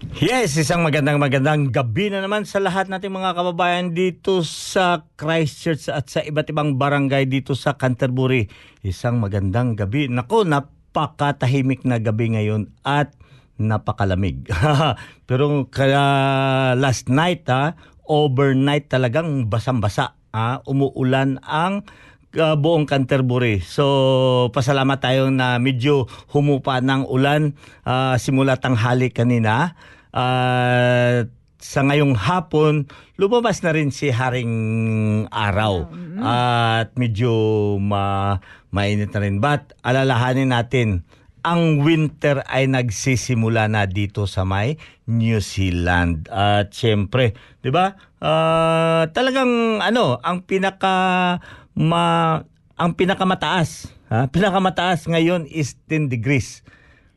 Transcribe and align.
Yes, 0.00 0.56
isang 0.56 0.80
magandang 0.80 1.20
magandang 1.20 1.68
gabi 1.68 2.08
na 2.08 2.24
naman 2.24 2.48
sa 2.48 2.56
lahat 2.56 2.88
nating 2.88 3.12
mga 3.12 3.36
kababayan 3.36 3.92
dito 3.92 4.40
sa 4.40 5.04
Christchurch 5.20 5.92
at 5.92 6.08
sa 6.08 6.24
iba't 6.24 6.48
ibang 6.48 6.80
barangay 6.80 7.28
dito 7.28 7.52
sa 7.52 7.76
Canterbury. 7.76 8.48
Isang 8.80 9.20
magandang 9.20 9.76
gabi. 9.76 10.08
Nako, 10.08 10.48
napakatahimik 10.48 11.84
na 11.84 12.00
gabi 12.00 12.32
ngayon 12.32 12.72
at 12.80 13.12
napakalamig. 13.60 14.48
Pero 15.28 15.68
kaya 15.68 16.04
last 16.80 17.12
night 17.12 17.44
ha, 17.52 17.76
overnight 18.08 18.88
talagang 18.88 19.52
basang-basa. 19.52 20.16
Ha? 20.32 20.64
Umuulan 20.64 21.44
ang 21.44 21.84
uh, 22.36 22.54
buong 22.54 22.86
Canterbury. 22.86 23.62
So, 23.64 24.50
pasalamat 24.54 24.98
tayo 25.02 25.32
na 25.32 25.58
medyo 25.58 26.06
humupa 26.30 26.78
ng 26.78 27.08
ulan 27.08 27.58
uh, 27.86 28.14
simula 28.20 28.58
tanghali 28.58 29.10
kanina. 29.10 29.74
Uh, 30.10 31.26
sa 31.60 31.84
ngayong 31.84 32.16
hapon, 32.16 32.88
lumabas 33.20 33.60
na 33.60 33.76
rin 33.76 33.92
si 33.92 34.08
Haring 34.08 34.54
Araw. 35.28 35.92
At 36.20 36.96
medyo 36.96 37.32
ma 37.76 38.36
mainit 38.72 39.12
na 39.12 39.20
rin. 39.20 39.44
But 39.44 39.76
alalahanin 39.84 40.56
natin, 40.56 41.04
ang 41.40 41.80
winter 41.80 42.44
ay 42.48 42.68
nagsisimula 42.68 43.68
na 43.68 43.88
dito 43.88 44.28
sa 44.28 44.44
may 44.44 44.76
New 45.08 45.40
Zealand. 45.40 46.28
At 46.28 46.72
syempre, 46.76 47.32
'di 47.64 47.70
ba? 47.72 47.96
Uh, 48.20 49.08
talagang 49.16 49.80
ano, 49.80 50.20
ang 50.20 50.44
pinaka 50.44 51.40
ma 51.74 52.38
ang 52.80 52.96
pinakamataas, 52.96 53.92
ha? 54.08 54.26
Pinakamataas 54.32 55.04
ngayon 55.04 55.44
is 55.46 55.76
10 55.86 56.08
degrees. 56.08 56.64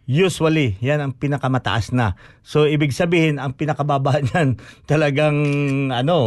Usually, 0.03 0.75
yan 0.83 0.99
ang 0.99 1.15
pinakamataas 1.15 1.95
na. 1.95 2.19
So, 2.43 2.67
ibig 2.67 2.91
sabihin, 2.91 3.39
ang 3.39 3.55
pinakababa 3.55 4.19
niyan, 4.27 4.59
talagang, 4.83 5.39
ano, 5.95 6.17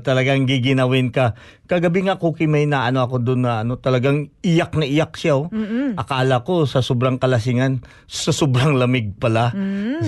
talagang 0.00 0.48
giginawin 0.48 1.12
ka. 1.12 1.36
Kagabi 1.68 2.08
nga, 2.08 2.16
Cookie, 2.16 2.48
may 2.48 2.64
na, 2.64 2.88
ano 2.88 3.04
ako 3.04 3.20
doon 3.20 3.44
na, 3.44 3.60
ano, 3.60 3.76
talagang 3.76 4.32
iyak 4.40 4.72
na 4.80 4.88
iyak 4.88 5.12
siya. 5.20 5.44
Oh. 5.44 5.52
Akala 6.00 6.40
ko, 6.40 6.64
sa 6.64 6.80
sobrang 6.80 7.20
kalasingan, 7.20 7.84
sa 8.08 8.32
sobrang 8.32 8.80
lamig 8.80 9.12
pala. 9.20 9.52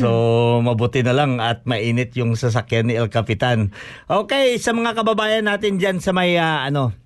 So, 0.01 0.65
mabuti 0.65 1.05
na 1.05 1.13
lang 1.13 1.45
at 1.45 1.69
mainit 1.69 2.17
yung 2.17 2.41
sasakyan 2.41 2.89
ni 2.89 2.97
El 2.97 3.13
Capitan. 3.13 3.77
Okay, 4.09 4.57
sa 4.57 4.73
mga 4.73 4.97
kababayan 4.97 5.45
natin 5.45 5.77
dyan 5.77 6.01
sa 6.01 6.17
may, 6.17 6.41
ah, 6.41 6.65
ano, 6.65 6.97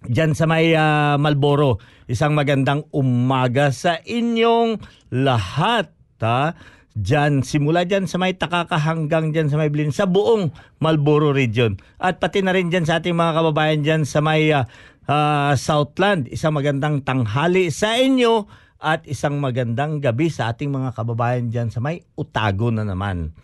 Diyan 0.00 0.32
sa 0.32 0.48
may 0.48 0.72
uh, 0.72 1.20
Malboro, 1.20 1.76
isang 2.08 2.32
magandang 2.32 2.88
umaga 2.88 3.68
sa 3.68 4.00
inyong 4.00 4.80
lahat. 5.12 5.92
Ha? 6.24 6.56
Diyan, 6.96 7.44
simula 7.44 7.84
diyan 7.84 8.08
sa 8.08 8.16
may 8.16 8.32
Takaka 8.32 8.80
hanggang 8.80 9.28
diyan 9.28 9.52
sa 9.52 9.60
may 9.60 9.68
Blin, 9.68 9.92
sa 9.92 10.08
buong 10.08 10.56
Malboro 10.80 11.36
region. 11.36 11.76
At 12.00 12.16
pati 12.16 12.40
na 12.40 12.56
rin 12.56 12.72
diyan 12.72 12.88
sa 12.88 13.04
ating 13.04 13.12
mga 13.12 13.32
kababayan 13.44 13.84
diyan 13.84 14.02
sa 14.08 14.24
may 14.24 14.48
uh, 14.48 14.64
uh, 15.04 15.52
Southland. 15.52 16.32
Isang 16.32 16.56
magandang 16.56 17.04
tanghali 17.04 17.68
sa 17.68 18.00
inyo 18.00 18.48
at 18.80 19.04
isang 19.04 19.36
magandang 19.36 20.00
gabi 20.00 20.32
sa 20.32 20.56
ating 20.56 20.72
mga 20.72 20.96
kababayan 20.96 21.52
diyan 21.52 21.68
sa 21.68 21.84
may 21.84 22.00
Utago 22.16 22.72
na 22.72 22.88
naman. 22.88 23.36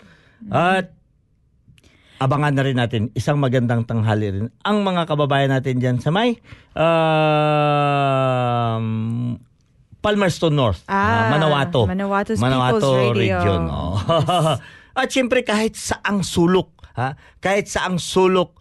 At 0.48 0.95
abangan 2.16 2.52
na 2.56 2.62
rin 2.64 2.76
natin 2.76 3.12
isang 3.12 3.36
magandang 3.36 3.84
tanghali 3.84 4.28
rin 4.32 4.46
ang 4.64 4.80
mga 4.80 5.04
kababayan 5.04 5.52
natin 5.52 5.76
dyan 5.76 5.96
sa 6.00 6.08
may 6.08 6.40
um, 8.06 8.84
Palmerston 10.00 10.54
North, 10.54 10.86
Ah, 10.86 11.26
ah, 11.26 11.34
Manawato. 11.34 11.82
Manawato's 11.90 12.38
People's 12.38 12.94
Radio. 13.18 13.42
Region. 13.42 13.62
Oh. 13.66 13.98
At 15.02 15.08
syempre 15.10 15.42
kahit 15.42 15.74
saang 15.74 16.22
sulok, 16.22 16.70
ha? 16.94 17.18
kahit 17.42 17.66
saang 17.66 17.98
sulok 17.98 18.54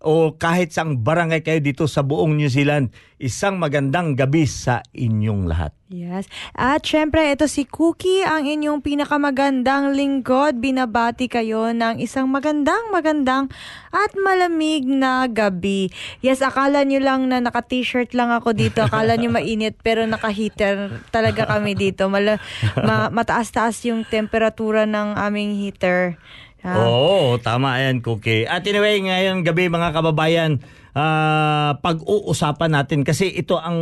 o 0.00 0.32
kahit 0.32 0.72
sa 0.72 0.88
barangay 0.88 1.44
kayo 1.44 1.60
dito 1.60 1.84
sa 1.84 2.00
buong 2.00 2.32
New 2.32 2.48
Zealand, 2.48 2.88
isang 3.20 3.60
magandang 3.60 4.16
gabi 4.16 4.48
sa 4.48 4.80
inyong 4.96 5.44
lahat. 5.44 5.76
Yes. 5.90 6.30
At 6.56 6.86
syempre, 6.86 7.34
ito 7.34 7.44
si 7.50 7.66
Cookie, 7.66 8.24
ang 8.24 8.48
inyong 8.48 8.80
pinakamagandang 8.80 9.92
lingkod. 9.92 10.62
Binabati 10.62 11.26
kayo 11.28 11.74
ng 11.74 12.00
isang 12.00 12.30
magandang, 12.32 12.94
magandang 12.94 13.52
at 13.90 14.14
malamig 14.16 14.86
na 14.86 15.26
gabi. 15.26 15.90
Yes, 16.24 16.40
akala 16.40 16.86
nyo 16.86 17.02
lang 17.02 17.28
na 17.28 17.42
naka-t-shirt 17.42 18.14
lang 18.14 18.30
ako 18.30 18.54
dito. 18.54 18.86
Akala 18.86 19.18
nyo 19.18 19.34
mainit, 19.34 19.76
pero 19.86 20.06
naka-heater 20.06 21.04
talaga 21.10 21.44
kami 21.44 21.76
dito. 21.76 22.06
Mala- 22.06 22.40
ma- 22.78 23.10
mataas-taas 23.10 23.82
yung 23.84 24.06
temperatura 24.06 24.86
ng 24.86 25.18
aming 25.18 25.58
heater. 25.58 26.16
Ah, 26.60 26.84
Oo, 26.84 27.40
tama 27.40 27.80
yan, 27.80 28.04
Cookie. 28.04 28.44
At 28.44 28.68
anyway, 28.68 29.00
ngayon 29.00 29.40
gabi 29.48 29.72
mga 29.72 29.96
kababayan, 29.96 30.60
ah, 30.92 31.78
pag-uusapan 31.80 32.76
natin 32.76 33.00
kasi 33.00 33.32
ito 33.32 33.56
ang 33.56 33.78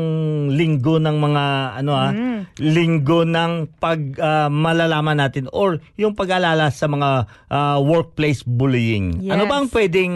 linggo 0.53 1.03
ng 1.03 1.17
mga 1.19 1.45
ano 1.83 1.93
ah, 1.99 2.13
linggo 2.61 3.27
ng 3.27 3.81
pag 3.83 3.99
ah, 4.23 4.49
malalaman 4.53 5.19
natin 5.19 5.51
or 5.51 5.83
yung 5.99 6.15
pag-alala 6.15 6.71
sa 6.71 6.87
mga 6.87 7.27
ah, 7.51 7.79
workplace 7.83 8.47
bullying. 8.47 9.27
Yes. 9.27 9.35
Ano 9.35 9.51
ba 9.51 9.59
ang 9.59 9.69
pwedeng 9.73 10.15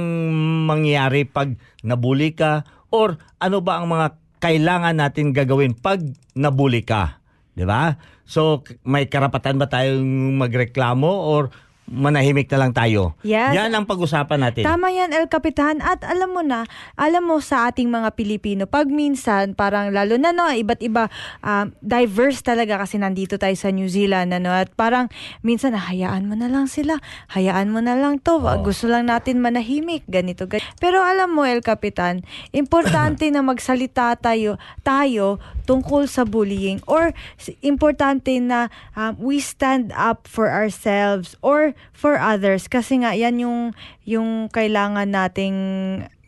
mangyari 0.68 1.26
pag 1.26 1.58
nabully 1.82 2.36
ka 2.36 2.62
or 2.94 3.18
ano 3.42 3.58
ba 3.58 3.82
ang 3.82 3.90
mga 3.90 4.06
kailangan 4.42 4.98
natin 4.98 5.34
gagawin 5.34 5.74
pag 5.74 6.02
nabully 6.38 6.86
ka? 6.86 7.22
'Di 7.58 7.64
ba? 7.66 7.96
So 8.22 8.64
may 8.86 9.10
karapatan 9.10 9.58
ba 9.58 9.68
tayong 9.68 10.38
magreklamo 10.40 11.10
or 11.10 11.52
manahimik 11.92 12.48
na 12.48 12.58
lang 12.64 12.72
tayo? 12.72 13.12
Yes. 13.20 13.52
Yan 13.52 13.68
ang 13.76 13.84
pag-usapan 13.84 14.40
natin. 14.40 14.64
Tama 14.64 14.88
yan, 14.88 15.12
El 15.12 15.28
Capitan. 15.28 15.84
At 15.84 16.00
alam 16.08 16.32
mo 16.32 16.40
na, 16.40 16.64
alam 16.96 17.28
mo 17.28 17.38
sa 17.44 17.68
ating 17.68 17.92
mga 17.92 18.16
Pilipino, 18.16 18.64
pag 18.64 18.88
minsan, 18.88 19.52
parang 19.52 19.92
lalo 19.92 20.16
na 20.16 20.32
no, 20.32 20.48
iba't 20.48 20.80
iba, 20.80 21.12
um, 21.44 21.70
diverse 21.84 22.40
talaga 22.40 22.80
kasi 22.80 22.96
nandito 22.96 23.36
tayo 23.36 23.52
sa 23.52 23.68
New 23.68 23.92
Zealand. 23.92 24.32
Ano, 24.32 24.48
at 24.48 24.72
parang 24.72 25.12
minsan, 25.44 25.76
ah, 25.76 25.84
hayaan 25.92 26.24
mo 26.24 26.34
na 26.34 26.48
lang 26.48 26.64
sila. 26.64 26.96
Hayaan 27.36 27.68
mo 27.68 27.84
na 27.84 27.92
lang 27.92 28.16
to. 28.18 28.40
Gusto 28.64 28.88
lang 28.88 29.12
natin 29.12 29.44
manahimik. 29.44 30.08
Ganito, 30.08 30.48
ganito. 30.48 30.64
Pero 30.80 31.04
alam 31.04 31.30
mo, 31.36 31.44
El 31.44 31.60
Capitan, 31.60 32.24
importante 32.56 33.28
na 33.34 33.44
magsalita 33.44 34.16
tayo, 34.16 34.56
tayo 34.80 35.36
tungkol 35.64 36.10
sa 36.10 36.26
bullying 36.26 36.82
or 36.90 37.14
importante 37.62 38.38
na 38.42 38.68
um, 38.98 39.14
we 39.18 39.38
stand 39.38 39.94
up 39.94 40.26
for 40.26 40.50
ourselves 40.50 41.38
or 41.40 41.74
for 41.94 42.18
others 42.18 42.66
kasi 42.66 43.02
nga 43.02 43.14
yan 43.14 43.38
yung 43.38 43.60
yung 44.02 44.50
kailangan 44.50 45.08
nating 45.10 45.58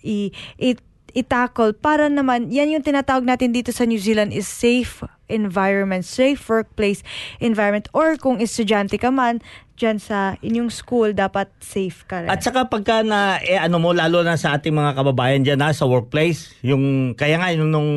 i, 0.05 0.31
i 0.61 0.79
i-tackle 1.15 1.71
para 1.79 2.11
naman 2.11 2.51
yan 2.51 2.75
yung 2.75 2.83
tinatawag 2.83 3.23
natin 3.23 3.55
dito 3.55 3.71
sa 3.71 3.87
New 3.87 4.03
Zealand 4.03 4.35
is 4.35 4.51
safe 4.51 5.07
environment, 5.31 6.03
safe 6.05 6.43
workplace 6.51 7.07
environment 7.39 7.87
or 7.95 8.19
kung 8.19 8.43
estudyante 8.43 8.99
ka 8.99 9.15
man 9.15 9.39
dyan 9.75 9.99
sa 9.99 10.39
inyong 10.43 10.71
school 10.71 11.11
dapat 11.15 11.51
safe 11.63 12.03
ka 12.07 12.23
rin. 12.23 12.31
At 12.31 12.43
saka 12.43 12.67
pagka 12.67 13.03
na 13.07 13.39
eh, 13.43 13.59
ano 13.59 13.79
mo 13.83 13.91
lalo 13.95 14.23
na 14.23 14.39
sa 14.39 14.59
ating 14.59 14.75
mga 14.75 14.95
kababayan 14.95 15.43
diyan 15.43 15.59
na 15.59 15.71
sa 15.75 15.87
workplace, 15.87 16.55
yung 16.63 17.15
kaya 17.15 17.39
nga 17.39 17.55
yung 17.55 17.71
nung 17.71 17.91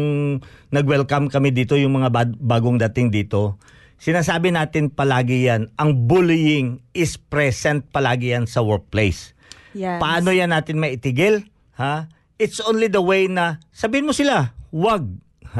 nag-welcome 0.70 1.32
kami 1.32 1.56
dito 1.56 1.80
yung 1.80 1.96
mga 1.96 2.10
bad- 2.12 2.40
bagong 2.40 2.76
dating 2.78 3.12
dito. 3.12 3.56
Sinasabi 3.98 4.54
natin 4.54 4.94
palagi 4.94 5.50
yan, 5.50 5.74
ang 5.74 6.06
bullying 6.06 6.84
is 6.94 7.18
present 7.18 7.82
palagi 7.90 8.36
yan 8.36 8.46
sa 8.46 8.62
workplace. 8.62 9.34
Yes. 9.74 9.98
Paano 9.98 10.30
yan 10.30 10.54
natin 10.54 10.78
maitigil? 10.78 11.50
Ha? 11.82 12.10
It's 12.38 12.62
only 12.62 12.90
the 12.90 13.02
way 13.02 13.26
na 13.26 13.58
sabihin 13.74 14.06
mo 14.06 14.14
sila, 14.14 14.54
wag. 14.70 15.10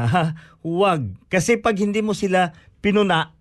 wag. 0.62 1.02
Kasi 1.26 1.58
pag 1.58 1.74
hindi 1.74 1.98
mo 1.98 2.14
sila 2.14 2.54
pinuna, 2.78 3.34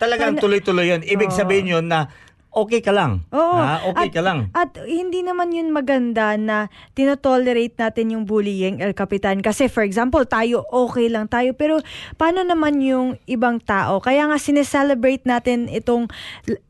talagang 0.00 0.40
tuloy-tuloy 0.40 0.88
yun. 0.88 1.02
Ibig 1.04 1.30
sabihin 1.30 1.68
yun 1.78 1.86
na 1.86 2.08
okay 2.52 2.84
ka 2.84 2.92
lang. 2.92 3.24
Oo. 3.32 3.56
Ha? 3.56 3.88
Okay 3.88 4.12
at, 4.12 4.14
ka 4.14 4.20
lang. 4.20 4.38
At 4.52 4.70
hindi 4.84 5.24
naman 5.24 5.50
yun 5.56 5.72
maganda 5.72 6.36
na 6.36 6.68
tinotolerate 6.92 7.74
natin 7.80 8.12
yung 8.12 8.24
bullying, 8.28 8.84
El 8.84 8.92
Capitan. 8.92 9.40
Kasi 9.40 9.72
for 9.72 9.82
example, 9.82 10.22
tayo 10.28 10.68
okay 10.68 11.08
lang 11.08 11.26
tayo. 11.32 11.56
Pero 11.56 11.80
paano 12.20 12.44
naman 12.44 12.78
yung 12.84 13.16
ibang 13.24 13.58
tao? 13.58 13.98
Kaya 14.04 14.28
nga 14.28 14.36
sineselebrate 14.36 15.24
natin 15.24 15.66
itong, 15.72 16.12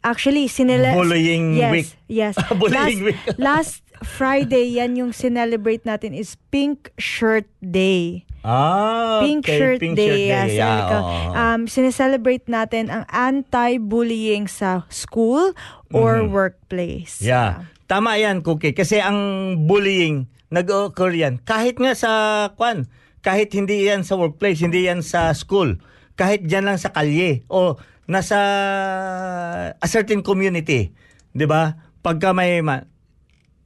actually, 0.06 0.46
sinele... 0.46 0.94
Bullying 0.94 1.58
yes, 1.58 1.72
week. 1.74 1.88
Yes. 2.06 2.34
Bullying 2.62 3.02
last, 3.02 3.02
week. 3.02 3.18
last 3.36 3.81
Friday, 4.04 4.78
yan 4.78 4.98
yung 4.98 5.10
sinelebrate 5.10 5.86
natin 5.86 6.14
is 6.14 6.36
Pink 6.50 6.90
Shirt 6.98 7.46
Day. 7.58 8.26
Ah, 8.42 9.22
Pink 9.22 9.46
okay. 9.46 9.58
Shirt 9.58 9.78
Pink 9.78 9.94
Day. 9.94 10.28
Shirt 10.28 10.30
yes, 10.34 10.50
Yeah. 10.58 11.30
Um, 11.32 11.70
sineselebrate 11.70 12.50
natin 12.50 12.90
ang 12.90 13.06
anti-bullying 13.08 14.50
sa 14.50 14.82
school 14.90 15.54
or 15.94 16.26
workplace. 16.26 17.22
Mm-hmm. 17.22 17.30
yeah. 17.30 17.50
Tama 17.86 18.18
yan, 18.18 18.42
Cookie. 18.42 18.74
Kasi 18.74 18.98
ang 18.98 19.18
bullying, 19.68 20.26
nag-occur 20.50 21.12
yan. 21.14 21.38
Kahit 21.44 21.78
nga 21.78 21.94
sa, 21.94 22.10
kwan, 22.58 22.88
kahit 23.22 23.54
hindi 23.54 23.86
yan 23.86 24.02
sa 24.02 24.18
workplace, 24.18 24.64
hindi 24.64 24.90
yan 24.90 25.04
sa 25.04 25.30
school, 25.36 25.78
kahit 26.18 26.44
dyan 26.44 26.66
lang 26.66 26.78
sa 26.80 26.90
kalye, 26.90 27.46
o 27.46 27.78
nasa 28.10 28.38
a 29.78 29.86
certain 29.86 30.20
community, 30.20 30.90
di 31.30 31.46
ba? 31.46 31.78
Pagka 32.02 32.34
may, 32.34 32.60
ma- 32.60 32.84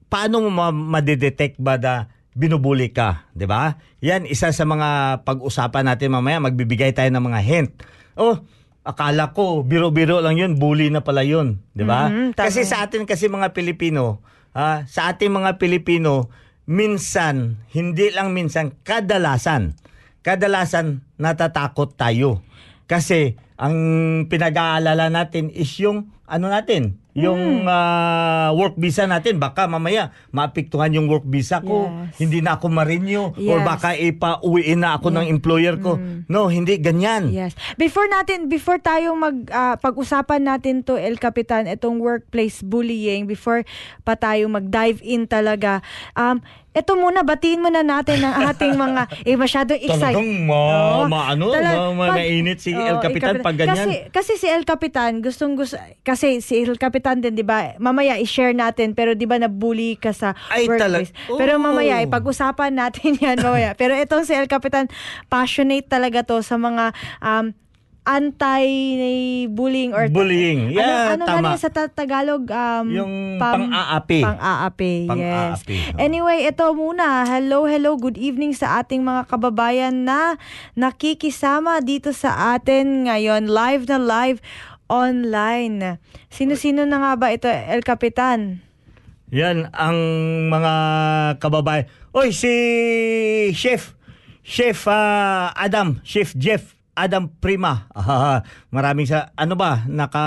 paano 0.07 0.47
mo 0.47 0.51
ma- 0.51 0.75
madidetect 0.75 1.59
ba 1.59 1.77
na 1.77 2.11
binubuli 2.37 2.93
ka, 2.93 3.25
'di 3.33 3.49
ba? 3.49 3.81
Yan 4.05 4.29
isa 4.29 4.53
sa 4.53 4.65
mga 4.69 5.23
pag-usapan 5.25 5.89
natin 5.89 6.13
mamaya, 6.13 6.37
magbibigay 6.39 6.93
tayo 6.93 7.09
ng 7.09 7.25
mga 7.33 7.41
hint. 7.41 7.71
Oh, 8.17 8.45
akala 8.85 9.33
ko 9.33 9.65
biro-biro 9.65 10.21
lang 10.21 10.37
'yun, 10.37 10.61
bully 10.61 10.93
na 10.93 11.01
pala 11.01 11.25
'yun, 11.25 11.65
'di 11.73 11.85
ba? 11.89 12.13
Mhm, 12.13 12.37
tama. 12.37 12.47
kasi 12.47 12.69
sa 12.69 12.85
atin 12.85 13.09
kasi 13.09 13.27
mga 13.27 13.57
Pilipino, 13.57 14.21
ah, 14.53 14.85
sa 14.85 15.09
ating 15.11 15.33
mga 15.33 15.57
Pilipino, 15.57 16.29
minsan, 16.69 17.63
hindi 17.73 18.13
lang 18.13 18.37
minsan, 18.37 18.75
kadalasan, 18.85 19.79
kadalasan 20.21 21.07
natatakot 21.17 21.97
tayo. 21.97 22.45
Kasi 22.87 23.35
ang 23.57 23.75
pinag-aalala 24.29 25.09
natin 25.09 25.49
is 25.51 25.73
yung 25.81 26.13
ano 26.29 26.53
natin, 26.53 27.01
yung 27.17 27.65
Hmm. 27.65 27.69
ah, 27.69 28.51
work 28.53 28.77
visa 28.77 29.09
natin. 29.09 29.41
Baka 29.41 29.65
mamaya 29.65 30.13
maapektuhan 30.31 30.93
yung 30.93 31.09
work 31.09 31.25
visa 31.25 31.59
ko, 31.59 31.89
Yes. 31.89 32.21
hindi 32.21 32.39
na 32.39 32.61
ako 32.61 32.69
marinyo 32.69 33.33
or 33.33 33.59
Yes. 33.59 33.59
Hmm. 33.59 33.67
baka 33.67 33.89
ipa-uwiin 33.97 34.85
na 34.85 35.01
ako 35.01 35.09
ng 35.11 35.27
employer 35.27 35.81
ko. 35.81 35.97
No, 36.29 36.47
hindi 36.47 36.77
ganyan. 36.77 37.33
Yes. 37.33 37.57
Before 37.75 38.05
natin 38.07 38.47
before 38.47 38.77
tayo 38.79 39.17
mag 39.17 39.49
ah, 39.49 39.75
pag-usapan 39.75 40.45
natin 40.45 40.85
to 40.85 40.95
El 40.95 41.17
Capitan 41.17 41.65
itong 41.65 41.99
workplace 41.99 42.61
bullying 42.61 43.25
before 43.25 43.65
pa 44.05 44.15
tayo 44.15 44.47
mag-dive 44.47 45.01
in 45.01 45.25
talaga. 45.25 45.81
Um 46.13 46.45
ito 46.77 46.93
muna 46.93 47.25
batiin 47.25 47.59
muna 47.59 47.81
natin 47.81 48.21
ang 48.21 48.47
ating 48.47 48.77
mga 48.77 49.03
eh 49.29 49.35
masyado 49.35 49.73
excited. 49.73 50.13
Talagang 50.13 50.45
ma- 50.45 51.09
maano, 51.09 51.49
ma- 51.51 51.97
ma- 51.97 52.13
mainit 52.13 52.61
si 52.61 52.71
El 52.71 53.01
Capitan 53.01 53.41
pag 53.41 53.57
ganyan. 53.57 53.73
Kasi 53.73 53.95
kasi 54.13 54.33
si 54.37 54.47
El 54.47 54.63
Capitan 54.63 55.19
gustong 55.19 55.57
gusto 55.57 55.75
kasi 56.03 56.39
si 56.39 56.61
El 56.61 56.77
Capitan 56.77 57.19
din 57.19 57.33
'di 57.33 57.43
ba? 57.43 57.73
Mamaya 57.79 58.15
i-share 58.17 58.53
natin 58.53 58.93
pero 58.93 59.17
'di 59.17 59.25
ba 59.25 59.41
na-bully 59.41 59.97
ka 59.97 60.13
sa 60.13 60.37
Ay, 60.47 60.69
workplace. 60.69 61.11
talag- 61.17 61.39
Pero 61.39 61.53
Oh. 61.53 61.63
mamaya 61.63 62.05
ipag-usapan 62.05 62.77
natin 62.77 63.17
'yan 63.19 63.41
mamaya. 63.41 63.73
pero 63.73 63.97
itong 63.97 64.23
si 64.23 64.33
El 64.33 64.45
Capitan 64.45 64.93
passionate 65.27 65.87
talaga 65.87 66.21
to 66.23 66.41
sa 66.41 66.57
mga 66.57 66.93
um 67.19 67.57
anti-bullying 68.07 69.91
or 69.91 70.07
Bullying. 70.07 70.71
Yeah, 70.71 71.19
ano, 71.19 71.27
ano 71.27 71.51
tama. 71.51 71.59
sa 71.59 71.75
ta- 71.75 71.91
Tagalog 71.91 72.47
um 72.47 72.87
Yung 72.95 73.15
pang-aapi. 73.43 74.23
Pang-aapi, 74.23 74.93
yes. 75.05 75.11
Pang-aapi, 75.11 75.77
oh. 75.91 75.99
Anyway, 75.99 76.47
ito 76.47 76.63
muna. 76.71 77.27
Hello, 77.27 77.67
hello. 77.67 77.99
Good 77.99 78.15
evening 78.15 78.55
sa 78.55 78.79
ating 78.79 79.03
mga 79.03 79.27
kababayan 79.27 80.07
na 80.07 80.39
nakikisama 80.79 81.83
dito 81.83 82.15
sa 82.15 82.55
atin 82.55 83.11
ngayon. 83.11 83.51
Live 83.51 83.91
na 83.91 83.99
live 83.99 84.39
online. 84.87 85.99
Sino-sino 86.31 86.87
na 86.87 87.03
nga 87.03 87.13
ba 87.19 87.35
ito, 87.35 87.51
El 87.51 87.83
Capitan? 87.83 88.63
Yan 89.35 89.67
ang 89.75 89.99
mga 90.47 90.75
kababayan. 91.43 91.91
Oy, 92.15 92.31
si 92.31 92.55
Chef, 93.51 93.99
Chef 94.47 94.87
ah, 94.87 95.51
Adam, 95.59 95.99
Chef 96.07 96.31
Jeff 96.39 96.76
Adam 96.97 97.29
Prima. 97.29 97.87
Ah, 97.93 98.43
maraming 98.73 99.05
sa 99.05 99.31
ano 99.37 99.55
ba 99.55 99.85
naka 99.85 100.25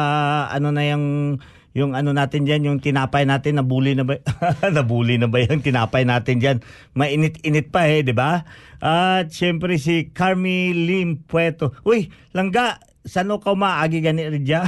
ano 0.54 0.70
na 0.70 0.86
yung 0.86 1.38
yung 1.78 1.94
ano 1.94 2.12
natin 2.14 2.50
diyan, 2.50 2.66
yung 2.66 2.80
tinapay 2.82 3.30
natin 3.30 3.62
nabuli 3.62 3.94
na 3.94 4.06
ba? 4.06 4.18
nabuli 4.78 5.22
na 5.22 5.30
ba 5.30 5.42
yung 5.42 5.62
tinapay 5.62 6.06
natin 6.06 6.42
diyan? 6.42 6.58
Mainit-init 6.98 7.70
pa 7.70 7.86
eh, 7.90 8.02
'di 8.02 8.14
ba? 8.14 8.46
At 8.82 9.30
syempre 9.34 9.78
si 9.78 10.10
Carmi 10.10 10.74
Lim 10.74 11.26
Pueto. 11.26 11.74
Uy, 11.86 12.10
langga, 12.34 12.82
sano 13.06 13.38
ka 13.38 13.54
maagi 13.54 14.02
gani 14.02 14.30
ridya? 14.30 14.66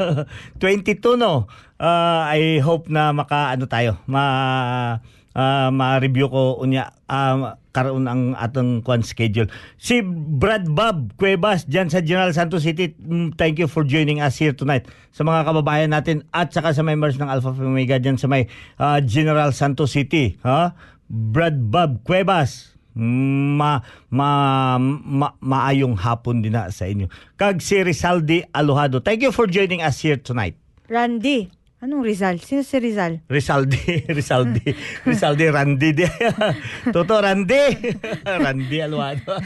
22 0.60 1.16
no. 1.16 1.48
Ah, 1.80 2.28
I 2.32 2.60
hope 2.60 2.92
na 2.92 3.12
maka 3.12 3.52
ano 3.52 3.64
tayo, 3.64 4.00
ma 4.04 4.24
ah, 5.34 5.68
ma-review 5.72 6.28
ko 6.30 6.60
unya 6.62 6.94
um, 7.10 7.56
karon 7.74 8.06
ang 8.06 8.38
atong 8.38 8.80
kwan 8.86 9.02
schedule. 9.02 9.50
Si 9.76 9.98
Brad 10.06 10.70
Bob 10.70 11.10
Cuevas 11.18 11.66
dyan 11.66 11.90
sa 11.90 11.98
General 11.98 12.30
Santos 12.30 12.62
City, 12.62 12.94
mm, 12.94 13.34
thank 13.34 13.58
you 13.58 13.66
for 13.66 13.82
joining 13.82 14.22
us 14.22 14.38
here 14.38 14.54
tonight. 14.54 14.86
Sa 15.10 15.26
mga 15.26 15.42
kababayan 15.42 15.90
natin 15.90 16.22
at 16.30 16.54
saka 16.54 16.70
sa 16.70 16.86
members 16.86 17.18
ng 17.18 17.26
Alpha 17.26 17.50
Phi 17.50 17.66
Omega 17.66 17.98
dyan 17.98 18.14
sa 18.14 18.30
may 18.30 18.46
ah, 18.78 19.02
General 19.02 19.50
Santos 19.50 19.92
City. 19.92 20.38
Ha? 20.46 20.70
Brad 21.10 21.58
Bob 21.68 22.06
Cuevas, 22.06 22.78
ma, 22.94 23.82
ma, 24.08 24.30
ma, 24.78 25.28
maayong 25.42 25.98
hapon 25.98 26.46
din 26.46 26.54
na 26.54 26.70
sa 26.70 26.86
inyo. 26.86 27.10
Kag 27.34 27.58
si 27.58 27.82
Rizaldi 27.82 28.46
Alohado, 28.54 29.02
thank 29.02 29.20
you 29.20 29.34
for 29.34 29.50
joining 29.50 29.82
us 29.82 29.98
here 29.98 30.16
tonight. 30.16 30.54
Randy. 30.86 31.63
Anong 31.84 32.00
Rizal? 32.00 32.40
Sino 32.40 32.62
si 32.64 32.78
Rizal? 32.80 33.20
Rizaldi, 33.28 33.76
Rizaldi, 34.08 34.72
Rizaldi, 35.04 35.50
Randy. 35.52 35.92
di- 35.92 36.08
Toto, 36.96 37.20
Randy. 37.20 37.76
Randy 38.24 38.80
Aluado. 38.80 39.36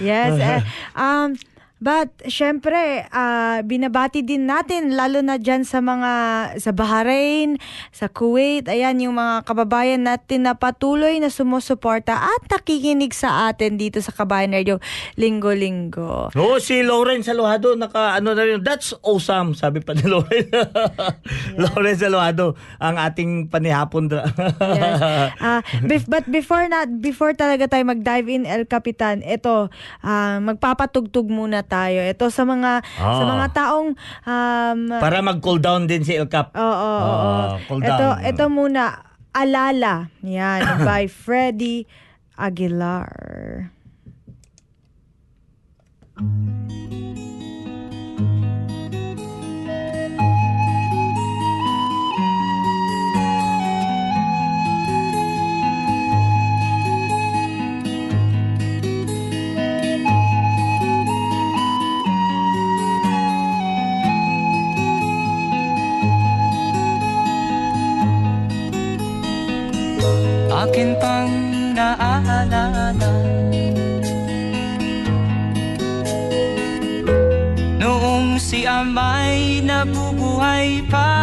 Yes. 0.00 0.32
eh, 0.40 0.62
um, 0.96 1.36
but, 1.78 2.10
syempre, 2.26 3.06
ah, 3.10 3.62
binabati 3.62 4.22
din 4.26 4.46
natin, 4.50 4.94
lalo 4.94 5.22
na 5.22 5.38
dyan 5.38 5.62
sa 5.62 5.78
mga, 5.78 6.12
sa 6.58 6.70
Bahrain, 6.74 7.56
sa 7.94 8.10
Kuwait, 8.10 8.66
ayan, 8.68 8.98
yung 8.98 9.16
mga 9.16 9.46
kababayan 9.46 10.02
natin 10.04 10.46
na 10.46 10.58
patuloy 10.58 11.16
na 11.22 11.30
sumusuporta 11.30 12.18
at 12.18 12.42
nakikinig 12.50 13.14
sa 13.14 13.50
atin 13.50 13.78
dito 13.78 14.02
sa 14.02 14.10
Kabayan 14.10 14.52
Radio 14.54 14.82
linggo-linggo. 15.14 16.34
Oo, 16.34 16.58
si 16.58 16.82
Lawrence 16.82 17.30
Aluado, 17.30 17.78
naka, 17.78 18.18
ano 18.18 18.34
na 18.34 18.42
rin, 18.44 18.60
that's 18.60 18.92
awesome, 19.06 19.54
sabi 19.54 19.80
pa 19.80 19.94
ni 19.94 20.04
Lawrence. 20.06 20.50
Lawrence 21.54 22.02
Aluado, 22.08 22.58
ang 22.82 22.98
ating 22.98 23.48
panihapon. 23.48 24.10
Yes. 24.10 25.00
Ah, 25.38 25.62
bef- 25.84 26.08
but 26.10 26.26
before 26.28 26.66
na 26.66 26.84
before 26.88 27.30
talaga 27.32 27.70
tayo 27.70 27.84
mag-dive 27.86 28.26
in 28.26 28.44
El 28.44 28.66
Capitan, 28.66 29.22
ito 29.22 29.70
ah, 30.02 30.38
magpapatugtog 30.42 31.30
muna 31.30 31.62
tayo. 31.68 32.00
Ito 32.00 32.26
sa 32.28 32.42
mga 32.42 32.80
sa 32.96 33.22
Ah. 33.22 33.28
mga 33.28 33.46
taong 33.52 33.88
um 34.24 34.80
Para 34.96 35.20
mag-cool 35.20 35.60
down 35.60 35.84
din 35.84 36.02
si 36.02 36.16
El 36.16 36.26
Cap. 36.26 36.50
Oo, 36.52 36.64
oo, 36.64 36.98
oo. 36.98 37.32
Ah, 37.46 37.60
cool 37.68 37.78
Ito 37.78 38.06
down. 38.16 38.24
ito 38.24 38.44
muna 38.48 39.04
Alala. 39.30 40.08
Yan 40.20 40.64
by 40.88 41.04
Freddie 41.06 41.84
Aguilar. 42.34 43.06
Akin 70.58 70.90
pang 70.98 71.30
naaalala 71.78 72.66
Noong 77.78 78.42
si 78.42 78.66
amay 78.66 79.62
nabubuhay 79.62 80.82
pa 80.90 81.14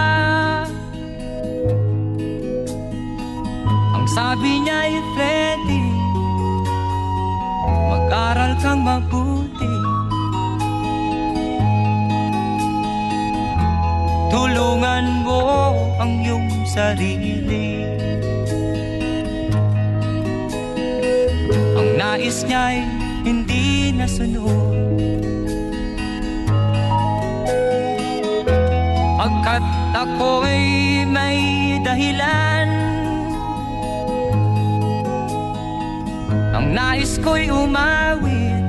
Ang 3.91 4.05
sabi 4.07 4.63
niya 4.63 4.77
ay 4.87 4.95
Freddy 5.15 5.83
Mag-aral 7.91 8.53
kang 8.63 8.81
mabuti. 8.85 9.73
Tulungan 14.31 15.05
mo 15.25 15.43
ang 15.99 16.21
iyong 16.21 16.47
sarili 16.69 17.74
nais 21.95 22.43
niya'y 22.43 22.83
hindi 23.23 23.95
nasunod. 23.95 24.99
Pagkat 29.15 29.63
ako'y 29.95 31.01
may 31.07 31.39
dahilan 31.81 32.69
Ang 36.53 36.77
nais 36.77 37.17
ko'y 37.23 37.49
umawit 37.49 38.61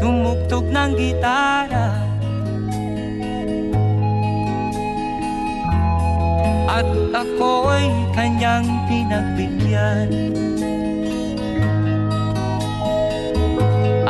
Tumugtog 0.00 0.64
ng 0.72 0.96
gitara. 0.96 1.92
At 6.70 6.88
ako'y 7.12 7.84
kanyang 8.16 8.64
pinagbigyan 8.88 10.08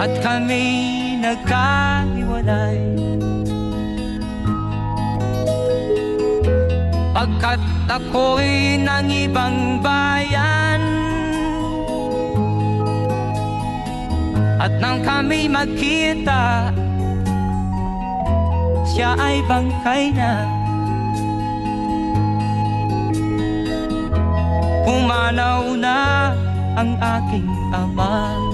At 0.01 0.17
kami 0.25 0.65
nagkahiwalay. 1.21 2.81
Pagkat 7.13 7.61
ako'y 7.85 8.81
ng 8.81 9.09
ibang 9.29 9.85
bayan. 9.85 10.81
At 14.57 14.73
nang 14.81 15.05
kami 15.05 15.53
magkita 15.53 16.73
Siya 18.89 19.21
ay 19.21 19.45
bangkay 19.45 20.17
na. 20.17 20.49
Pumanaw 24.89 25.77
na 25.77 26.33
ang 26.81 26.97
aking 26.97 27.49
ama 27.77 28.50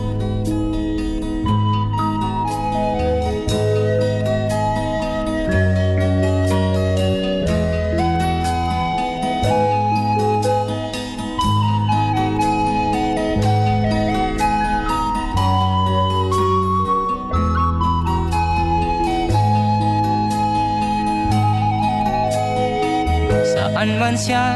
man 24.07 24.15
siya 24.15 24.47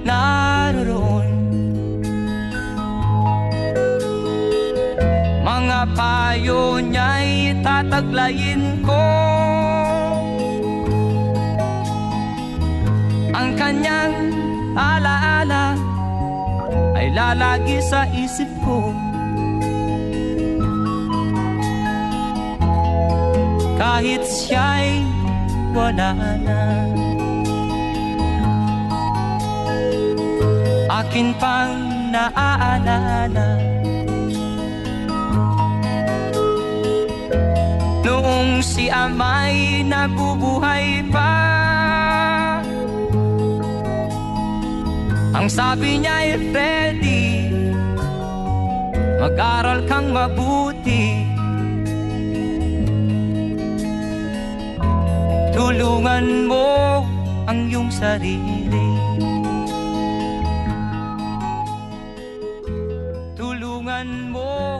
naroon 0.00 1.28
Mga 5.44 5.80
payo 5.92 6.80
niya'y 6.80 7.60
tataglayin 7.60 8.80
ko. 8.80 9.04
Ang 13.36 13.50
kanyang 13.60 14.16
alaala 14.72 15.76
ay 16.96 17.12
lalagi 17.12 17.80
sa 17.84 18.08
isip 18.12 18.48
ko. 18.64 18.92
Kahit 23.76 24.24
siya'y 24.24 25.04
wala 25.76 26.12
na 26.40 26.60
akin 31.08 31.32
pang 31.40 31.72
naaalala. 32.12 33.48
Noong 38.04 38.60
si 38.60 38.92
amay 38.92 39.80
nabubuhay 39.88 41.00
pa 41.08 41.32
Ang 45.32 45.48
sabi 45.48 46.04
niya 46.04 46.12
ay 46.12 46.30
Freddy 46.52 47.24
Mag-aral 49.16 49.88
kang 49.88 50.12
mabuti. 50.12 51.24
Tulungan 55.56 56.26
mo 56.48 57.00
ang 57.48 57.64
iyong 57.64 57.88
sarili 57.88 58.47
Tulungan 63.98 64.30
mo 64.30 64.78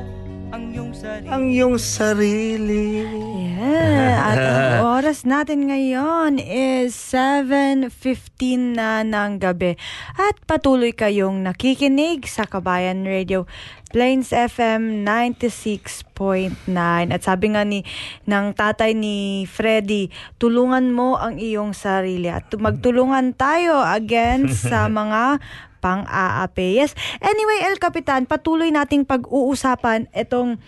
ang 0.55 0.71
iyong 0.71 0.95
sarili 0.95 1.27
ang 1.27 1.45
iyong 1.51 1.75
sarili. 1.83 3.03
Yeah, 3.51 4.15
at 4.15 4.39
ang 4.39 4.71
oras 5.03 5.27
natin 5.27 5.67
ngayon 5.67 6.39
is 6.39 6.95
7.15 6.95 8.79
na 8.79 9.03
ng 9.03 9.43
gabi. 9.43 9.75
At 10.15 10.39
patuloy 10.47 10.95
kayong 10.95 11.43
nakikinig 11.43 12.31
sa 12.31 12.47
Kabayan 12.47 13.03
Radio 13.03 13.51
Plains 13.91 14.31
FM 14.31 15.03
96.9. 15.03 16.55
At 17.11 17.21
sabi 17.27 17.59
nga 17.59 17.67
ni 17.67 17.83
ng 18.31 18.55
tatay 18.55 18.95
ni 18.95 19.51
Freddy, 19.51 20.15
tulungan 20.39 20.95
mo 20.95 21.19
ang 21.19 21.43
iyong 21.43 21.75
sarili 21.75 22.31
at 22.31 22.55
magtulungan 22.55 23.35
tayo 23.35 23.83
against 23.83 24.63
sa 24.71 24.87
mga 24.87 25.43
pang-aapi. 25.79 26.83
Yes. 26.83 26.93
Anyway, 27.23 27.65
El 27.67 27.79
Capitan, 27.79 28.27
patuloy 28.27 28.71
nating 28.71 29.07
pag-uusapan 29.07 30.11
itong 30.13 30.59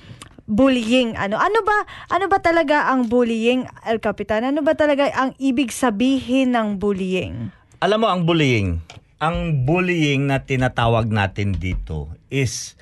bullying. 0.50 1.14
Ano 1.14 1.38
ano 1.38 1.62
ba 1.62 1.87
ano 2.11 2.26
ba 2.26 2.43
talaga 2.43 2.90
ang 2.90 3.07
bullying, 3.07 3.71
El 3.87 4.02
Capitan? 4.02 4.43
Ano 4.43 4.67
ba 4.67 4.75
talaga 4.75 5.07
ang 5.14 5.31
ibig 5.38 5.71
sabihin 5.71 6.59
ng 6.59 6.83
bullying? 6.83 7.55
Alam 7.79 8.05
mo 8.05 8.09
ang 8.11 8.26
bullying, 8.26 8.83
ang 9.23 9.62
bullying 9.62 10.26
na 10.26 10.43
tinatawag 10.43 11.09
natin 11.09 11.55
dito 11.55 12.11
is 12.29 12.75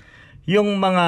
yung 0.49 0.81
mga 0.81 1.07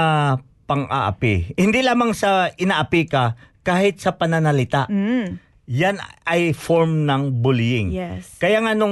pang-aapi. 0.69 1.59
Hindi 1.59 1.81
lamang 1.83 2.15
sa 2.15 2.53
inaapi 2.55 3.03
ka, 3.11 3.35
kahit 3.67 3.99
sa 3.99 4.15
pananalita. 4.15 4.87
Mm. 4.87 5.50
Yan 5.71 6.03
ay 6.27 6.51
form 6.51 7.07
ng 7.07 7.39
bullying. 7.39 7.95
Yes. 7.95 8.43
Kaya 8.43 8.59
nga 8.59 8.75
nung... 8.75 8.91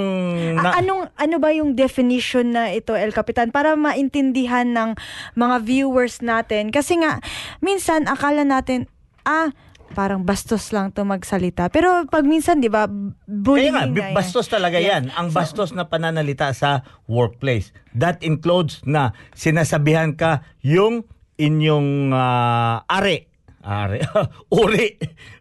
A- 0.62 0.78
anong 0.78 1.10
ano 1.18 1.36
ba 1.42 1.50
yung 1.50 1.74
definition 1.74 2.54
na 2.54 2.70
ito 2.70 2.94
El 2.94 3.10
Capitan 3.10 3.50
para 3.50 3.74
maintindihan 3.74 4.62
ng 4.62 4.94
mga 5.34 5.56
viewers 5.66 6.22
natin 6.22 6.70
kasi 6.70 7.02
nga 7.02 7.18
minsan 7.58 8.06
akala 8.06 8.46
natin 8.46 8.86
ah 9.26 9.50
parang 9.90 10.22
bastos 10.22 10.70
lang 10.70 10.94
to 10.94 11.02
magsalita. 11.02 11.66
Pero 11.66 12.06
pag 12.06 12.22
minsan 12.22 12.60
'di 12.60 12.70
ba 12.70 12.86
Kaya 12.86 13.26
bullying 13.26 13.74
nga, 13.74 13.88
na 13.88 13.98
yan. 13.98 14.14
bastos 14.14 14.46
talaga 14.46 14.78
Yeah. 14.78 15.02
yan. 15.02 15.10
Ang 15.16 15.32
bastos 15.32 15.74
na 15.74 15.88
pananalita 15.88 16.52
sa 16.52 16.86
workplace. 17.10 17.74
That 17.90 18.22
includes 18.22 18.84
na 18.84 19.16
sinasabihan 19.34 20.14
ka 20.14 20.46
yung 20.60 21.08
inyong 21.40 22.12
ah, 22.12 22.84
are. 22.86 23.26
Are. 23.64 23.98
uri. 24.54 24.96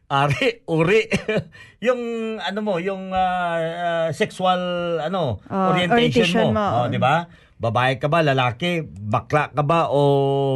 Are. 0.07 0.31
Uri. 0.65 1.11
yung 1.85 1.99
ano 2.39 2.59
mo, 2.63 2.79
yung 2.79 3.11
ah, 3.11 3.59
ah, 3.59 4.09
sexual 4.11 4.59
ano, 4.97 5.43
Oh, 5.45 5.75
orientation, 5.75 6.23
orientation 6.31 6.47
mo. 6.47 6.55
mo. 6.55 6.67
Oh, 6.79 6.87
'di 6.87 6.95
ba? 6.95 7.27
Babae 7.57 7.99
ka 7.99 8.07
ba, 8.07 8.23
lalaki, 8.23 8.85
bakla 8.87 9.51
ka 9.51 9.61
ba 9.61 9.91
o 9.91 9.99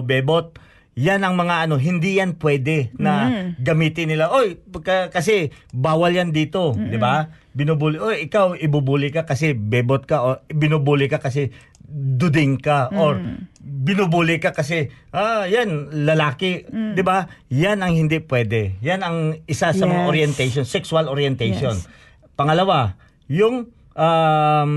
bebot? 0.02 0.56
Yan 0.94 1.24
ang 1.24 1.36
mga 1.36 1.68
ano, 1.68 1.76
hindi 1.76 2.20
yan 2.20 2.36
pwede 2.38 2.92
na 2.96 3.14
Mm. 3.26 3.48
gamitin 3.60 4.08
nila. 4.08 4.28
Oy, 4.30 4.56
pagka- 4.62 5.08
kasi 5.10 5.50
bawal 5.70 6.14
yan 6.14 6.32
dito, 6.32 6.72
'di 6.72 6.96
ba? 6.96 7.28
Binubuli, 7.52 8.00
oy, 8.00 8.24
ikaw 8.24 8.56
ibubuli 8.56 9.12
ka 9.12 9.24
kasi 9.24 9.52
bebot 9.52 10.08
ka 10.08 10.18
o 10.22 10.28
binubuli 10.48 11.12
ka 11.12 11.20
kasi 11.20 11.52
duding 11.92 12.56
ka 12.58 12.88
or 12.90 13.20
binubuli 13.62 14.40
ka 14.40 14.56
kasi 14.56 14.88
ah 15.12 15.44
yan 15.44 15.92
lalaki, 16.08 16.64
'di 16.66 17.04
ba? 17.04 17.28
Yan 17.52 17.84
ang 17.84 17.94
hindi 17.94 18.24
pwede. 18.24 18.80
Yan 18.80 19.04
ang 19.04 19.18
isa 19.46 19.70
sa 19.70 19.86
mga 19.86 20.08
Yes. 20.08 20.10
orientation, 20.10 20.64
sexual 20.64 21.06
orientation. 21.06 21.76
Yes. 21.76 21.92
Pangalawa, 22.34 22.96
yung 23.28 23.70
um, 23.94 24.74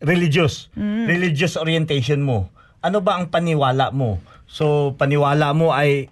religious, 0.00 0.68
religious 0.76 1.56
orientation 1.56 2.22
mo. 2.22 2.52
Ano 2.78 3.00
ba 3.00 3.18
ang 3.18 3.32
paniwala 3.32 3.90
mo? 3.90 4.22
So, 4.46 4.94
paniwala 4.94 5.50
mo 5.52 5.74
ay 5.74 6.08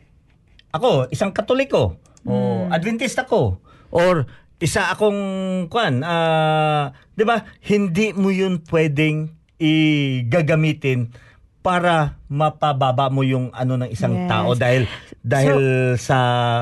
ako, 0.75 1.09
isang 1.09 1.31
katoliko 1.31 1.97
o 2.27 2.35
adventist 2.69 3.17
ako 3.17 3.63
or 3.95 4.27
isa 4.59 4.89
akong 4.89 5.21
kwan, 5.69 6.01
ah, 6.03 6.91
'di 7.15 7.25
ba? 7.25 7.45
Hindi 7.61 8.17
mo 8.17 8.33
'yun 8.33 8.65
pwedeng 8.67 9.36
igagamitin 9.59 11.11
para 11.61 12.15
mapababa 12.27 13.11
mo 13.11 13.21
yung 13.21 13.51
ano 13.51 13.75
ng 13.75 13.91
isang 13.91 14.15
Yes. 14.15 14.31
tao 14.31 14.49
dahil 14.55 14.87
dahil 15.19 15.59
sa 15.97 16.19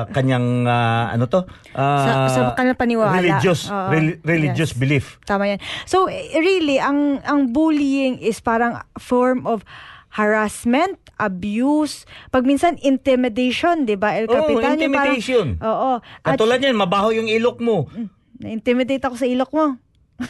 kanyang 0.09 0.65
ah, 0.65 1.13
ano 1.13 1.29
to 1.29 1.45
Ah, 1.71 2.25
Sa- 2.25 2.31
sa 2.31 2.41
kanyang 2.53 2.73
paniwala. 2.73 3.13
religious 3.13 3.69
Oo. 3.69 3.93
rel- 3.93 4.17
religious 4.23 4.73
Yes. 4.73 4.79
belief 4.79 5.05
Tama 5.21 5.45
yan. 5.47 5.59
So, 5.85 6.09
really, 6.33 6.81
ang 6.81 7.21
ang 7.21 7.53
bullying 7.53 8.17
is 8.17 8.41
parang 8.41 8.81
form 8.95 9.45
of 9.45 9.61
harassment, 10.09 10.97
abuse, 11.17 12.03
pag 12.27 12.41
minsan 12.41 12.79
intimidation, 12.79 13.85
'di 13.85 13.95
ba? 13.95 14.15
El 14.15 14.25
Capitan, 14.25 14.57
parang- 14.57 14.73
intimidation. 14.73 15.47
Oo. 15.61 15.99
At 15.99 16.33
katulad 16.33 16.57
yan 16.57 16.73
mabaho 16.73 17.11
yung 17.11 17.27
ilok 17.27 17.59
mo 17.59 17.85
na-intimidate 18.35 18.99
ako 19.01 19.15
sa 19.15 19.23
ilok 19.23 19.51
mo. 19.51 19.77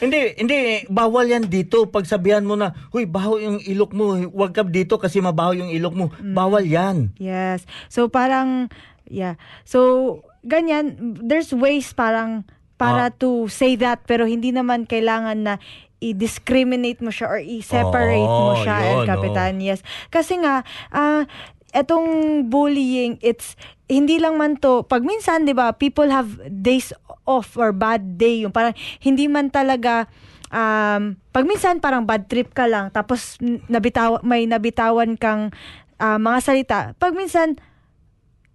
Hindi 0.02 0.34
hindi 0.34 0.58
bawal 0.86 1.30
yan 1.30 1.46
dito 1.46 1.86
pag 1.86 2.02
sabihan 2.04 2.42
mo 2.42 2.54
na 2.54 2.74
huy 2.90 3.06
baho 3.06 3.38
yung 3.38 3.62
ilok 3.62 3.94
mo 3.94 4.18
huwag 4.18 4.50
ka 4.50 4.62
dito 4.62 4.98
kasi 4.98 5.18
mabaho 5.18 5.54
yung 5.54 5.70
ilok 5.70 5.94
mo 5.94 6.06
Mm. 6.10 6.34
bawal 6.34 6.62
yan 6.62 7.14
Yes. 7.16 7.62
So 7.86 8.10
parang 8.10 8.66
yeah. 9.06 9.38
So 9.62 9.78
ganyan 10.42 10.98
there's 11.20 11.50
ways 11.50 11.90
parang 11.90 12.42
para 12.74 13.08
Ah. 13.08 13.14
to 13.14 13.46
say 13.46 13.78
that 13.78 14.02
pero 14.04 14.26
hindi 14.26 14.50
naman 14.50 14.84
kailangan 14.84 15.38
na 15.38 15.54
i-discriminate 15.96 17.00
mo 17.00 17.08
siya 17.08 17.26
or 17.26 17.40
i-separate 17.40 18.20
mo 18.20 18.52
Oo, 18.52 18.60
siya, 18.60 18.76
El 18.76 18.90
Oh, 18.90 19.00
yun, 19.00 19.06
Capitan. 19.08 19.52
Yes. 19.58 19.80
Kasi 20.08 20.36
nga 20.36 20.60
ah 20.90 21.24
etong 21.72 22.06
bullying, 22.46 23.16
it's 23.20 23.52
hindi 23.86 24.18
lang 24.18 24.34
man 24.34 24.58
to, 24.58 24.82
pag 24.82 25.06
minsan, 25.06 25.46
di 25.46 25.54
ba, 25.54 25.70
people 25.70 26.10
have 26.10 26.26
days 26.50 26.90
off 27.22 27.54
or 27.54 27.70
bad 27.70 28.18
day, 28.18 28.42
yung 28.42 28.50
parang 28.50 28.74
hindi 28.98 29.30
man 29.30 29.50
talaga, 29.50 30.10
um, 30.50 31.14
pag 31.30 31.44
minsan 31.46 31.78
parang 31.78 32.02
bad 32.02 32.26
trip 32.26 32.50
ka 32.50 32.66
lang, 32.66 32.90
tapos 32.90 33.38
nabitaw, 33.70 34.26
may 34.26 34.46
nabitawan 34.46 35.14
kang 35.14 35.54
ah, 36.02 36.18
mga 36.18 36.38
salita, 36.42 36.78
pag 36.98 37.14
minsan, 37.14 37.56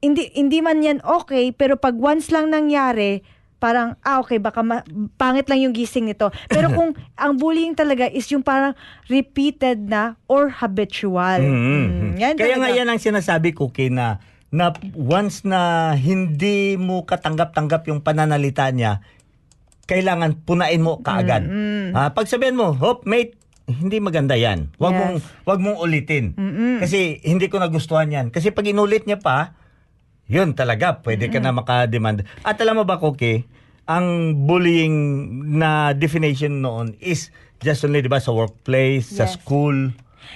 hindi 0.01 0.33
hindi 0.33 0.65
man 0.65 0.81
yan 0.81 0.99
okay, 1.05 1.53
pero 1.53 1.77
pag 1.77 1.93
once 1.93 2.33
lang 2.33 2.49
nangyari, 2.49 3.21
parang, 3.61 3.93
ah, 4.01 4.17
okay, 4.17 4.41
baka 4.41 4.65
ma- 4.65 4.85
pangit 5.21 5.45
lang 5.45 5.61
yung 5.61 5.75
gising 5.77 6.09
nito. 6.09 6.33
Pero 6.49 6.73
kung 6.77 6.97
ang 7.13 7.37
bullying 7.37 7.77
talaga 7.77 8.09
is 8.09 8.25
yung 8.33 8.41
parang 8.41 8.73
repeated 9.05 9.85
na 9.85 10.17
or 10.25 10.49
habitual. 10.49 11.37
Mm, 11.37 12.17
yan 12.17 12.33
Kaya 12.33 12.57
nga 12.57 12.73
talaga. 12.73 12.79
yan 12.81 12.87
ang 12.89 12.99
sinasabi 12.99 13.53
ko 13.53 13.69
kay 13.69 13.93
na 13.93 14.17
na 14.51 14.75
once 14.93 15.47
na 15.47 15.91
hindi 15.95 16.75
mo 16.75 17.07
katanggap-tanggap 17.07 17.87
yung 17.87 18.03
pananalita 18.03 18.67
niya, 18.69 18.99
kailangan 19.87 20.43
punain 20.43 20.83
mo 20.83 20.99
kaagad. 20.99 21.47
Ah, 21.91 22.11
pag 22.11 22.27
sabihin 22.27 22.59
mo, 22.59 22.75
"Hop, 22.75 23.07
mate, 23.07 23.39
hindi 23.65 24.03
maganda 24.03 24.35
'yan. 24.35 24.75
Wag 24.75 24.91
Yes. 24.91 24.99
mong 24.99 25.15
wag 25.47 25.59
mong 25.63 25.79
ulitin." 25.79 26.35
Kasi 26.79 27.23
hindi 27.23 27.47
ko 27.47 27.63
nagustuhan 27.63 28.11
'yan. 28.11 28.27
Kasi 28.27 28.51
pag 28.51 28.67
inulit 28.67 29.07
niya 29.07 29.19
pa, 29.19 29.55
yun 30.27 30.51
talaga, 30.51 30.99
pwede 31.03 31.27
ka 31.27 31.39
na 31.39 31.51
makademand. 31.51 32.23
At 32.43 32.59
alam 32.59 32.79
mo 32.79 32.83
ba, 32.83 32.99
Koke, 32.99 33.47
ang 33.83 34.07
bullying 34.47 34.95
na 35.59 35.91
definition 35.91 36.59
noon 36.59 36.95
is 36.99 37.31
just 37.59 37.83
only, 37.83 37.99
di 37.99 38.07
ba, 38.07 38.19
sa 38.19 38.31
workplace, 38.31 39.11
sa 39.11 39.27
Yes. 39.27 39.35
school. 39.35 39.91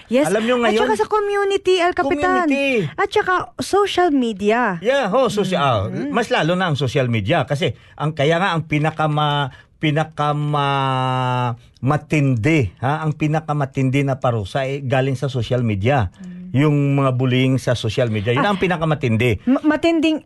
Yes. 0.06 0.30
Alam 0.30 0.44
nyo 0.46 0.56
ngayon, 0.62 0.86
At 0.86 0.96
saka 0.96 0.96
sa 1.02 1.08
community, 1.10 1.82
El 1.82 1.94
Capitan. 1.98 2.46
Community. 2.46 2.86
At 2.94 3.10
saka 3.10 3.34
social 3.58 4.10
media. 4.14 4.78
Yeah, 4.80 5.10
ho, 5.10 5.28
social. 5.28 5.90
Mas 6.14 6.30
lalo 6.30 6.54
na 6.54 6.70
ang 6.70 6.78
social 6.78 7.10
media 7.10 7.44
kasi 7.44 7.74
ang 7.98 8.14
kaya 8.14 8.38
nga 8.38 8.54
ang 8.54 8.70
pinakama 8.70 9.50
pinakama 9.76 10.68
matindi, 11.84 12.74
ha? 12.82 13.06
Ang 13.06 13.14
pinakamatindi 13.14 14.02
na 14.02 14.18
parusa 14.18 14.66
ay 14.66 14.82
galing 14.82 15.14
sa 15.14 15.30
social 15.30 15.62
media. 15.62 16.10
Yung 16.56 16.96
mga 16.96 17.12
bullying 17.20 17.60
sa 17.60 17.76
social 17.76 18.08
media, 18.08 18.32
yun 18.32 18.48
ang 18.48 18.56
pinakamatindi. 18.56 19.44
M- 19.44 19.62
matinding 19.68 20.24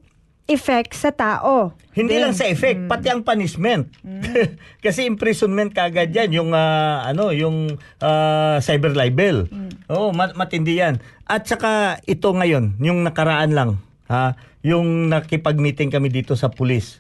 effect 0.50 0.98
sa 0.98 1.14
tao. 1.14 1.78
Hindi 1.94 2.18
Din. 2.18 2.22
lang 2.26 2.34
sa 2.34 2.50
effect, 2.50 2.90
pati 2.90 3.14
ang 3.14 3.22
punishment. 3.22 3.94
Kasi 4.84 5.06
imprisonment 5.06 5.70
kagad 5.70 6.10
yan, 6.10 6.34
yung 6.34 6.50
ah, 6.58 7.06
ano, 7.06 7.30
yung 7.30 7.78
ah, 8.02 8.58
cyber 8.60 8.98
libel. 8.98 9.46
Oo, 9.88 10.10
ma- 10.10 10.34
matindi 10.34 10.82
yan. 10.82 10.98
At 11.30 11.46
saka 11.46 12.02
ito 12.10 12.34
ngayon, 12.34 12.82
yung 12.82 13.06
nakaraan 13.06 13.54
lang, 13.54 13.70
ha, 14.10 14.34
yung 14.66 15.08
nakipag-meeting 15.14 15.94
kami 15.94 16.10
dito 16.10 16.34
sa 16.34 16.50
pulis. 16.50 17.00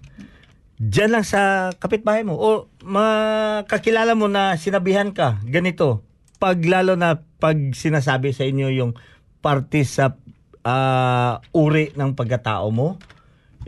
Diyan 0.80 1.12
lang 1.12 1.26
sa 1.28 1.74
kapitbahay 1.76 2.24
mo 2.24 2.40
o 2.40 2.72
makakilala 2.88 4.16
mo 4.16 4.32
na 4.32 4.56
sinabihan 4.56 5.12
ka 5.12 5.44
ganito. 5.44 6.08
Pag 6.40 6.64
lalo 6.64 6.96
na 6.96 7.20
pag 7.20 7.60
sinasabi 7.76 8.32
sa 8.32 8.48
inyo 8.48 8.72
yung 8.72 8.92
parte 9.44 9.84
sa 9.84 10.16
ah, 10.64 11.44
uri 11.52 11.92
ng 12.00 12.16
pagkatao 12.16 12.72
mo, 12.72 12.96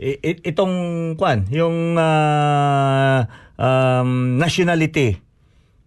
I- 0.02 0.18
i- 0.20 0.42
itong 0.44 0.74
kwan, 1.14 1.46
yung 1.48 1.94
ah, 1.94 3.30
um, 3.54 4.34
nationality. 4.36 5.22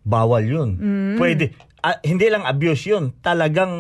bawal 0.06 0.46
yun. 0.46 0.70
Pwede. 1.18 1.52
ah, 1.82 1.98
hindi 2.00 2.30
lang 2.30 2.46
abuse 2.46 2.86
yun. 2.88 3.10
Talagang 3.20 3.74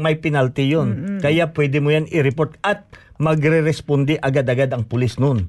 may 0.00 0.14
penalty 0.14 0.68
yun. 0.68 0.88
Kaya 1.18 1.50
pwede 1.50 1.80
mo 1.80 1.88
yan 1.88 2.04
i-report 2.06 2.60
at 2.60 2.84
magre-responde 3.16 4.16
agad-agad 4.16 4.68
ang 4.70 4.84
pulis 4.84 5.16
nun. 5.16 5.48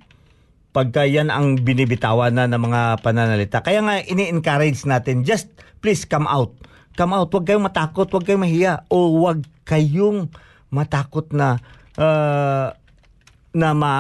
Pagka 0.72 1.04
yan 1.04 1.28
ang 1.28 1.60
binibitawan 1.60 2.32
na 2.32 2.48
ng 2.48 2.64
mga 2.64 3.04
pananalita. 3.04 3.60
Kaya 3.60 3.84
nga 3.84 4.00
ini-encourage 4.02 4.88
natin, 4.88 5.24
just 5.24 5.52
please 5.80 6.04
come 6.04 6.24
out. 6.26 6.56
Come 6.96 7.12
out. 7.12 7.28
Huwag 7.28 7.44
kayong 7.44 7.68
matakot, 7.68 8.08
huwag 8.08 8.24
kayong 8.24 8.44
mahiya. 8.44 8.88
O 8.88 9.20
huwag 9.20 9.44
kayong 9.64 10.32
matakot 10.68 11.28
na 11.36 11.60
ah, 11.96 12.72
na 13.52 13.76
ma 13.76 13.94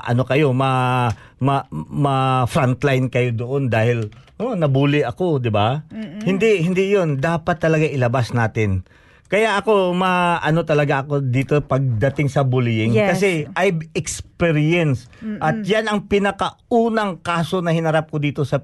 ano 0.00 0.28
kayo 0.28 0.52
ma 0.52 1.08
ma, 1.40 1.64
ma 1.72 2.44
frontline 2.44 3.08
kayo 3.08 3.32
doon 3.32 3.72
dahil 3.72 4.12
oh 4.36 4.52
nabully 4.52 5.04
ako, 5.04 5.40
'di 5.40 5.48
ba? 5.48 5.84
Hindi 6.24 6.60
hindi 6.60 6.92
'yon, 6.92 7.16
dapat 7.16 7.60
talaga 7.60 7.84
ilabas 7.84 8.32
natin. 8.32 8.84
Kaya 9.30 9.62
ako 9.62 9.94
ma 9.94 10.42
ano 10.42 10.66
talaga 10.66 11.06
ako 11.06 11.22
dito 11.22 11.62
pagdating 11.62 12.26
sa 12.26 12.42
bullying 12.42 12.90
Yes. 12.90 13.14
kasi 13.14 13.30
I've 13.54 13.78
experienced 13.94 15.06
at 15.38 15.62
'yan 15.62 15.86
ang 15.86 16.10
pinakaunang 16.10 17.22
kaso 17.22 17.62
na 17.62 17.70
hinarap 17.70 18.10
ko 18.10 18.18
dito 18.18 18.42
sa 18.42 18.60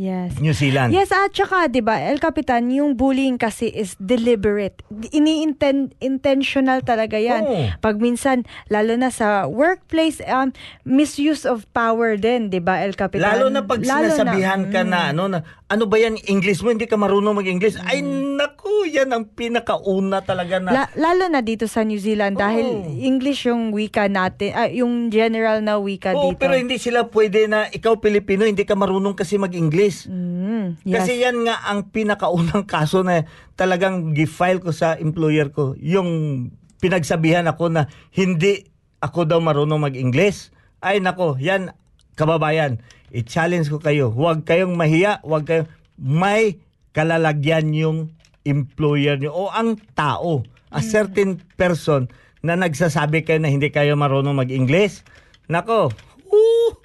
Yes. 0.00 0.40
New 0.40 0.56
Zealand. 0.56 0.96
Yes, 0.96 1.12
at 1.12 1.36
saka, 1.36 1.68
di 1.68 1.84
ba, 1.84 2.00
El 2.00 2.24
Capitan, 2.24 2.72
yung 2.72 2.96
bullying 2.96 3.36
kasi 3.36 3.68
is 3.68 4.00
deliberate. 4.00 4.80
Ini-inten- 5.12 5.92
intentional 6.00 6.80
talaga 6.80 7.20
yan. 7.20 7.44
Oo. 7.44 7.68
Pag 7.84 8.00
minsan, 8.00 8.48
lalo 8.72 8.96
na 8.96 9.12
sa 9.12 9.44
workplace, 9.44 10.24
um, 10.24 10.56
misuse 10.88 11.44
of 11.44 11.68
power 11.76 12.16
din, 12.16 12.48
di 12.48 12.64
ba, 12.64 12.80
El 12.80 12.96
Capitan? 12.96 13.28
Lalo 13.28 13.52
na 13.52 13.60
pag 13.60 13.84
Lalo 13.84 14.08
sinasabihan 14.08 14.72
ka 14.72 14.80
mm. 14.80 14.88
na 14.88 15.00
ano 15.12 15.24
na 15.28 15.38
ano 15.70 15.86
ba 15.86 16.02
yan 16.02 16.18
English 16.26 16.66
mo 16.66 16.74
hindi 16.74 16.90
ka 16.90 16.98
marunong 16.98 17.38
mag-English. 17.38 17.78
Ay 17.86 18.02
naku, 18.02 18.90
yan 18.90 19.06
ang 19.14 19.30
pinakauna 19.30 20.18
talaga 20.18 20.58
na 20.58 20.70
La- 20.74 20.92
lalo 20.98 21.30
na 21.30 21.46
dito 21.46 21.70
sa 21.70 21.86
New 21.86 22.02
Zealand 22.02 22.34
dahil 22.34 22.66
Oo. 22.66 22.90
English 22.98 23.46
yung 23.46 23.70
wika 23.70 24.10
natin, 24.10 24.50
ah, 24.50 24.66
yung 24.66 25.14
general 25.14 25.62
na 25.62 25.78
wika 25.78 26.10
Oo, 26.10 26.34
dito. 26.34 26.42
pero 26.42 26.58
hindi 26.58 26.74
sila 26.74 27.06
pwede 27.06 27.46
na 27.46 27.70
ikaw 27.70 28.02
Pilipino 28.02 28.42
hindi 28.42 28.66
ka 28.66 28.74
marunong 28.74 29.14
kasi 29.14 29.38
mag-English. 29.38 30.10
Mm, 30.10 30.82
yes. 30.82 31.06
Kasi 31.06 31.22
yan 31.22 31.46
nga 31.46 31.62
ang 31.62 31.86
pinakaunang 31.94 32.66
kaso 32.74 33.06
na 33.06 33.22
talagang 33.54 34.10
gi-file 34.10 34.58
ko 34.58 34.74
sa 34.74 34.98
employer 34.98 35.54
ko. 35.54 35.78
Yung 35.78 36.50
pinagsabihan 36.82 37.46
ako 37.46 37.70
na 37.70 37.86
hindi 38.10 38.66
ako 38.98 39.22
daw 39.22 39.38
marunong 39.38 39.86
mag-English. 39.86 40.50
Ay 40.82 40.98
nako, 40.98 41.38
yan 41.38 41.70
kababayan. 42.18 42.82
I-challenge 43.10 43.70
ko 43.70 43.78
kayo. 43.82 44.10
Huwag 44.14 44.46
kayong 44.46 44.74
mahiya, 44.78 45.22
huwag 45.26 45.46
kayong 45.46 45.68
may 45.98 46.58
kalalagyan 46.94 47.70
yung 47.74 47.98
employer 48.42 49.20
nyo 49.20 49.30
o 49.30 49.42
ang 49.52 49.76
tao, 49.92 50.42
a 50.70 50.80
certain 50.80 51.42
person 51.58 52.06
na 52.40 52.56
nagsasabi 52.56 53.26
kayo 53.26 53.42
na 53.42 53.52
hindi 53.52 53.68
kayo 53.68 53.98
marunong 53.98 54.32
mag-English. 54.32 55.04
Nako, 55.50 55.92
woo! 56.30 56.78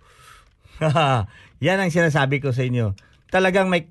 yan 1.65 1.79
ang 1.79 1.93
sinasabi 1.93 2.43
ko 2.43 2.51
sa 2.51 2.65
inyo. 2.67 2.97
Talagang 3.31 3.71
may 3.71 3.87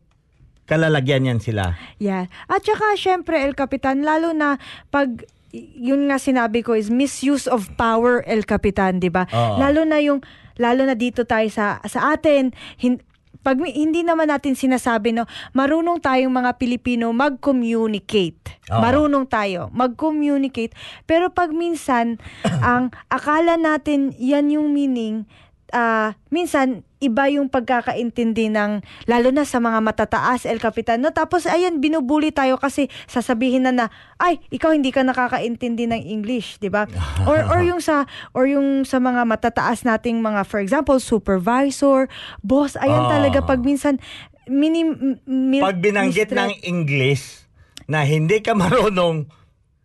kalalagyan 0.69 1.31
yan 1.31 1.41
sila. 1.41 1.79
Yeah. 2.03 2.29
At 2.51 2.67
saka, 2.67 2.99
syempre, 2.99 3.41
El 3.41 3.57
Capitan, 3.57 4.05
lalo 4.05 4.37
na 4.37 4.61
pag 4.93 5.25
yun 5.55 6.11
nga 6.11 6.19
sinabi 6.19 6.67
ko 6.67 6.75
is 6.75 6.91
misuse 6.91 7.47
of 7.47 7.71
power 7.79 8.27
El 8.27 8.43
Capitan, 8.43 8.99
'di 8.99 9.07
ba? 9.15 9.31
Lalo 9.31 9.87
na 9.87 10.03
yung 10.03 10.19
lalo 10.61 10.87
na 10.87 10.95
dito 10.95 11.27
tayo 11.27 11.47
sa 11.51 11.83
sa 11.85 12.15
atin 12.15 12.55
hin, 12.79 13.01
pag 13.45 13.61
hindi 13.61 14.01
naman 14.01 14.33
natin 14.33 14.57
sinasabi 14.57 15.13
no, 15.13 15.29
marunong 15.53 16.01
tayong 16.01 16.33
mga 16.33 16.57
Pilipino 16.57 17.13
mag-communicate. 17.13 18.57
Oo. 18.73 18.81
Marunong 18.81 19.29
tayo 19.29 19.69
mag-communicate. 19.77 20.73
Pero 21.05 21.29
pag 21.29 21.53
minsan 21.53 22.17
ang 22.65 22.89
akala 23.13 23.61
natin 23.61 24.17
yan 24.17 24.49
yung 24.49 24.73
meaning 24.73 25.29
ah, 25.77 26.17
minsan 26.33 26.89
iba 27.05 27.29
yung 27.29 27.47
pagkakaintindi 27.47 28.49
ng 28.49 28.81
lalo 29.05 29.29
na 29.29 29.45
sa 29.45 29.61
mga 29.61 29.79
matataas 29.79 30.43
El 30.43 30.57
Capitan 30.57 30.99
no 30.99 31.11
tapos 31.11 31.45
ayan 31.45 31.79
binubuli 31.79 32.31
tayo 32.31 32.57
kasi 32.57 32.89
sasabihin 33.05 33.63
na 33.63 33.73
na 33.73 33.87
ay 34.17 34.41
ikaw 34.49 34.73
hindi 34.73 34.89
ka 34.89 35.05
nakakaintindi 35.05 35.85
ng 35.87 36.03
English 36.03 36.57
di 36.59 36.67
ba 36.67 36.89
or 37.29 37.45
or 37.45 37.61
yung 37.61 37.79
sa 37.79 38.05
or 38.33 38.49
yung 38.49 38.83
sa 38.83 38.97
mga 38.97 39.23
matataas 39.23 39.85
nating 39.85 40.19
mga 40.19 40.43
for 40.43 40.59
example 40.59 40.97
supervisor 40.97 42.09
boss 42.41 42.75
ayan 42.75 43.05
Ah. 43.05 43.11
talaga 43.13 43.45
pag 43.45 43.61
minsan 43.61 44.01
minim 44.47 45.21
mi- 45.25 45.61
Pag 45.61 45.77
binanggit 45.79 46.31
ng 46.31 46.53
English 46.63 47.45
na 47.85 48.01
hindi 48.01 48.41
ka 48.41 48.53
marunong, 48.55 49.29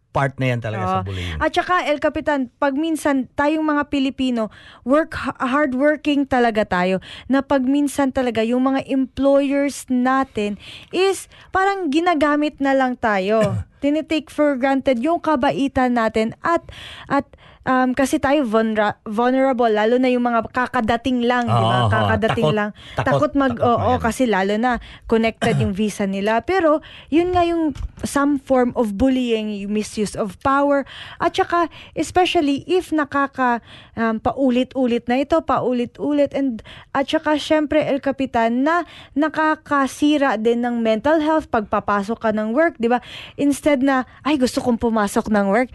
part 0.10 0.34
na 0.42 0.54
yan 0.54 0.60
talaga 0.62 0.84
sa 0.86 0.98
Oo. 1.02 1.06
bullying. 1.06 1.38
At 1.38 1.54
saka, 1.54 1.86
El 1.86 2.02
Capitan, 2.02 2.50
pag 2.58 2.74
minsan 2.74 3.30
tayong 3.38 3.62
mga 3.62 3.94
Pilipino, 3.94 4.50
work 4.82 5.14
hardworking 5.38 6.26
talaga 6.26 6.66
tayo, 6.66 6.98
na 7.30 7.46
pag 7.46 7.62
minsan 7.62 8.10
talaga 8.10 8.42
yung 8.42 8.66
mga 8.66 8.90
employers 8.90 9.86
natin 9.88 10.58
is 10.90 11.30
parang 11.54 11.94
ginagamit 11.94 12.58
na 12.58 12.74
lang 12.74 12.98
tayo. 12.98 13.62
Tinitake 13.84 14.28
for 14.28 14.60
granted 14.60 15.00
yung 15.00 15.24
kabaitan 15.24 15.96
natin 15.96 16.36
at 16.44 16.68
at 17.08 17.24
um, 17.66 17.92
kasi 17.92 18.20
tayo 18.20 18.46
vulnera- 18.46 19.00
vulnerable 19.04 19.68
lalo 19.68 19.98
na 19.98 20.08
yung 20.08 20.24
mga 20.24 20.52
kakadating 20.52 21.24
lang, 21.24 21.48
di 21.48 21.64
ba? 21.64 21.78
Oo, 21.80 21.86
oo. 21.88 21.92
Kakadating 21.92 22.48
Takot, 22.52 22.58
lang. 22.58 22.70
takot, 22.96 23.06
Takot 23.08 23.32
mag 23.36 23.54
takot 23.56 23.68
oo, 23.68 23.90
mag- 23.96 24.04
kasi 24.04 24.24
lalo 24.28 24.54
na 24.56 24.78
connected 25.08 25.60
yung 25.60 25.74
visa 25.80 26.06
nila. 26.06 26.44
Pero 26.44 26.80
yun 27.10 27.34
nga 27.34 27.44
yung 27.44 27.76
some 28.04 28.40
form 28.40 28.72
of 28.80 28.96
bullying, 28.96 29.52
yung 29.52 29.74
misuse 29.74 30.16
of 30.16 30.40
power 30.40 30.88
at 31.20 31.36
saka 31.36 31.68
especially 31.96 32.64
if 32.64 32.92
nakaka 32.96 33.60
um, 33.96 34.20
paulit-ulit 34.20 35.08
na 35.08 35.20
ito, 35.20 35.40
paulit-ulit 35.44 36.32
and 36.32 36.62
at 36.96 37.08
saka 37.08 37.36
syempre 37.36 37.84
El 37.84 38.00
Capitan 38.00 38.64
na 38.64 38.84
nakakasira 39.14 40.36
din 40.36 40.64
ng 40.64 40.80
mental 40.80 41.20
health 41.20 41.48
pagpapasok 41.48 42.18
ka 42.20 42.30
ng 42.32 42.52
work, 42.52 42.76
'di 42.80 42.92
ba? 42.92 43.00
Instead 43.36 43.80
na 43.80 44.04
ay 44.24 44.36
gusto 44.36 44.60
kong 44.60 44.80
pumasok 44.80 45.32
ng 45.32 45.48
work, 45.52 45.70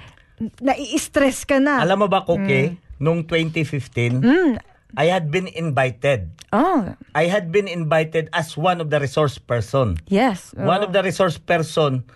nai-stress 0.60 1.44
ka 1.44 1.58
na. 1.58 1.80
Alam 1.80 2.04
mo 2.04 2.08
ba, 2.08 2.22
Koke, 2.22 2.76
nung 2.98 3.22
2015, 3.22 4.20
Mm. 4.20 4.54
I 4.94 5.10
had 5.10 5.26
been 5.26 5.50
invited. 5.50 6.30
Oh, 6.54 6.94
I 7.12 7.26
had 7.26 7.50
been 7.50 7.66
invited 7.66 8.30
as 8.30 8.54
one 8.54 8.78
of 8.78 8.94
the 8.94 9.02
resource 9.02 9.42
person. 9.42 9.98
yes. 10.06 10.54
One 10.54 10.86
of 10.86 10.94
the 10.94 11.02
resource 11.02 11.34
person 11.34 12.06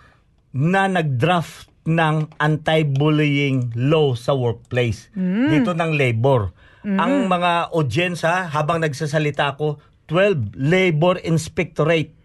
na 0.55 0.87
nag-draft 0.87 1.67
ng 1.83 2.31
anti-bullying 2.39 3.75
law 3.75 4.15
sa 4.15 4.31
workplace. 4.31 5.11
Dito 5.13 5.75
ng 5.75 5.91
labor. 5.91 6.55
Ang 6.81 7.27
mga 7.27 7.75
audience 7.75 8.23
ha, 8.23 8.47
habang 8.47 8.79
nagsasalita 8.79 9.59
ako, 9.59 9.83
12 10.07 10.55
labor 10.55 11.19
inspectorate 11.19 12.15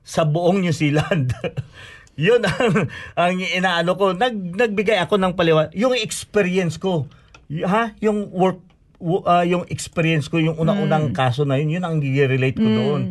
sa 0.00 0.24
buong 0.24 0.64
New 0.64 0.72
Zealand. 0.72 1.36
Yun 2.18 2.42
ang, 2.42 2.90
ang 3.14 3.38
inaano 3.38 3.94
ko. 3.94 4.10
Nag, 4.10 4.34
nagbigay 4.58 4.98
ako 4.98 5.22
ng 5.22 5.32
paliwanag. 5.38 5.70
Yung 5.78 5.94
experience 5.94 6.74
ko, 6.74 7.06
y- 7.46 7.62
ha? 7.62 7.94
Yung 8.02 8.34
work, 8.34 8.58
ah, 9.22 9.46
yung 9.46 9.62
experience 9.70 10.26
ko, 10.26 10.42
yung 10.42 10.58
unang-unang 10.58 11.14
kaso 11.14 11.46
na 11.46 11.54
yun, 11.56 11.78
yun 11.78 11.84
ang 11.86 12.02
i-relate 12.02 12.58
ko 12.58 12.66
doon. 12.66 13.02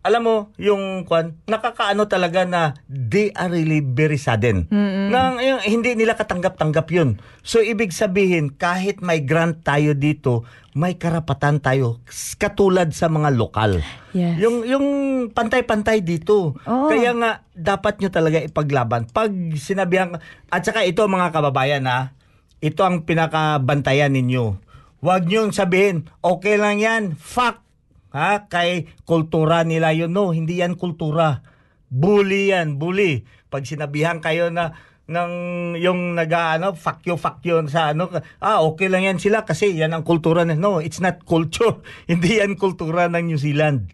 Alam 0.00 0.22
mo, 0.24 0.36
yung 0.56 1.04
kwan, 1.04 1.36
nakakaano 1.44 2.08
talaga 2.08 2.48
na 2.48 2.72
they 2.88 3.28
are 3.36 3.52
really 3.52 3.84
very 3.84 4.16
sudden. 4.16 4.64
Na 5.12 5.36
yung, 5.44 5.60
hindi 5.60 5.92
nila 5.92 6.16
katanggap-tanggap 6.16 6.88
yun. 6.88 7.20
So, 7.44 7.60
ibig 7.60 7.92
sabihin, 7.92 8.56
kahit 8.56 9.04
may 9.04 9.20
grant 9.20 9.60
tayo 9.60 9.92
dito, 9.92 10.48
may 10.72 10.96
karapatan 10.96 11.60
tayo 11.60 12.00
katulad 12.38 12.94
sa 12.96 13.10
mga 13.10 13.34
lokal. 13.34 13.82
Yes. 14.14 14.38
Yung 14.38 14.62
yung 14.62 14.86
pantay-pantay 15.34 16.00
dito. 16.00 16.54
Oo. 16.54 16.88
Kaya 16.88 17.10
nga 17.14 17.42
dapat 17.52 17.98
nyo 17.98 18.08
talaga 18.08 18.38
ipaglaban. 18.38 19.10
Pag 19.10 19.34
sinabihan 19.58 20.16
at 20.48 20.62
saka 20.62 20.86
ito 20.86 21.02
mga 21.04 21.34
kababayan 21.34 21.90
ha, 21.90 22.14
ito 22.62 22.86
ang 22.86 23.02
pinakabantayan 23.02 24.14
ninyo. 24.14 24.62
Huwag 25.00 25.26
nyo 25.26 25.48
sabihin, 25.50 26.12
okay 26.20 26.60
lang 26.60 26.78
yan, 26.78 27.16
fuck. 27.16 27.64
Ha? 28.10 28.46
Kay 28.50 28.90
kultura 29.06 29.62
nila 29.62 29.94
yun. 29.94 30.10
No, 30.10 30.34
hindi 30.34 30.58
yan 30.62 30.74
kultura. 30.74 31.42
Bully 31.90 32.54
yan, 32.54 32.78
bully. 32.78 33.26
Pag 33.50 33.66
sinabihan 33.66 34.22
kayo 34.22 34.50
na 34.50 34.74
ng 35.10 35.32
yung 35.74 36.14
nag-ano 36.14 36.78
fuck 36.78 37.02
you 37.02 37.18
fuck 37.18 37.42
you 37.42 37.58
sa 37.66 37.90
ano 37.90 38.06
ah 38.38 38.62
okay 38.62 38.86
lang 38.86 39.02
yan 39.02 39.18
sila 39.18 39.42
kasi 39.42 39.74
yan 39.74 39.90
ang 39.90 40.06
kultura 40.06 40.46
na 40.46 40.54
no 40.54 40.78
it's 40.78 41.02
not 41.02 41.26
culture 41.26 41.82
hindi 42.10 42.38
yan 42.38 42.54
kultura 42.54 43.10
ng 43.10 43.34
New 43.34 43.40
Zealand 43.40 43.90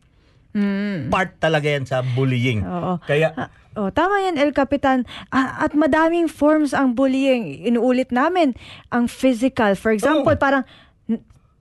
part 1.08 1.40
talaga 1.40 1.72
yan 1.72 1.88
sa 1.88 2.04
bullying 2.04 2.60
Oo. 2.68 3.00
kaya 3.00 3.32
Ah, 3.32 3.48
oh, 3.76 3.92
tama 3.92 4.24
yan, 4.24 4.40
El 4.40 4.56
Capitan. 4.56 5.04
Ah, 5.28 5.68
at 5.68 5.76
madaming 5.76 6.32
forms 6.32 6.72
ang 6.72 6.96
bullying. 6.96 7.60
Inuulit 7.60 8.08
namin 8.08 8.56
ang 8.88 9.04
physical. 9.04 9.76
For 9.76 9.92
example, 9.92 10.32
Oo. 10.32 10.40
parang 10.40 10.64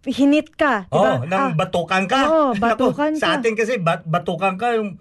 hinit 0.06 0.54
ka. 0.54 0.86
Oh, 0.88 1.20
Diba? 1.20 1.28
nang 1.28 1.44
Ah, 1.44 1.52
batukan 1.58 2.04
ka. 2.06 2.20
Oo, 2.24 2.50
Naku, 2.54 2.62
batukan 2.62 3.12
Sa 3.16 3.28
ka. 3.28 3.42
atin 3.42 3.54
kasi 3.54 3.78
bat- 3.78 4.06
batukan 4.06 4.56
ka 4.56 4.74
yung 4.74 4.98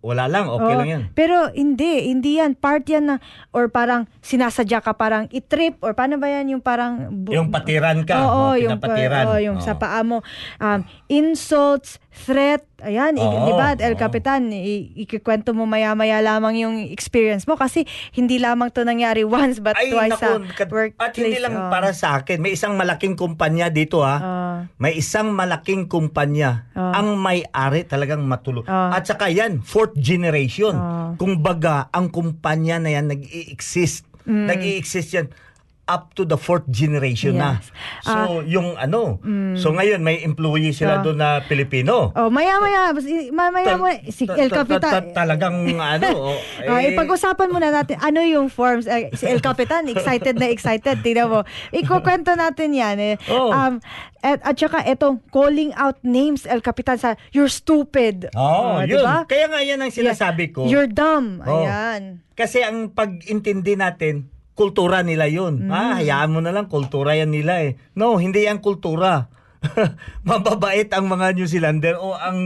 wala 0.00 0.24
lang, 0.24 0.48
okay 0.48 0.64
Oo. 0.66 0.78
lang 0.80 0.88
yan. 0.88 1.02
Pero 1.12 1.52
hindi, 1.52 2.08
hindi 2.08 2.40
yan. 2.40 2.56
Part 2.56 2.88
yan 2.88 3.04
na, 3.04 3.16
or 3.52 3.68
parang 3.68 4.08
sinasadya 4.24 4.80
ka 4.80 4.96
parang 4.96 5.28
itrip, 5.28 5.76
or 5.78 5.92
paano 5.92 6.16
ba 6.16 6.24
yan 6.26 6.56
yung 6.56 6.64
parang... 6.64 7.12
bu- 7.12 7.36
Yung 7.36 7.52
patiran 7.52 8.00
ka, 8.02 8.16
Oo, 8.18 8.32
oh, 8.32 8.54
yung, 8.56 8.80
pa- 8.80 8.88
pinapatiran. 8.88 9.24
oo, 9.28 9.36
yung 9.36 9.58
sa 9.60 9.76
Oo. 9.76 9.78
paa 9.78 10.00
mo. 10.00 10.24
Um, 10.56 10.80
insults, 11.06 12.00
threat, 12.08 12.64
ayan, 12.80 13.14
Oo, 13.14 13.44
di 13.44 13.52
ba, 13.52 13.74
El 13.74 13.94
oo. 13.94 13.98
Capitan, 13.98 14.48
i- 14.48 14.94
ikikwento 14.96 15.50
mo 15.50 15.64
maya-maya 15.64 16.18
lamang 16.18 16.54
yung 16.56 16.76
experience 16.84 17.42
mo 17.44 17.54
kasi 17.54 17.82
hindi 18.10 18.36
lamang 18.36 18.70
to 18.70 18.82
nangyari 18.82 19.26
once 19.28 19.58
but 19.58 19.74
Ay, 19.74 19.90
twice 19.90 20.14
sa 20.14 20.38
naku, 20.38 20.54
kat- 20.54 20.70
workplace. 20.70 21.02
at 21.02 21.12
hindi 21.14 21.38
lang 21.38 21.54
Oo. 21.54 21.68
para 21.68 21.90
sa 21.90 22.08
akin. 22.16 22.38
May 22.38 22.54
isang 22.54 22.74
malaking 22.74 23.14
kumpanya 23.14 23.66
dito 23.68 24.00
ha. 24.00 24.16
Oo. 24.16 24.56
May 24.76 24.94
isang 24.94 25.30
malaking 25.30 25.86
kumpanya 25.86 26.70
Oh. 26.72 26.94
ang 26.94 27.16
may-ari 27.16 27.82
talagang 27.82 28.22
matulo. 28.22 28.62
Oh. 28.62 28.90
At 28.90 29.02
saka 29.02 29.26
yan, 29.26 29.60
fourth 29.60 29.94
generation. 29.94 30.72
Oh. 30.72 31.10
Kung 31.14 31.38
baga, 31.38 31.90
ang 31.90 32.08
kumpanya 32.08 32.78
na 32.78 32.90
yan 32.90 33.08
nag-i-exist. 33.08 34.06
Mm. 34.22 34.46
Nag-i-exist 34.46 35.10
yan 35.10 35.26
up 35.88 36.12
to 36.12 36.22
the 36.22 36.36
fourth 36.36 36.68
generation 36.68 37.34
na. 37.34 37.56
Yes. 37.56 37.72
So, 38.04 38.14
yung 38.44 38.76
ano, 38.76 39.16
so 39.56 39.72
ngayon 39.72 39.98
may 39.98 40.20
employee 40.20 40.70
sila 40.70 41.00
Ah. 41.00 41.02
doon 41.02 41.16
na 41.16 41.40
Pilipino. 41.42 42.12
Oh, 42.12 42.28
maya-maya, 42.28 42.92
maya-maya 43.30 43.74
mo, 43.74 43.88
si 44.06 44.22
Ta- 44.22 44.36
El 44.36 44.46
ta- 44.46 44.62
ta- 44.62 44.68
Capitan. 44.68 44.92
ta- 45.08 45.16
Talagang 45.18 45.56
ano, 45.74 46.08
oh, 46.30 46.36
Oh, 46.36 46.76
eh, 46.76 46.92
ipag-usapan 46.92 47.48
muna 47.48 47.72
natin 47.72 47.96
ano 47.98 48.20
yung 48.20 48.46
forms. 48.46 48.84
Eh, 48.84 49.08
si 49.12 49.24
El 49.24 49.40
Capitan, 49.40 49.88
excited 49.90 50.36
na 50.36 50.46
excited. 50.46 51.00
Tingnan 51.00 51.26
mo. 51.26 51.40
Ikukwento 51.70 52.32
natin 52.32 52.70
yan. 52.70 52.96
Eh. 52.98 53.16
Oh. 53.26 53.48
Um, 53.48 53.80
at, 54.18 54.42
at 54.42 54.54
saka 54.54 54.84
itong 54.84 55.24
calling 55.28 55.72
out 55.72 55.96
names, 56.02 56.44
El 56.44 56.60
Capitan, 56.60 56.94
sa 56.94 57.16
you're 57.30 57.48
stupid. 57.48 58.28
Oh, 58.34 58.76
Oh, 58.76 58.82
yun. 58.82 59.00
diba? 59.00 59.24
Kaya 59.24 59.46
nga 59.46 59.60
yan 59.62 59.78
ang 59.78 59.88
sinasabi 59.88 60.52
ko. 60.52 60.68
You're 60.68 60.86
dumb. 60.86 61.40
Oh. 61.40 61.64
Ayan. 61.64 62.20
Kasi 62.34 62.60
ang 62.60 62.92
pag-intindi 62.92 63.72
natin, 63.74 64.28
kultura 64.58 65.06
nila 65.06 65.30
yun. 65.30 65.70
Mm. 65.70 65.70
Ah, 65.70 66.02
hayaan 66.02 66.34
mo 66.34 66.42
na 66.42 66.50
lang, 66.50 66.66
kultura 66.66 67.14
yan 67.14 67.30
nila 67.30 67.62
eh. 67.62 67.78
No, 67.94 68.18
hindi 68.18 68.50
yan 68.50 68.58
kultura. 68.58 69.30
mababait 70.28 70.86
ang 70.94 71.10
mga 71.10 71.34
New 71.34 71.46
Zealander 71.46 71.98
o 71.98 72.14
ang 72.14 72.38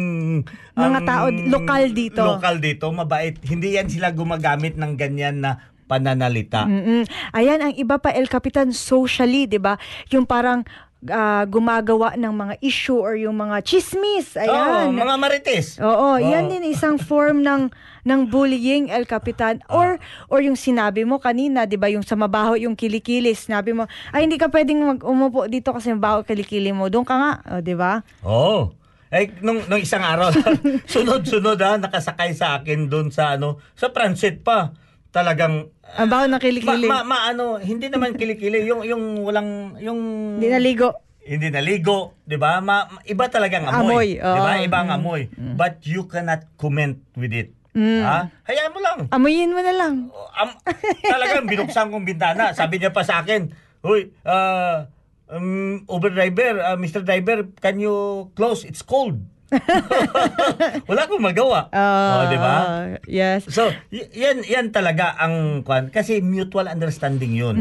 Mga 0.73 0.99
ang 1.01 1.05
tao 1.05 1.27
lokal 1.29 1.93
dito. 1.93 2.25
Lokal 2.25 2.57
dito, 2.61 2.89
mabait. 2.93 3.37
Hindi 3.45 3.77
yan 3.77 3.89
sila 3.89 4.13
gumagamit 4.13 4.77
ng 4.77 4.93
ganyan 4.97 5.45
na 5.45 5.73
pananalita. 5.89 6.65
Mm-mm. 6.65 7.05
Ayan, 7.37 7.61
ang 7.61 7.75
iba 7.77 8.01
pa, 8.01 8.17
El 8.17 8.33
Capitan, 8.33 8.73
socially, 8.73 9.45
di 9.45 9.61
ba? 9.61 9.77
Yung 10.09 10.25
parang 10.25 10.65
ah, 11.11 11.43
gumagawa 11.49 12.15
ng 12.15 12.31
mga 12.31 12.55
issue 12.63 12.99
or 12.99 13.19
yung 13.19 13.35
mga 13.35 13.65
chismis. 13.67 14.39
Oo, 14.39 14.47
Ayan. 14.47 14.95
mga 14.95 15.15
marites. 15.19 15.81
Oo, 15.83 16.21
yan 16.21 16.47
Oo. 16.47 16.51
din 16.53 16.71
isang 16.71 17.01
form 17.01 17.43
ng 17.43 17.73
ng 18.03 18.21
bullying 18.27 18.91
El 18.91 19.07
Capitan 19.07 19.63
or 19.71 19.99
or 20.27 20.43
yung 20.43 20.59
sinabi 20.59 21.07
mo 21.07 21.19
kanina, 21.23 21.67
'di 21.67 21.79
ba, 21.79 21.91
yung 21.91 22.03
sa 22.03 22.19
mabaho 22.19 22.55
yung 22.59 22.75
kilikili, 22.75 23.35
sinabi 23.35 23.75
mo, 23.75 23.87
ay 24.11 24.27
hindi 24.27 24.39
ka 24.39 24.51
pwedeng 24.51 24.83
mag 24.83 25.01
umupo 25.03 25.47
dito 25.47 25.71
kasi 25.75 25.91
mabaho 25.95 26.23
kilikili 26.23 26.71
mo. 26.75 26.87
Doon 26.91 27.07
ka 27.07 27.15
nga, 27.15 27.33
oh, 27.57 27.61
'di 27.63 27.75
ba? 27.75 28.03
Oo. 28.27 28.75
Eh, 29.13 29.29
nung, 29.45 29.61
nung 29.69 29.77
isang 29.77 30.01
araw, 30.01 30.33
sunod-sunod 30.93 31.61
ha, 31.61 31.77
nakasakay 31.77 32.33
sa 32.33 32.57
akin 32.57 32.89
doon 32.89 33.13
sa 33.13 33.37
ano, 33.37 33.61
sa 33.77 33.93
transit 33.93 34.41
pa. 34.41 34.73
Talagang 35.13 35.69
Ang 35.93 36.09
baho 36.09 36.25
ng 36.25 36.41
kilikili. 36.41 36.89
Ma, 36.89 37.05
ma, 37.05 37.21
ma- 37.21 37.25
ano, 37.29 37.61
hindi 37.61 37.93
naman 37.93 38.17
kilikili, 38.17 38.65
yung 38.65 38.81
yung 38.81 39.21
walang 39.21 39.77
yung 39.77 40.01
Hindi 40.41 40.49
naligo. 40.49 40.89
hindi 41.23 41.53
naligo, 41.53 42.19
'di 42.25 42.35
ba? 42.35 42.59
Ma, 42.59 42.89
iba 43.05 43.29
talagang 43.29 43.69
amoy, 43.69 44.19
Amoy, 44.19 44.19
'di 44.19 44.41
ba? 44.41 44.53
Iba 44.59 44.79
ang 44.83 44.91
amoy. 44.91 45.29
But 45.55 45.85
you 45.85 46.09
cannot 46.09 46.49
comment 46.57 46.99
with 47.15 47.31
it. 47.31 47.53
Ha? 47.77 48.27
Hayaan 48.43 48.73
mo 48.73 48.81
lang. 48.81 48.99
Amuyin 49.09 49.53
mo 49.53 49.61
na 49.61 49.71
lang. 49.71 49.95
Am, 50.35 50.51
talagang 50.99 51.47
binuksan 51.47 51.89
kong 51.89 52.03
bintana. 52.03 52.51
Sabi 52.53 52.81
niya 52.81 52.91
pa 52.91 53.05
sa 53.05 53.23
akin, 53.23 53.53
"Hoy, 53.81 54.11
uh, 54.25 54.89
um, 55.29 55.87
Uber 55.87 56.11
driver, 56.11 56.59
uh, 56.59 56.75
Mr. 56.75 57.01
Driver, 57.01 57.47
can 57.61 57.79
you 57.79 58.27
close? 58.33 58.65
It's 58.65 58.83
cold." 58.83 59.21
Wala 60.89 61.01
akong 61.05 61.21
magawa. 61.21 61.69
oh, 61.69 62.23
'di 62.27 62.39
ba? 62.39 62.57
Yes. 63.05 63.45
So, 63.47 63.69
y- 63.89 64.09
yan 64.11 64.43
yan 64.43 64.67
talaga 64.71 65.15
ang 65.15 65.61
kwan 65.63 65.89
kasi 65.89 66.19
mutual 66.19 66.67
understanding 66.67 67.33
'yun. 67.33 67.57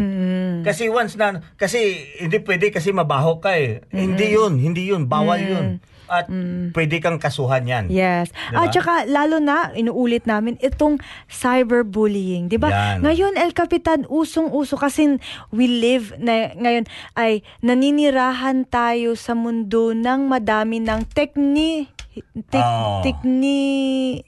Kasi 0.62 0.88
once 0.88 1.16
na 1.16 1.40
kasi 1.54 1.80
hindi 2.18 2.40
pwede 2.40 2.70
kasi 2.70 2.92
mabaho 2.92 3.38
ka 3.38 3.54
eh. 3.54 3.84
Hindi 3.90 4.34
'yun, 4.34 4.58
hindi 4.58 4.88
'yun, 4.88 5.06
bawal 5.06 5.40
'yun. 5.40 5.68
At 6.12 6.28
pwede 6.76 7.00
kang 7.00 7.16
kasuhan 7.16 7.64
'yan. 7.64 7.88
Yes. 7.88 8.36
Diba? 8.52 8.68
At 8.68 8.76
saka 8.76 9.08
lalo 9.08 9.40
na 9.40 9.72
inuulit 9.72 10.28
namin 10.28 10.60
itong 10.60 11.00
cyberbullying, 11.32 12.52
'di 12.52 12.60
ba? 12.60 12.68
Yan. 12.68 13.08
Ngayon 13.08 13.40
El 13.40 13.56
Capitan 13.56 14.04
usong-uso 14.12 14.76
kasi 14.76 15.16
we 15.56 15.72
live 15.72 16.12
na 16.20 16.52
ngayon 16.60 16.84
ay 17.16 17.40
naninirahan 17.64 18.68
tayo 18.68 19.16
sa 19.16 19.32
mundo 19.32 19.96
ng 19.96 20.28
madami 20.28 20.84
ng 20.84 21.08
tekni 21.16 21.88
tek, 22.52 22.60
Oo. 22.60 23.00
tekni 23.02 23.60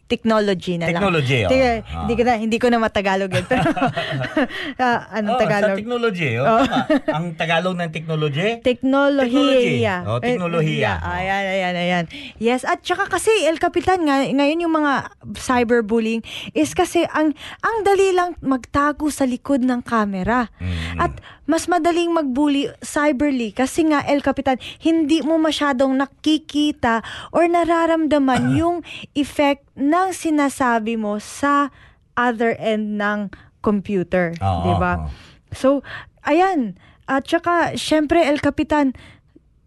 technology 0.07 0.79
na 0.79 0.87
lang. 0.87 1.03
Technology, 1.03 1.37
oh. 1.43 1.49
Teka, 1.51 1.69
Ah. 1.83 2.07
hindi 2.07 2.13
ko 2.15 2.23
na 2.23 2.33
hindi 2.39 2.57
ko 2.57 2.67
na 2.71 2.77
matagalog 2.79 3.27
yun. 3.27 3.43
Pero 3.43 3.67
ah, 4.83 4.99
anong 5.11 5.35
Oh, 5.35 5.41
Tagalog? 5.41 5.75
Sa 5.75 5.79
technology, 5.79 6.29
oh, 6.39 6.45
Oh. 6.47 6.63
tama. 6.63 6.79
ang 7.11 7.25
Tagalog 7.35 7.75
ng 7.75 7.91
technology? 7.91 8.49
Teknolohiya. 8.63 9.95
Technology. 9.99 10.07
Oh, 10.07 10.19
teknolohiya. 10.19 10.93
Eh, 10.95 11.11
Ayan, 11.13 11.43
ayan, 11.45 11.75
ayan. 11.75 12.03
Yes, 12.37 12.63
at 12.63 12.79
saka 12.81 13.11
kasi 13.11 13.31
El 13.43 13.59
Capitan 13.59 14.03
nga, 14.03 14.23
ngayon 14.23 14.63
yung 14.63 14.73
mga 14.73 15.11
cyberbullying 15.35 16.23
is 16.51 16.71
kasi 16.71 17.03
ang 17.09 17.35
ang 17.59 17.77
dali 17.83 18.11
lang 18.11 18.39
magtago 18.39 19.11
sa 19.11 19.27
likod 19.27 19.59
ng 19.59 19.83
camera. 19.83 20.47
Mm. 20.57 20.99
At 20.99 21.13
mas 21.43 21.67
madaling 21.67 22.12
magbully 22.12 22.71
cyberly 22.79 23.51
kasi 23.51 23.84
nga 23.88 23.99
El 24.08 24.23
Capitan, 24.23 24.56
hindi 24.79 25.19
mo 25.19 25.36
masyadong 25.36 25.99
nakikita 25.99 27.03
or 27.36 27.47
nararamdaman 27.47 28.53
yung 28.60 28.79
effect 29.15 29.67
ng 29.75 30.15
sinasabi 30.15 30.95
mo 30.95 31.19
sa 31.19 31.67
other 32.15 32.56
end 32.62 32.95
ng 32.95 33.27
computer, 33.60 34.36
Oo, 34.39 34.60
'di 34.63 34.73
ba? 34.77 34.93
oo. 35.03 35.10
So, 35.53 35.82
ayan. 36.25 36.75
At 37.03 37.27
saka, 37.27 37.75
syempre, 37.75 38.23
El 38.23 38.39
Capitan, 38.39 38.95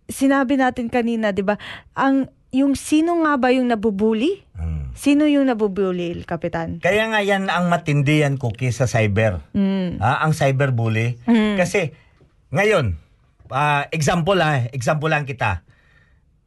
sinabi 0.09 0.57
natin 0.57 0.89
kanina, 0.89 1.37
di 1.37 1.45
ba, 1.45 1.61
ang, 1.93 2.33
yung 2.55 2.79
sino 2.79 3.23
nga 3.27 3.39
ba 3.39 3.51
yung 3.51 3.71
nabubuli? 3.71 4.45
Hmm. 4.57 4.93
Sino 4.97 5.29
yung 5.29 5.53
nabubuli, 5.53 6.09
El 6.09 6.25
Capitan? 6.25 6.81
Kaya 6.81 7.05
nga 7.13 7.21
yan 7.21 7.53
ang 7.53 7.69
matindi 7.69 8.25
yan, 8.25 8.41
Cookie, 8.41 8.73
sa 8.73 8.89
cyber. 8.89 9.45
Mm. 9.53 10.01
Ah, 10.01 10.25
ang 10.25 10.33
cyberbully. 10.33 11.21
Kasi, 11.61 11.93
ngayon, 12.49 12.97
ah, 13.53 13.85
example 13.93 14.41
ah, 14.41 14.65
example 14.73 15.13
lang 15.13 15.29
kita. 15.29 15.69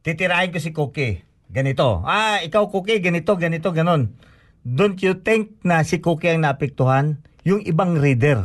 Titirahin 0.02 0.50
ko 0.50 0.58
si 0.58 0.74
Cookie. 0.74 1.22
Ganito. 1.46 2.02
Ah, 2.02 2.42
ikaw 2.42 2.66
Cookie, 2.74 2.98
ganito, 2.98 3.38
ganito, 3.38 3.70
ganon. 3.70 4.18
Don't 4.66 4.98
you 4.98 5.22
think 5.22 5.62
na 5.62 5.86
si 5.86 6.02
Cookie 6.02 6.34
ang 6.34 6.42
naapektuhan? 6.42 7.22
Yung 7.46 7.62
ibang 7.62 7.96
reader. 7.96 8.44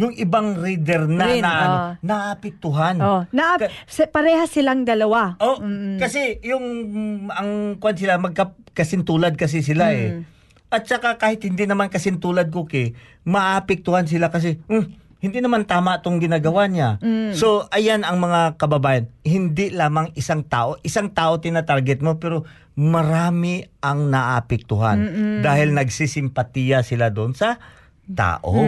Yung 0.00 0.16
ibang 0.16 0.56
reader 0.56 1.04
na, 1.04 1.24
Rin, 1.28 1.42
na 1.44 1.52
ano, 1.52 1.74
oh. 1.76 1.90
naapektuhan. 2.00 2.96
Oh, 2.98 3.22
na, 3.28 3.60
Ka- 3.60 4.08
pareha 4.08 4.48
silang 4.48 4.88
dalawa. 4.88 5.36
Oh, 5.36 5.60
kasi 6.00 6.40
yung 6.40 6.64
mm, 6.64 7.18
ang 7.28 7.50
kwan 7.76 7.96
sila 7.96 8.16
magkasintulad 8.16 9.36
kasi 9.36 9.60
sila 9.60 9.92
eh. 9.92 10.24
At 10.72 10.88
saka 10.88 11.20
kahit 11.20 11.44
hindi 11.44 11.68
naman 11.68 11.92
kasintulad 11.92 12.48
Cookie, 12.48 12.96
maapektuhan 13.28 14.08
sila 14.08 14.32
kasi 14.32 14.56
"Hmm, 14.64 14.88
hindi 15.22 15.38
naman 15.38 15.68
tama 15.68 16.02
tong 16.02 16.18
ginagawa 16.18 16.66
niya. 16.66 16.98
So 17.38 17.70
ayan 17.70 18.02
ang 18.02 18.18
mga 18.18 18.58
kababayan, 18.58 19.06
hindi 19.22 19.70
lamang 19.70 20.10
isang 20.18 20.42
tao, 20.42 20.80
isang 20.82 21.14
tao 21.14 21.38
tina-target 21.38 22.02
mo 22.02 22.18
pero 22.18 22.42
marami 22.74 23.62
ang 23.78 24.10
naapektuhan 24.10 24.98
dahil 25.44 25.76
nagsisimpatiya 25.76 26.82
sila 26.82 27.12
doon 27.12 27.38
sa 27.38 27.62
tao 28.08 28.66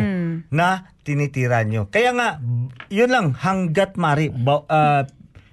na 0.52 0.93
tinitira 1.04 1.62
nyo. 1.62 1.86
Kaya 1.86 2.10
nga, 2.10 2.28
yun 2.88 3.12
lang, 3.12 3.36
hanggat 3.36 3.94
mari, 3.94 4.28
ba- 4.28 4.64
ah, 4.66 5.04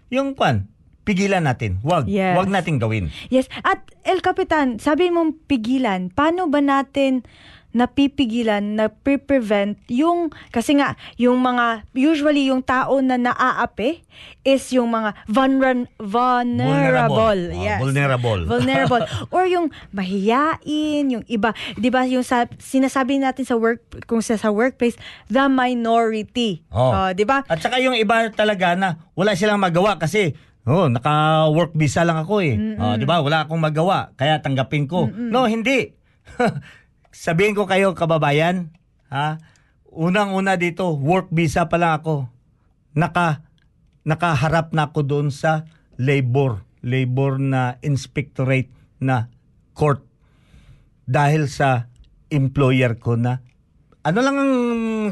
yung 0.07 0.33
kwan, 0.33 0.71
pigilan 1.03 1.43
natin. 1.43 1.81
Wag, 1.81 2.07
Yes. 2.07 2.33
wag 2.33 2.47
natin 2.47 2.77
gawin. 2.77 3.11
Yes. 3.27 3.51
At 3.61 3.83
El 4.01 4.21
Capitan, 4.21 4.79
sabi 4.79 5.09
mong 5.09 5.45
pigilan, 5.45 6.09
paano 6.09 6.47
ba 6.47 6.59
natin 6.59 7.27
napipigilan, 7.71 8.63
na 8.75 8.87
prevent 8.87 9.75
yung, 9.87 10.31
kasi 10.49 10.75
nga, 10.75 10.95
yung 11.15 11.39
mga, 11.39 11.87
usually 11.91 12.47
yung 12.47 12.61
tao 12.61 12.99
na 12.99 13.15
naaapi 13.15 14.03
is 14.43 14.63
yung 14.71 14.89
mga 14.89 15.15
vulner, 15.25 15.87
vulnerable. 15.97 17.15
Vulnerable. 17.15 17.41
Ah, 17.51 17.63
Yes. 17.63 17.79
vulnerable. 17.79 18.41
Vulnerable. 18.45 19.03
Or 19.35 19.43
yung 19.45 19.69
mahiyain, 19.91 21.05
yung 21.07 21.23
iba, 21.25 21.51
di 21.75 21.89
ba 21.89 22.03
yung 22.05 22.23
sa, 22.23 22.45
sinasabi 22.57 23.17
natin 23.17 23.43
sa 23.43 23.55
work, 23.55 23.81
kung 24.05 24.19
sa, 24.19 24.35
sa 24.35 24.49
workplace, 24.49 24.97
the 25.27 25.45
minority. 25.47 26.63
Oh. 26.69 26.91
Oh, 26.91 27.09
di 27.11 27.23
ba? 27.23 27.43
At 27.47 27.59
saka 27.59 27.79
yung 27.79 27.95
iba 27.95 28.29
talaga 28.29 28.75
na 28.75 28.99
wala 29.13 29.33
silang 29.33 29.61
magawa 29.61 29.97
kasi 29.97 30.35
Oh, 30.61 30.85
naka-work 30.85 31.73
visa 31.73 32.05
lang 32.05 32.21
ako 32.21 32.37
eh. 32.45 32.53
Oh, 32.77 32.93
'di 32.93 33.09
ba? 33.09 33.17
Wala 33.25 33.49
akong 33.49 33.57
magawa, 33.57 34.13
kaya 34.13 34.37
tanggapin 34.45 34.85
ko. 34.85 35.09
No, 35.09 35.49
hindi. 35.49 35.97
Sabihin 37.11 37.53
ko 37.53 37.67
kayo 37.67 37.91
kababayan, 37.93 38.71
ha? 39.11 39.37
Unang-una 39.91 40.55
dito, 40.55 40.95
work 40.95 41.27
visa 41.35 41.67
pa 41.67 41.75
lang 41.75 41.99
ako. 41.99 42.31
Naka 42.95 43.43
nakaharap 44.07 44.71
na 44.71 44.89
ako 44.89 44.99
doon 45.03 45.27
sa 45.29 45.67
labor, 45.99 46.63
labor 46.81 47.37
na 47.37 47.77
inspectorate 47.83 48.71
na 48.97 49.29
court 49.75 50.01
dahil 51.05 51.51
sa 51.51 51.91
employer 52.31 52.95
ko 52.97 53.19
na 53.19 53.43
ano 54.01 54.19
lang 54.25 54.35
ang 54.39 54.53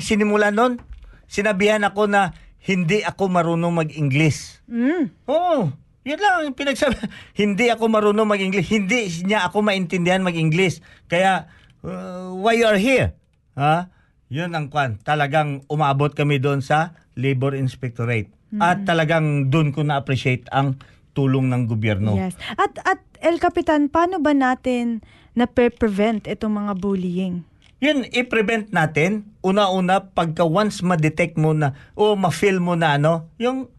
sinimula 0.01 0.49
noon? 0.49 0.81
Sinabihan 1.29 1.85
ako 1.85 2.09
na 2.09 2.33
hindi 2.65 3.05
ako 3.05 3.29
marunong 3.29 3.85
mag-English. 3.85 4.65
Mm. 4.65 5.13
Oo. 5.29 5.69
Yan 6.09 6.17
lang 6.17 6.33
ang 6.41 6.57
pinagsabi. 6.57 6.97
hindi 7.41 7.69
ako 7.69 7.85
marunong 7.85 8.25
mag-English. 8.25 8.65
Hindi 8.73 9.05
niya 9.29 9.45
ako 9.45 9.61
maintindihan 9.61 10.25
mag-English. 10.25 10.81
Kaya, 11.05 11.45
uh, 11.83 12.33
why 12.35 12.55
you 12.57 12.67
are 12.67 12.79
here? 12.79 13.15
Ha? 13.55 13.91
Yun 14.29 14.53
ang 14.53 14.69
kwan. 14.69 15.01
Talagang 15.01 15.65
umabot 15.67 16.13
kami 16.13 16.37
doon 16.37 16.61
sa 16.61 16.97
Labor 17.17 17.57
Inspectorate. 17.57 18.29
At 18.57 18.81
talagang 18.81 19.53
doon 19.53 19.69
ko 19.69 19.85
na-appreciate 19.85 20.49
ang 20.49 20.81
tulong 21.13 21.53
ng 21.53 21.69
gobyerno. 21.69 22.17
Yes. 22.17 22.33
At 22.57 22.81
at 22.81 22.97
El 23.21 23.37
Capitan, 23.37 23.93
paano 23.93 24.17
ba 24.17 24.33
natin 24.33 25.05
na 25.37 25.45
prevent 25.45 26.25
itong 26.25 26.57
mga 26.57 26.73
bullying? 26.81 27.45
Yun, 27.77 28.09
i-prevent 28.09 28.73
natin. 28.73 29.29
Una-una, 29.45 30.01
pagka 30.11 30.43
once 30.43 30.81
ma-detect 30.81 31.37
mo 31.37 31.53
na, 31.53 31.77
o 31.93 32.17
ma-feel 32.17 32.57
mo 32.57 32.73
na, 32.73 32.97
ano, 32.97 33.29
yung 33.37 33.69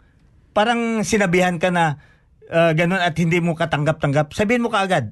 parang 0.55 1.03
sinabihan 1.03 1.59
ka 1.59 1.75
na 1.75 1.99
uh, 2.49 2.73
ganun 2.73 3.03
at 3.03 3.13
hindi 3.19 3.43
mo 3.43 3.59
katanggap-tanggap, 3.59 4.33
sabihin 4.33 4.65
mo 4.65 4.71
kaagad, 4.71 5.11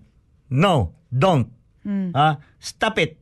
no, 0.49 0.95
don't. 1.11 1.51
Ah, 2.13 2.41
stop 2.61 3.01
it. 3.01 3.17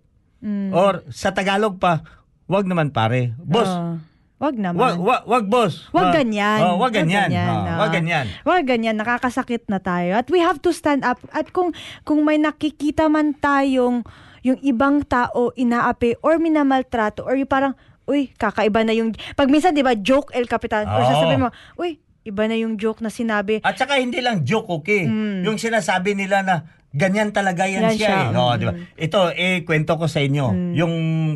Or 0.75 1.03
sa 1.11 1.35
Tagalog 1.35 1.79
pa, 1.79 2.03
wag 2.47 2.67
naman 2.67 2.95
pare. 2.95 3.35
Boss, 3.39 3.71
Oh, 3.71 3.99
wag 4.39 4.55
naman. 4.55 4.79
wag, 4.79 4.97
wag, 5.01 5.23
wag 5.25 5.45
boss. 5.49 5.89
Wag 5.91 6.13
ganyan. 6.13 6.61
oh, 6.63 6.77
wag 6.79 6.95
ganyan. 6.95 7.33
Ah, 7.33 7.49
ah. 7.49 7.79
wag 7.83 7.93
ganyan. 7.95 8.27
Wag 8.45 8.63
ganyan. 8.69 8.97
Nakakasakit 9.01 9.67
na 9.73 9.81
tayo. 9.81 10.15
At 10.15 10.29
we 10.29 10.39
have 10.45 10.61
to 10.63 10.71
stand 10.71 11.03
up. 11.03 11.19
At 11.33 11.51
kung 11.51 11.73
kung 12.05 12.23
may 12.23 12.37
nakikita 12.37 13.09
man 13.09 13.35
tayong 13.35 14.07
yung 14.47 14.59
ibang 14.63 15.03
tao 15.03 15.51
inaapi 15.59 16.23
or 16.23 16.39
minamaltrato 16.39 17.27
or 17.27 17.35
yung 17.35 17.51
parang, 17.51 17.75
uy, 18.07 18.31
kakaiba 18.39 18.87
na 18.87 18.95
yung... 18.95 19.11
Pag 19.35 19.51
minsan, 19.51 19.75
di 19.75 19.83
ba, 19.83 19.99
joke 19.99 20.31
El 20.31 20.47
Capitan. 20.47 20.87
Or 20.87 21.03
Oo. 21.03 21.11
sasabihin 21.11 21.43
mo, 21.43 21.51
uy, 21.75 21.99
iba 22.23 22.43
na 22.47 22.55
yung 22.55 22.79
joke 22.79 23.03
na 23.03 23.11
sinabi. 23.11 23.59
At 23.67 23.75
saka 23.75 23.99
hindi 23.99 24.23
lang 24.23 24.47
joke, 24.47 24.71
okay? 24.71 25.03
Mm. 25.07 25.43
Yung 25.47 25.59
sinasabi 25.59 26.15
nila 26.15 26.47
na 26.47 26.55
ganyan 26.97 27.31
talaga 27.31 27.69
yan, 27.69 27.93
Yan 27.93 27.95
siya. 27.95 28.09
siya, 28.09 28.17
eh. 28.33 28.41
Oo, 28.41 28.53
mm. 28.53 28.59
di 28.59 28.65
ba? 28.65 28.75
Ito, 28.97 29.21
eh, 29.37 29.61
kwento 29.69 30.01
ko 30.01 30.09
sa 30.09 30.25
inyo. 30.25 30.73
Yung 30.73 30.95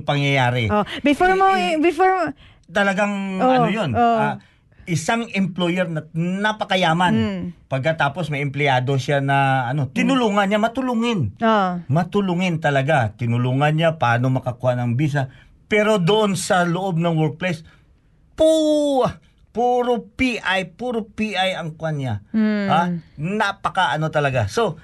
pangyayari. 0.09 0.73
Oh, 0.73 0.83
before 1.05 1.37
mo, 1.37 1.53
before... 1.85 2.33
Talagang, 2.71 3.43
Oo, 3.43 3.51
ano 3.51 3.69
yun, 3.69 3.91
oo. 3.99 4.19
ah, 4.23 4.39
isang 4.87 5.27
employer 5.35 5.91
na 5.91 6.07
napakayaman. 6.15 7.15
Mm. 7.15 7.43
Pagkatapos 7.67 8.31
may 8.31 8.41
empleyado 8.41 8.95
siya 8.97 9.19
na, 9.21 9.69
ano, 9.69 9.91
tinulungan 9.91 10.47
niya 10.49 10.63
matulungin. 10.63 11.35
Oh, 11.43 11.83
Matulungin 11.91 12.63
talaga. 12.63 13.13
Tinulungan 13.15 13.75
niya 13.75 13.91
paano 14.01 14.31
makakuha 14.31 14.79
ng 14.81 14.95
visa. 14.95 15.29
Pero 15.71 15.99
doon 15.99 16.35
sa 16.35 16.67
loob 16.67 16.99
ng 16.99 17.15
workplace, 17.15 17.63
pu 18.35 18.51
puro 19.51 20.07
PI, 20.15 20.79
puro 20.79 21.11
PI 21.11 21.59
ang 21.59 21.75
kwan 21.75 21.99
niya. 21.99 22.23
Ha? 22.71 22.83
Napaka 23.19 23.91
ano 23.95 24.07
talaga. 24.11 24.47
So, 24.47 24.79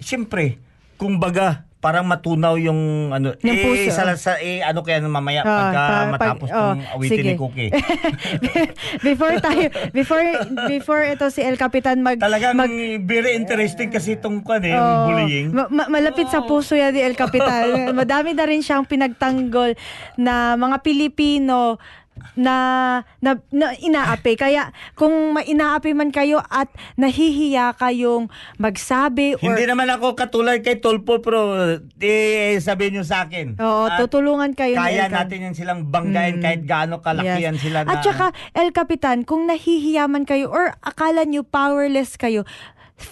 siyempre, 0.00 0.58
kumbaga, 0.96 1.62
parang 1.80 2.04
matunaw 2.04 2.60
yung 2.60 3.08
ano 3.08 3.32
Yung 3.40 3.56
eh, 3.56 3.64
puso. 3.64 3.88
sa, 3.90 4.12
sa 4.12 4.36
eh, 4.36 4.60
ano 4.60 4.84
kaya 4.84 5.00
mamaya 5.00 5.40
Oh, 5.40 5.48
pagka 5.48 5.72
pa- 5.72 5.88
pag- 5.88 6.12
matapos 6.12 6.48
oh, 6.52 6.76
awitin 6.92 7.16
sige. 7.16 7.24
ni 7.24 7.40
Cookie. 7.40 7.70
before 9.06 9.40
tayo, 9.40 9.64
before, 9.90 10.24
before 10.68 11.02
ito 11.08 11.24
si 11.28 11.40
El 11.40 11.56
Capitan 11.56 12.00
mag... 12.00 12.20
Talagang 12.20 12.52
mag 12.54 12.68
very 13.00 13.32
interesting 13.32 13.88
kasi 13.88 14.12
itong 14.14 14.44
kwan 14.44 14.60
eh, 14.60 14.72
yung 14.72 14.84
Oo. 14.84 15.04
bullying. 15.06 15.46
Ma- 15.50 15.72
ma- 15.72 15.88
malapit 15.88 16.28
sa 16.28 16.44
puso 16.44 16.76
yan 16.76 16.92
ni 16.92 17.00
El 17.00 17.16
Capitan. 17.16 17.72
Madami 17.96 18.36
na 18.36 18.44
rin 18.44 18.60
siyang 18.60 18.84
pinagtanggol 18.84 19.72
na 20.16 20.56
mga 20.56 20.84
Pilipino 20.84 21.80
na, 22.34 22.54
na, 23.18 23.36
na 23.48 23.72
inaapi. 23.74 24.34
Kaya 24.34 24.68
kung 24.92 25.32
ma- 25.32 25.42
inaapi 25.42 25.92
man 25.92 26.08
kayo 26.08 26.40
at 26.40 26.68
nahihiya 26.94 27.74
kayong 27.74 28.28
magsabi 28.56 29.34
or 29.34 29.42
Hindi 29.42 29.64
naman 29.64 29.88
ako 29.88 30.14
katulad 30.14 30.60
kay 30.60 30.78
Tolpo 30.78 31.18
pero 31.18 31.56
eh, 31.96 32.56
sabihin 32.58 32.96
nyo 32.96 33.04
sa 33.04 33.24
akin. 33.24 33.56
Oo, 33.56 33.86
At 33.86 33.98
tutulungan 33.98 34.52
kayo 34.52 34.74
ni 34.74 34.80
Kaya 34.80 35.06
Cap- 35.06 35.16
natin 35.24 35.38
yan 35.42 35.54
silang 35.54 35.80
banggain 35.84 36.36
Mm. 36.36 36.42
kahit 36.42 36.62
gaano 36.64 36.94
kalakihan 36.98 37.54
Yes. 37.54 37.62
sila 37.62 37.78
na. 37.82 37.90
At 37.90 38.00
saka, 38.00 38.26
El 38.52 38.70
Capitan, 38.70 39.22
kung 39.22 39.44
nahihiya 39.44 40.06
man 40.06 40.22
kayo 40.22 40.46
or 40.46 40.76
akala 40.80 41.22
nyo 41.22 41.42
powerless 41.42 42.14
kayo, 42.14 42.44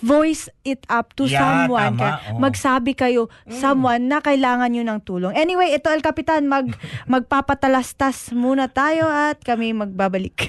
voice 0.04 0.48
it 0.64 0.84
up 0.88 1.16
to 1.18 1.26
Yeah, 1.26 1.40
someone. 1.40 1.96
tama. 1.96 2.00
Kaya 2.00 2.16
Oo. 2.32 2.38
Magsabi 2.38 2.92
kayo, 2.94 3.22
mm. 3.48 3.56
someone 3.56 4.08
na 4.08 4.18
kailangan 4.20 4.68
nyo 4.72 4.84
ng 4.84 5.00
tulong. 5.02 5.32
Anyway, 5.34 5.72
ito 5.72 5.88
El 5.90 6.04
Capitan, 6.04 6.46
mag, 6.46 6.72
magpapatalastas 7.12 8.32
muna 8.36 8.68
tayo 8.68 9.08
at 9.08 9.40
kami 9.42 9.72
magbabalik. 9.72 10.48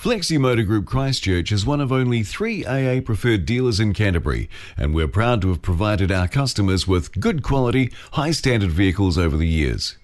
Flexi 0.00 0.38
Motor 0.40 0.62
Group 0.62 0.86
Christchurch 0.86 1.52
is 1.52 1.66
one 1.66 1.78
of 1.78 1.92
only 1.92 2.22
three 2.22 2.64
AA 2.64 3.02
preferred 3.04 3.44
dealers 3.44 3.78
in 3.78 3.92
Canterbury, 3.92 4.48
and 4.74 4.94
we're 4.94 5.06
proud 5.06 5.42
to 5.42 5.48
have 5.48 5.60
provided 5.60 6.10
our 6.10 6.26
customers 6.26 6.88
with 6.88 7.20
good 7.20 7.42
quality, 7.42 7.92
high 8.12 8.30
standard 8.30 8.70
vehicles 8.70 9.18
over 9.18 9.36
the 9.36 9.46
years. 9.46 9.99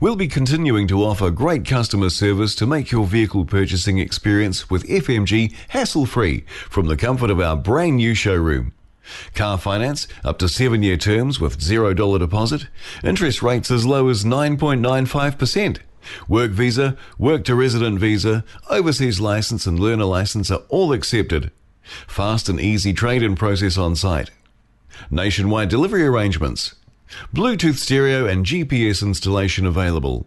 We'll 0.00 0.16
be 0.16 0.28
continuing 0.28 0.86
to 0.88 1.04
offer 1.04 1.30
great 1.30 1.64
customer 1.64 2.10
service 2.10 2.54
to 2.56 2.66
make 2.66 2.90
your 2.90 3.06
vehicle 3.06 3.44
purchasing 3.44 3.98
experience 3.98 4.70
with 4.70 4.86
FMG 4.86 5.54
hassle 5.68 6.06
free 6.06 6.44
from 6.68 6.86
the 6.86 6.96
comfort 6.96 7.30
of 7.30 7.40
our 7.40 7.56
brand 7.56 7.96
new 7.96 8.14
showroom. 8.14 8.72
Car 9.34 9.58
finance 9.58 10.06
up 10.24 10.38
to 10.38 10.48
seven 10.48 10.82
year 10.82 10.96
terms 10.96 11.40
with 11.40 11.58
$0 11.58 12.18
deposit, 12.18 12.68
interest 13.02 13.42
rates 13.42 13.70
as 13.70 13.86
low 13.86 14.08
as 14.08 14.24
9.95%. 14.24 15.78
Work 16.28 16.52
visa, 16.52 16.96
work 17.18 17.44
to 17.44 17.54
resident 17.54 17.98
visa, 17.98 18.44
overseas 18.68 19.20
license, 19.20 19.66
and 19.66 19.78
learner 19.78 20.04
license 20.04 20.50
are 20.50 20.62
all 20.68 20.92
accepted. 20.92 21.50
Fast 22.06 22.48
and 22.48 22.60
easy 22.60 22.92
trade 22.92 23.22
in 23.22 23.36
process 23.36 23.76
on 23.76 23.96
site. 23.96 24.30
Nationwide 25.10 25.68
delivery 25.68 26.04
arrangements. 26.04 26.74
Bluetooth 27.34 27.76
stereo 27.76 28.26
and 28.26 28.46
GPS 28.46 29.02
installation 29.02 29.66
available. 29.66 30.26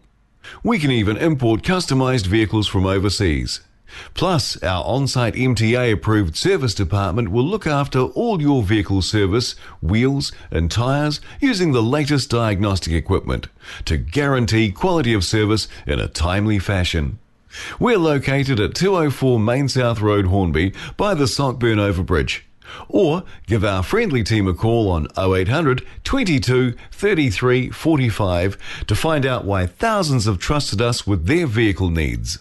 We 0.64 0.80
can 0.80 0.92
even 0.92 1.18
import 1.18 1.62
customized 1.62 2.28
vehicles 2.28 2.68
from 2.68 2.86
overseas. 2.86 3.62
Plus, 4.14 4.62
our 4.64 4.84
on 4.86 5.08
site 5.08 5.36
MTA 5.36 5.94
approved 5.94 6.36
service 6.36 6.74
department 6.74 7.30
will 7.30 7.46
look 7.46 7.68
after 7.68 8.00
all 8.00 8.42
your 8.42 8.64
vehicle 8.64 9.02
service, 9.02 9.56
wheels, 9.82 10.32
and 10.50 10.72
tyres 10.72 11.22
using 11.40 11.72
the 11.72 11.84
latest 11.84 12.30
diagnostic 12.30 12.94
equipment 12.94 13.48
to 13.86 13.98
guarantee 13.98 14.72
quality 14.72 15.14
of 15.14 15.24
service 15.24 15.68
in 15.86 16.00
a 16.00 16.08
timely 16.08 16.60
fashion. 16.60 17.20
We're 17.80 18.00
located 18.00 18.60
at 18.60 18.74
204 18.74 19.40
Main 19.40 19.70
South 19.70 20.02
Road, 20.02 20.26
Hornby, 20.26 20.74
by 20.98 21.14
the 21.14 21.26
Sockburn 21.28 21.78
Overbridge. 21.78 22.42
Or 22.88 23.24
give 23.48 23.64
our 23.64 23.84
friendly 23.84 24.24
team 24.24 24.48
a 24.48 24.54
call 24.54 24.90
on 24.90 25.08
0800 25.18 25.86
22 26.04 26.74
33 26.92 27.70
45 27.70 28.86
to 28.88 28.96
find 28.96 29.26
out 29.26 29.46
why 29.46 29.66
thousands 29.66 30.26
have 30.26 30.40
trusted 30.40 30.82
us 30.82 31.08
with 31.08 31.26
their 31.26 31.48
vehicle 31.48 31.90
needs. 31.90 32.40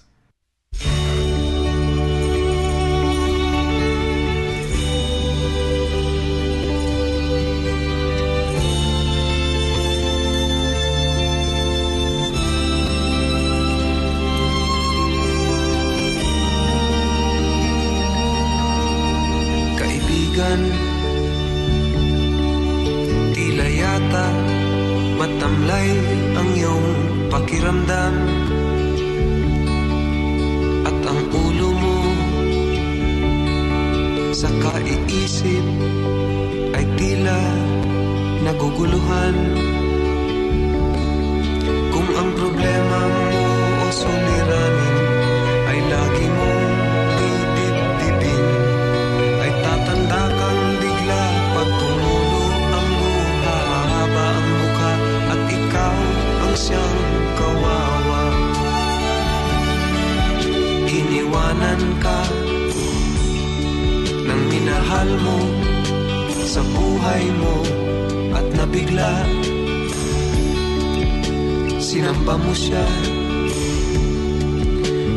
Buhay 67.02 67.26
mo 67.34 67.54
at 68.30 68.46
nabigla. 68.54 69.10
Sinamba 71.82 72.38
mo 72.38 72.54
siya. 72.54 72.86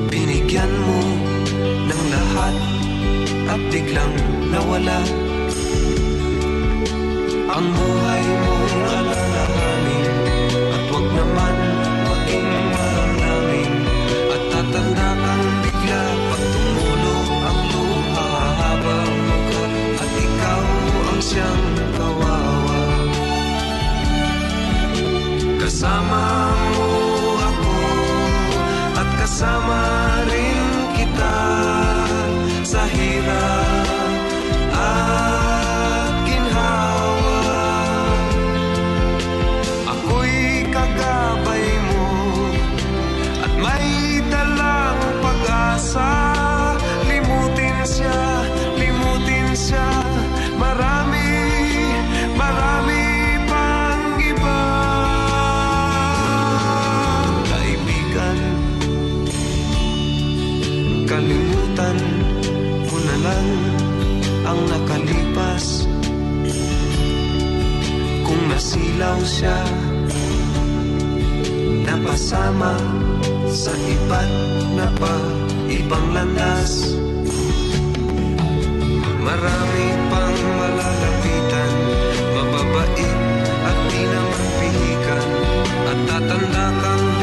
Binigyan 0.10 0.72
mo 0.82 1.00
ng 1.86 2.04
lahat 2.10 2.56
at 3.54 3.62
biglang 3.70 4.18
nawala. 4.50 5.00
Ang 7.54 7.66
buhay 7.70 7.95
siya. 69.26 69.57
Napasama 71.82 72.78
sa 73.49 73.73
iba't 73.73 74.32
na 74.78 74.88
pa 75.01 75.15
ibang 75.65 76.07
landas. 76.13 76.93
Marami 79.26 79.86
pang 80.13 80.38
malalapitan 80.61 81.73
mababait 82.38 83.17
at 83.65 83.78
di 83.89 84.03
naman 84.05 84.45
pihikan 84.61 85.28
at 85.89 85.99
tatanda 86.05 86.65
kang 86.86 87.14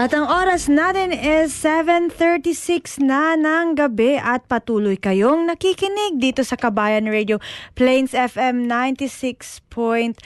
At 0.00 0.16
ang 0.16 0.32
oras 0.32 0.64
natin 0.64 1.12
is 1.12 1.52
7.36 1.60 3.04
na 3.04 3.36
ng 3.36 3.76
gabi 3.76 4.16
at 4.16 4.48
patuloy 4.48 4.96
kayong 4.96 5.44
nakikinig 5.44 6.16
dito 6.16 6.40
sa 6.40 6.56
Kabayan 6.56 7.04
Radio 7.04 7.36
Plains 7.76 8.16
FM 8.16 8.64
96.9. 8.64 10.16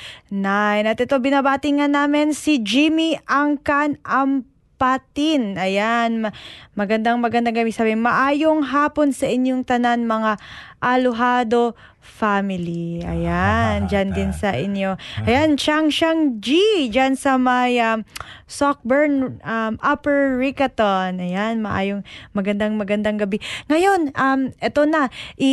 At 0.87 0.99
ito 1.03 1.18
binabati 1.18 1.75
nga 1.75 1.91
namin 1.91 2.39
si 2.39 2.62
Jimmy 2.62 3.18
Angkan 3.27 3.99
Ampatin. 4.07 5.59
Ayan, 5.59 6.22
ma- 6.22 6.35
magandang 6.79 7.18
magandang 7.18 7.59
gabi 7.59 7.75
sabi. 7.75 7.99
Maayong 7.99 8.70
hapon 8.70 9.11
sa 9.11 9.27
inyong 9.27 9.66
tanan 9.66 10.07
mga 10.07 10.39
aluhado 10.85 11.72
family. 12.05 13.01
Ayan, 13.01 13.89
dyan 13.89 14.12
din 14.12 14.30
sa 14.37 14.53
inyo. 14.53 15.01
Ayan, 15.24 15.57
Chang 15.57 15.89
Shang 15.89 16.37
G, 16.37 16.53
dyan 16.93 17.16
sa 17.16 17.41
may 17.41 17.80
um, 17.80 18.05
Sockburn 18.45 19.41
um, 19.41 19.80
Upper 19.80 20.37
Ricaton. 20.37 21.16
Ayan, 21.16 21.64
maayong 21.64 22.05
magandang 22.37 22.76
magandang 22.76 23.16
gabi. 23.16 23.41
Ngayon, 23.72 24.12
um, 24.12 24.53
eto 24.61 24.85
na, 24.85 25.09
i... 25.41 25.53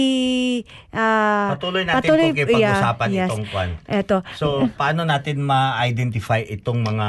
ah, 0.91 1.55
Patuloy 1.55 1.87
natin 1.87 2.03
patuloy, 2.03 2.29
pag-usapan 2.35 3.07
yeah, 3.09 3.19
yes. 3.23 3.29
itong 3.31 3.45
kwan. 3.47 3.69
Eto. 3.87 4.17
So, 4.35 4.67
paano 4.75 5.07
natin 5.07 5.39
ma-identify 5.39 6.43
itong 6.43 6.83
mga 6.83 7.07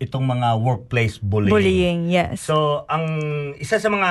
itong 0.00 0.24
mga 0.24 0.56
workplace 0.56 1.20
bullying? 1.20 1.52
Bullying, 1.52 2.00
yes. 2.08 2.40
So, 2.40 2.88
ang 2.88 3.04
isa 3.60 3.76
sa 3.76 3.92
mga 3.92 4.10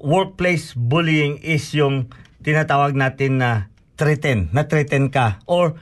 workplace 0.00 0.72
bullying 0.76 1.40
is 1.44 1.72
yung 1.76 2.08
tinatawag 2.44 2.96
natin 2.96 3.40
na 3.40 3.72
threaten, 3.96 4.50
na 4.52 4.66
threaten 4.66 5.08
ka 5.08 5.40
or 5.48 5.76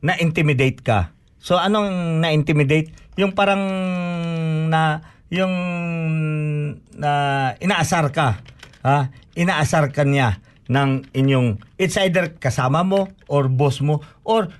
na 0.00 0.14
intimidate 0.16 0.80
ka. 0.84 1.12
So 1.38 1.58
anong 1.58 2.20
na 2.22 2.30
intimidate? 2.34 2.92
Yung 3.18 3.34
parang 3.34 3.62
na 4.70 5.02
yung 5.28 5.52
na 6.94 7.10
inaasar 7.60 8.10
ka. 8.14 8.40
Ha? 8.84 9.10
Inaasar 9.36 9.90
ka 9.90 10.06
niya 10.06 10.40
ng 10.68 11.08
inyong 11.16 11.60
it's 11.80 11.96
either 11.96 12.36
kasama 12.36 12.84
mo 12.84 13.08
or 13.26 13.48
boss 13.48 13.80
mo 13.80 14.04
or 14.24 14.52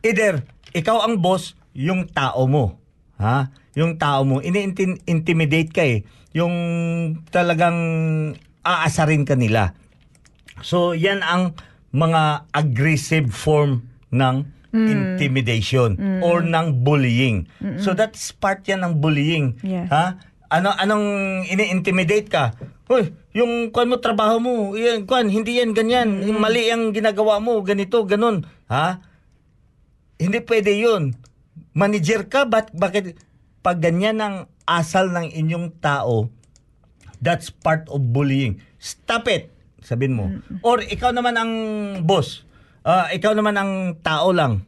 either 0.00 0.42
ikaw 0.72 1.04
ang 1.04 1.20
boss 1.20 1.54
yung 1.76 2.08
tao 2.08 2.48
mo. 2.48 2.80
Ha? 3.20 3.52
Yung 3.76 4.00
tao 4.00 4.26
mo 4.26 4.40
ini-intimidate 4.42 5.70
ka 5.70 5.84
eh. 5.84 6.02
Yung 6.36 6.54
talagang 7.34 7.78
aasarin 8.62 9.26
ka 9.26 9.34
nila. 9.34 9.74
So, 10.60 10.92
yan 10.92 11.24
ang 11.24 11.56
mga 11.90 12.46
aggressive 12.54 13.32
form 13.32 13.88
ng 14.14 14.46
intimidation 14.70 15.98
or 16.22 16.46
ng 16.46 16.86
bullying. 16.86 17.50
So, 17.82 17.96
that's 17.96 18.30
part 18.30 18.62
yan 18.68 18.86
ng 18.86 19.02
bullying. 19.02 19.58
Yes. 19.66 19.90
Ha? 19.90 20.20
Ano 20.50 20.74
anong 20.74 21.06
ini-intimidate 21.46 22.28
ka? 22.30 22.54
Hoy, 22.90 23.14
yung 23.30 23.70
kwan 23.70 23.86
mo 23.86 24.02
trabaho 24.02 24.42
mo, 24.42 24.74
yan 24.74 25.06
kwan, 25.06 25.30
hindi 25.30 25.62
yan 25.62 25.74
ganyan. 25.74 26.26
Mali 26.34 26.66
ang 26.70 26.90
ginagawa 26.90 27.38
mo, 27.38 27.62
ganito, 27.62 28.02
ganun. 28.02 28.42
Ha? 28.66 28.98
Hindi 30.20 30.38
pwede 30.44 30.74
'yun. 30.76 31.16
Manager 31.72 32.28
ka, 32.28 32.44
bat, 32.44 32.68
bakit 32.76 33.16
pag 33.60 33.80
ganyan 33.80 34.18
ang 34.20 34.36
asal 34.64 35.12
ng 35.12 35.28
inyong 35.28 35.76
tao, 35.80 36.28
that's 37.20 37.52
part 37.52 37.84
of 37.92 38.00
bullying. 38.00 38.60
Stop 38.80 39.28
it, 39.28 39.52
sabihin 39.84 40.16
mo. 40.16 40.26
Or 40.64 40.80
ikaw 40.80 41.12
naman 41.12 41.36
ang 41.36 41.52
boss. 42.04 42.48
Ah, 42.80 43.12
ikaw 43.12 43.36
naman 43.36 43.60
ang 43.60 44.00
tao 44.00 44.32
lang. 44.32 44.64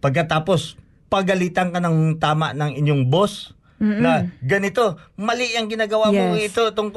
Pagkatapos, 0.00 0.80
pagalitan 1.12 1.70
ka 1.70 1.80
ng 1.80 2.16
tama 2.16 2.56
ng 2.56 2.72
inyong 2.74 3.12
boss 3.12 3.52
na 4.00 4.12
ganito, 4.40 4.96
mali 5.14 5.52
ang 5.54 5.68
ginagawa 5.68 6.08
mo 6.08 6.32
Yes. 6.34 6.56
ito. 6.56 6.72
Itong, 6.72 6.88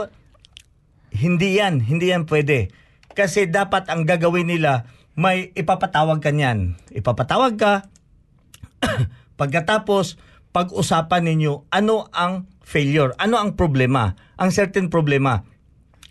hindi 1.11 1.59
yan, 1.59 1.83
hindi 1.83 2.15
yan 2.15 2.23
pwede. 2.23 2.71
Kasi 3.11 3.49
dapat 3.49 3.89
ang 3.91 4.07
gagawin 4.07 4.47
nila, 4.47 4.87
may 5.17 5.49
ipapatawag 5.51 6.21
ka 6.21 6.31
niyan. 6.31 6.77
Ipapatawag 6.93 7.57
ka, 7.57 7.73
pagkatapos, 9.41 10.15
pag-usapan 10.57 11.21
ninyo 11.21 11.69
ano 11.69 12.09
ang 12.09 12.49
failure, 12.65 13.13
ano 13.21 13.37
ang 13.37 13.53
problema, 13.53 14.17
ang 14.41 14.49
certain 14.49 14.89
problema. 14.89 15.45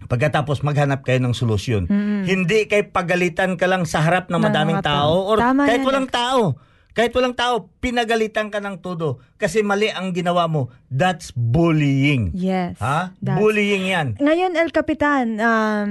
Pagkatapos 0.07 0.63
maghanap 0.63 1.03
kayo 1.03 1.19
ng 1.19 1.35
solusyon. 1.35 1.91
Hindi 2.23 2.71
kay 2.71 2.87
pagalitan 2.95 3.59
ka 3.59 3.67
lang 3.67 3.83
sa 3.91 4.07
harap 4.07 4.31
ng 4.31 4.39
Ng 4.39 4.45
madaming 4.47 4.79
tao 4.87 5.27
or 5.27 5.43
Tama 5.43 5.67
kahit 5.67 5.83
yan, 5.83 5.89
walang 5.91 6.07
tao. 6.07 6.43
Kahit 6.97 7.13
walang 7.13 7.37
tao, 7.37 7.69
pinagalitan 7.83 8.49
ka 8.49 8.63
ng 8.63 8.81
todo 8.81 9.21
kasi 9.37 9.61
mali 9.67 9.91
ang 9.91 10.15
ginawa 10.15 10.47
mo. 10.49 10.73
That's 10.89 11.29
bullying. 11.35 12.33
Yes. 12.33 12.79
Ha? 12.81 13.13
That's- 13.21 13.37
Bullying 13.37 13.91
yan. 13.91 14.17
Ngayon, 14.17 14.57
El 14.57 14.73
Capitan, 14.73 15.37
um, 15.37 15.89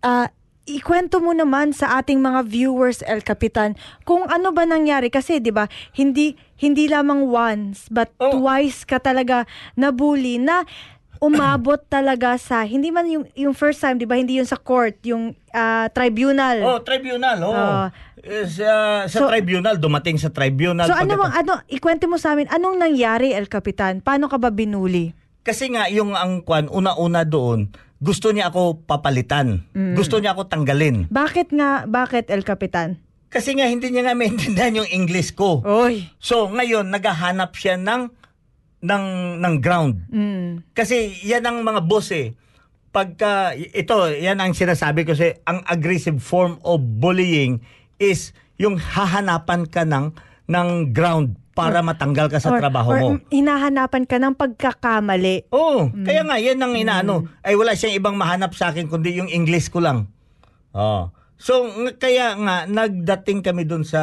ah, 0.00 0.32
ikwento 0.64 1.20
mo 1.20 1.36
naman 1.36 1.76
sa 1.76 2.00
ating 2.00 2.20
mga 2.20 2.48
viewers, 2.48 3.00
El 3.04 3.20
Capitan, 3.24 3.76
kung 4.08 4.24
ano 4.24 4.52
ba 4.56 4.64
nangyari. 4.64 5.12
Kasi, 5.12 5.36
di 5.40 5.52
ba, 5.52 5.68
hindi, 5.96 6.32
hindi 6.58 6.86
lamang 6.86 7.24
once, 7.24 7.86
but 7.88 8.10
Oh. 8.18 8.34
twice 8.34 8.82
ka 8.82 8.98
talaga 8.98 9.46
nabully 9.72 10.36
na 10.36 10.66
umabot 11.18 11.78
talaga 11.88 12.34
sa 12.34 12.62
hindi 12.62 12.90
man 12.90 13.06
yung 13.06 13.24
yung 13.32 13.50
first 13.50 13.78
time, 13.78 13.96
'di 13.96 14.04
ba? 14.04 14.14
Hindi 14.14 14.38
yung 14.38 14.46
sa 14.46 14.54
court, 14.54 14.98
yung 15.02 15.34
ah, 15.50 15.86
tribunal. 15.88 16.62
Oh, 16.62 16.78
tribunal, 16.78 17.38
oh. 17.40 17.54
Eh, 18.18 18.44
sa, 18.44 19.02
sa 19.06 19.18
So- 19.22 19.30
tribunal, 19.30 19.78
dumating 19.78 20.18
sa 20.18 20.28
tribunal. 20.28 20.84
so 20.84 20.92
ano 20.92 21.14
bang 21.16 21.34
ano, 21.38 21.62
ikwento 21.66 22.04
mo 22.04 22.18
sa 22.18 22.34
amin, 22.34 22.50
anong 22.50 22.76
nangyari 22.76 23.30
El 23.30 23.46
Capitan? 23.46 24.02
Paano 24.02 24.26
ka 24.26 24.36
ba 24.36 24.50
binuli? 24.50 25.14
Kasi 25.40 25.72
nga, 25.72 25.88
yung 25.88 26.12
ang 26.12 26.44
kwan, 26.44 26.68
una-una 26.68 27.24
doon, 27.24 27.72
gusto 27.96 28.30
niya 28.30 28.52
ako 28.52 28.84
papalitan. 28.84 29.64
Mm. 29.72 29.96
Gusto 29.96 30.20
niya 30.20 30.36
ako 30.36 30.44
tanggalin. 30.44 31.08
Bakit 31.08 31.50
nga, 31.50 31.88
bakit 31.88 32.28
El 32.28 32.44
Capitan? 32.44 33.00
Kasi 33.28 33.52
nga, 33.52 33.68
hindi 33.68 33.92
niya 33.92 34.08
nga 34.08 34.16
maintindihan 34.16 34.80
yung 34.80 34.88
English 34.88 35.36
ko. 35.36 35.60
Oy. 35.60 36.08
So, 36.16 36.48
ngayon, 36.48 36.88
naghahanap 36.88 37.52
siya 37.52 37.76
ng, 37.76 38.08
ng, 38.80 39.04
ng 39.40 39.54
ground. 39.60 40.08
Mm. 40.08 40.64
Kasi 40.72 41.12
yan 41.22 41.44
ang 41.44 41.60
mga 41.60 41.84
boss 41.84 42.08
eh. 42.12 42.32
Pagka, 42.88 43.52
ito, 43.52 44.08
yan 44.08 44.40
ang 44.40 44.56
sinasabi 44.56 45.04
ko 45.04 45.12
kasi 45.12 45.36
ang 45.44 45.60
aggressive 45.68 46.16
form 46.24 46.56
of 46.64 46.80
bullying 46.80 47.60
is 48.00 48.32
yung 48.56 48.80
hahanapan 48.80 49.68
ka 49.68 49.84
ng, 49.84 50.16
ng 50.48 50.68
ground 50.96 51.36
para 51.52 51.82
matanggal 51.82 52.30
ka 52.30 52.38
sa 52.38 52.54
Or- 52.54 52.62
trabaho 52.62 52.88
or 52.94 52.98
mo. 53.02 53.08
hinahanapan 53.34 54.06
ka 54.06 54.16
ng 54.22 54.34
pagkakamali. 54.38 55.50
Oo, 55.50 55.90
kaya 56.06 56.22
nga, 56.22 56.38
yan 56.38 56.62
ang 56.62 56.78
inaano. 56.78 57.26
Ay 57.42 57.58
wala 57.58 57.74
siyang 57.74 57.98
ibang 57.98 58.14
mahanap 58.14 58.54
sa 58.54 58.70
akin 58.70 58.86
kundi 58.86 59.18
yung 59.18 59.26
English 59.26 59.66
ko 59.66 59.82
lang. 59.82 60.06
Oh. 60.70 61.10
So, 61.38 61.70
kaya 61.94 62.34
nga, 62.34 62.66
nagdating 62.66 63.40
kami 63.40 63.62
doon 63.62 63.82
sa 63.82 64.02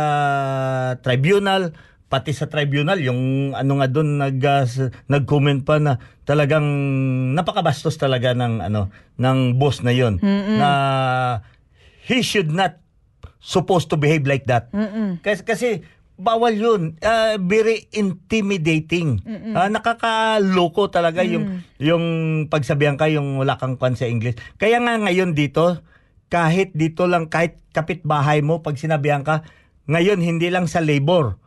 tribunal, 0.98 1.76
pati 2.06 2.32
sa 2.32 2.46
tribunal, 2.46 2.96
yung 2.98 3.20
ano 3.52 3.78
nga 3.78 3.88
doon, 3.88 4.18
nag, 4.18 4.40
s- 4.64 4.80
nag-comment 5.06 5.62
pa 5.62 5.76
na 5.78 5.94
talagang 6.24 6.64
napakabastos 7.34 7.96
talaga 7.96 8.32
ng, 8.32 8.64
ano, 8.64 8.88
ng 9.16 9.38
boss 9.54 9.82
na 9.82 9.92
yon 9.92 10.18
Na 10.56 10.70
he 12.02 12.22
should 12.22 12.50
not 12.50 12.80
supposed 13.38 13.88
to 13.88 13.96
behave 13.96 14.24
like 14.24 14.46
that. 14.46 14.72
Kasi, 15.20 15.42
kasi 15.44 15.70
bawal 16.16 16.56
yun. 16.56 16.82
Ah, 17.00 17.36
very 17.36 17.92
intimidating. 17.92 19.20
Ah, 19.52 19.68
nakakaloko 19.68 20.88
talaga 20.88 21.20
yung 21.22 21.44
yung 21.78 22.06
pagsabihan 22.48 22.96
ka 22.96 23.06
yung 23.06 23.36
wala 23.36 23.56
kang 23.56 23.76
kwan 23.76 23.94
sa 23.94 24.06
English. 24.06 24.40
Kaya 24.56 24.80
nga 24.80 24.96
ngayon 24.98 25.34
dito, 25.34 25.84
kahit 26.36 26.76
dito 26.76 27.08
lang, 27.08 27.32
kahit 27.32 27.64
kapitbahay 27.72 28.44
mo, 28.44 28.60
pag 28.60 28.76
sinabihan 28.76 29.24
ka, 29.24 29.48
ngayon 29.88 30.20
hindi 30.20 30.52
lang 30.52 30.68
sa 30.68 30.84
labor, 30.84 31.40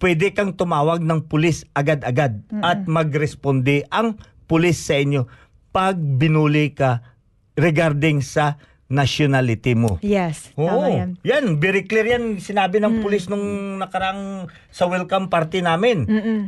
pwede 0.00 0.32
kang 0.32 0.56
tumawag 0.56 1.04
ng 1.04 1.28
pulis 1.28 1.68
agad-agad 1.76 2.40
at 2.64 2.88
magresponde 2.88 3.84
ang 3.92 4.16
pulis 4.48 4.80
sa 4.80 4.96
inyo 4.96 5.28
pag 5.76 6.00
binuli 6.00 6.72
ka 6.72 7.04
regarding 7.52 8.24
sa 8.24 8.56
nationality 8.88 9.76
mo. 9.76 10.00
Yes, 10.00 10.56
tama 10.56 10.88
Oo. 10.88 10.88
yan. 10.88 11.10
Yan, 11.22 11.60
very 11.60 11.84
clear 11.84 12.16
yan. 12.16 12.40
Sinabi 12.40 12.80
ng 12.80 13.04
pulis 13.04 13.28
nung 13.28 13.76
nakarang 13.76 14.48
sa 14.72 14.88
welcome 14.88 15.28
party 15.28 15.60
namin. 15.62 16.08
Mm-mm. 16.08 16.40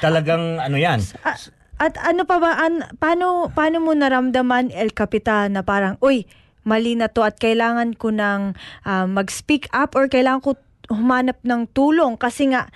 Talagang 0.00 0.58
ano 0.58 0.80
yan. 0.80 1.04
A- 1.20 1.52
at 1.74 1.98
ano 2.00 2.22
pa 2.22 2.38
ba, 2.38 2.58
an, 2.58 2.86
paano, 3.02 3.50
paano 3.50 3.82
mo 3.82 3.92
naramdaman, 3.92 4.70
El 4.70 4.94
Capitan, 4.94 5.58
na 5.58 5.66
parang, 5.66 5.98
uy, 5.98 6.26
mali 6.64 6.96
na 6.96 7.06
to 7.06 7.20
at 7.20 7.36
kailangan 7.36 7.94
ko 7.94 8.08
ng 8.08 8.52
ah, 8.82 9.06
mag-speak 9.06 9.68
up 9.70 9.92
or 9.92 10.08
kailangan 10.08 10.40
ko 10.40 10.50
humanap 10.88 11.40
ng 11.40 11.64
tulong 11.70 12.16
kasi 12.16 12.48
nga, 12.48 12.68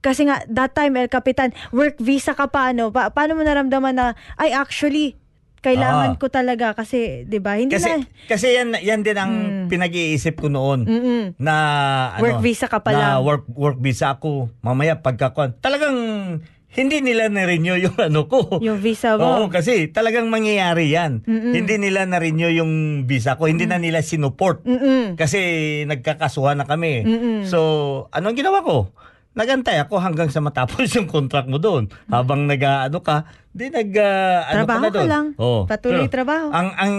kasi 0.00 0.28
nga, 0.28 0.44
that 0.46 0.72
time, 0.72 0.96
El 0.96 1.08
Capitan, 1.08 1.48
work 1.70 1.96
visa 1.96 2.32
ka 2.32 2.44
pa, 2.44 2.68
ano, 2.68 2.92
pa, 2.92 3.08
paano 3.08 3.32
mo 3.32 3.40
naramdaman 3.40 3.96
na, 3.96 4.06
ay, 4.36 4.52
actually, 4.52 5.16
kailangan 5.60 6.12
Ah. 6.12 6.18
ko 6.20 6.28
talaga 6.28 6.76
kasi, 6.76 7.24
di 7.24 7.40
ba, 7.40 7.56
hindi 7.56 7.72
Kasi 7.72 7.88
na, 7.88 8.04
kasi 8.28 8.52
yan 8.52 8.76
yan 8.76 9.00
din 9.00 9.16
ang 9.16 9.32
pinag-iisip 9.64 10.36
ko 10.36 10.52
noon 10.52 10.84
Mm-mm. 10.84 11.22
na 11.40 11.54
ano, 12.12 12.20
Work 12.20 12.44
visa 12.44 12.68
ka 12.68 12.84
pa 12.84 12.92
na 12.92 13.16
lang. 13.16 13.24
work 13.24 13.44
work 13.48 13.78
visa 13.80 14.12
ako. 14.12 14.52
Mamaya 14.60 15.00
pagkakuan. 15.00 15.56
Talagang 15.56 15.96
hindi 16.74 16.98
nila 17.00 17.30
na-renew 17.30 17.78
yung 17.80 17.96
ano 17.96 18.26
ko. 18.26 18.58
yung 18.58 18.78
visa 18.78 19.14
mo. 19.14 19.22
Oo, 19.22 19.44
kasi 19.46 19.88
talagang 19.88 20.26
mangyayari 20.28 20.90
yan. 20.90 21.22
Hindi 21.26 21.78
nila 21.78 22.04
na-renew 22.04 22.50
yung 22.50 22.72
visa 23.04 23.34
ko. 23.34 23.46
Hindi 23.46 23.64
na 23.64 23.78
nila 23.78 24.02
sinuport. 24.02 24.62
Mm-mm. 24.62 25.14
Kasi 25.14 25.38
nagkakasuhan 25.86 26.58
na 26.58 26.66
kami. 26.66 27.02
Mm-mm. 27.02 27.38
So, 27.46 27.58
anong 28.10 28.34
ginawa 28.36 28.60
ko? 28.60 28.90
Nagantay 29.34 29.82
ako 29.82 29.98
hanggang 29.98 30.30
sa 30.30 30.38
matapos 30.38 30.86
yung 30.94 31.10
contract 31.10 31.50
mo 31.50 31.58
doon. 31.58 31.90
Habang 32.06 32.46
nag-ano 32.46 33.02
ka, 33.02 33.26
di 33.50 33.66
nag 33.66 33.90
ah, 33.98 34.46
ano 34.46 34.62
Trabaho 34.62 34.78
ka 34.78 34.78
na 34.78 34.86
ka 34.86 34.94
doon. 34.94 35.08
lang. 35.10 35.26
Oo. 35.38 35.60
Patuloy 35.66 36.06
Pero 36.06 36.14
trabaho. 36.14 36.46
Ang 36.54 36.68
ang 36.70 36.94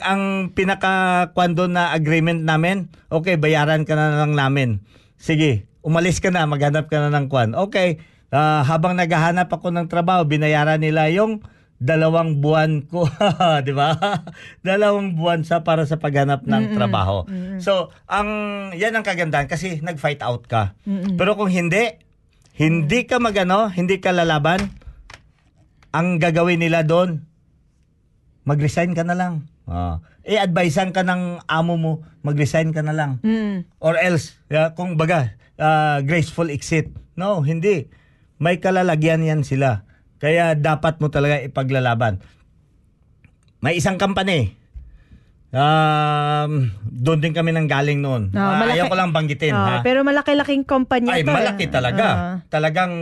ang 0.00 0.22
pinaka 0.52 0.92
kwando 1.32 1.68
na 1.68 1.92
agreement 1.92 2.44
namin, 2.44 2.92
okay, 3.08 3.40
bayaran 3.40 3.88
ka 3.88 3.96
na 3.96 4.20
lang 4.20 4.36
namin. 4.36 4.84
Sige, 5.16 5.64
umalis 5.80 6.20
ka 6.20 6.28
na, 6.28 6.44
maghanap 6.44 6.92
ka 6.92 6.98
na 6.98 7.08
ng 7.08 7.32
kwan. 7.32 7.56
Okay, 7.56 8.04
ah, 8.32 8.64
habang 8.64 8.96
naghahanap 8.96 9.52
ako 9.52 9.70
ng 9.70 9.86
trabaho, 9.86 10.24
binayaran 10.24 10.80
nila 10.80 11.12
yung 11.12 11.44
dalawang 11.82 12.38
buwan 12.38 12.86
ko, 12.86 13.10
'di 13.66 13.74
ba? 13.74 13.98
dalawang 14.62 15.18
buwan 15.18 15.42
sa 15.42 15.66
para 15.66 15.82
sa 15.82 15.98
paghanap 15.98 16.46
ng 16.46 16.78
trabaho. 16.78 17.26
So, 17.58 17.90
ang 18.06 18.30
'yan 18.72 18.94
ang 18.94 19.04
kagandahan 19.04 19.50
kasi 19.50 19.82
nag-fight 19.82 20.22
out 20.22 20.46
ka. 20.46 20.78
Pero 21.18 21.34
kung 21.34 21.50
hindi, 21.50 21.98
hindi 22.56 23.04
ka 23.04 23.18
magano, 23.18 23.66
hindi 23.66 23.98
ka 23.98 24.14
lalaban, 24.14 24.70
ang 25.92 26.22
gagawin 26.22 26.62
nila 26.62 26.86
doon, 26.86 27.26
mag-resign 28.48 28.96
ka 28.96 29.04
na 29.04 29.18
lang. 29.18 29.34
Ah. 29.66 30.02
I-advisean 30.22 30.94
ka 30.94 31.02
ng 31.02 31.46
amo 31.46 31.74
mo, 31.78 31.92
mag-resign 32.22 32.70
ka 32.70 32.82
na 32.82 32.94
lang. 32.94 33.18
Mm. 33.22 33.66
Or 33.78 33.98
else, 33.98 34.38
yeah, 34.50 34.70
kung 34.74 34.94
baga, 34.94 35.34
ah, 35.58 35.98
graceful 36.02 36.50
exit. 36.50 36.90
No, 37.18 37.42
hindi. 37.42 37.90
May 38.42 38.58
kalalagyan 38.58 39.22
yan 39.22 39.46
sila. 39.46 39.86
Kaya 40.18 40.58
dapat 40.58 40.98
mo 40.98 41.06
talaga 41.06 41.38
ipaglalaban. 41.38 42.18
May 43.62 43.78
isang 43.78 43.94
company. 43.94 44.58
Um, 45.52 46.72
doon 46.82 47.20
din 47.20 47.30
kami 47.30 47.52
nang 47.52 47.68
galing 47.68 48.00
noon. 48.00 48.32
Ah, 48.32 48.56
Ah, 48.56 48.58
malaki- 48.58 48.82
Ayaw 48.82 48.88
ko 48.88 48.96
lang 48.96 49.12
banggitin. 49.12 49.52
Ah, 49.52 49.78
ha? 49.78 49.84
pero 49.84 50.00
malaki-laking 50.02 50.64
kumpanya 50.64 51.12
Ay, 51.12 51.22
to. 51.22 51.30
malaki 51.30 51.68
eh. 51.68 51.70
talaga. 51.70 52.06
Ah. 52.08 52.36
Talagang 52.48 52.92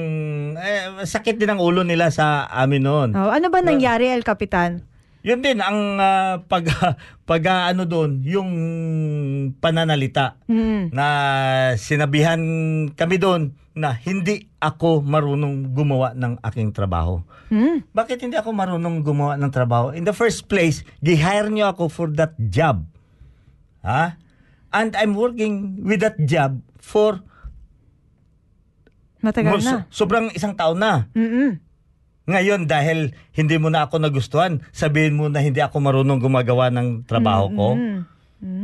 eh, 0.59 1.07
sakit 1.07 1.38
din 1.38 1.47
ang 1.49 1.62
ulo 1.62 1.86
nila 1.86 2.11
sa 2.11 2.45
amin 2.51 2.82
noon. 2.82 3.09
Oh, 3.14 3.30
ano 3.30 3.49
ba 3.49 3.62
nangyari, 3.62 4.11
El 4.11 4.26
Capitan? 4.26 4.82
Yun 5.21 5.41
din 5.41 5.61
ang 5.61 5.79
ah, 5.97 6.41
pag 6.41 6.64
pag 7.29 7.43
ah, 7.45 7.68
ano 7.68 7.85
doon, 7.85 8.21
yung 8.23 8.51
pananalita 9.55 10.41
Mm. 10.45 10.91
na 10.91 11.07
sinabihan 11.77 12.41
kami 12.91 13.16
doon 13.16 13.43
na 13.71 13.95
hindi 13.95 14.51
ako 14.59 15.01
marunong 15.01 15.71
gumawa 15.71 16.11
ng 16.12 16.43
aking 16.43 16.71
trabaho. 16.71 17.23
Mm. 17.49 17.87
Bakit 17.87 18.18
hindi 18.21 18.35
ako 18.35 18.51
marunong 18.51 19.01
gumawa 19.01 19.37
ng 19.37 19.49
trabaho? 19.49 19.93
In 19.93 20.03
the 20.03 20.12
first 20.12 20.47
place, 20.47 20.83
gi-hire 20.99 21.49
niyo 21.49 21.71
ako 21.71 21.87
for 21.87 22.09
that 22.11 22.35
job. 22.41 22.83
Ha? 23.81 24.16
And 24.71 24.95
I'm 24.95 25.14
working 25.14 25.81
with 25.81 26.01
that 26.01 26.18
job 26.21 26.61
for 26.77 27.23
Matagal 29.21 29.61
so- 29.61 29.68
na. 29.68 29.77
sobrang 29.89 30.33
isang 30.33 30.57
taon 30.57 30.81
na. 30.81 31.05
Mm-mm. 31.12 31.61
Ngayon 32.31 32.70
dahil 32.70 33.11
hindi 33.35 33.57
mo 33.59 33.68
na 33.68 33.91
ako 33.91 33.99
nagustuhan, 33.99 34.62
sabihin 34.70 35.18
mo 35.18 35.26
na 35.26 35.43
hindi 35.43 35.59
ako 35.59 35.83
marunong 35.83 36.22
gumagawa 36.22 36.70
ng 36.70 37.03
trabaho 37.11 37.51
ko. 37.51 37.68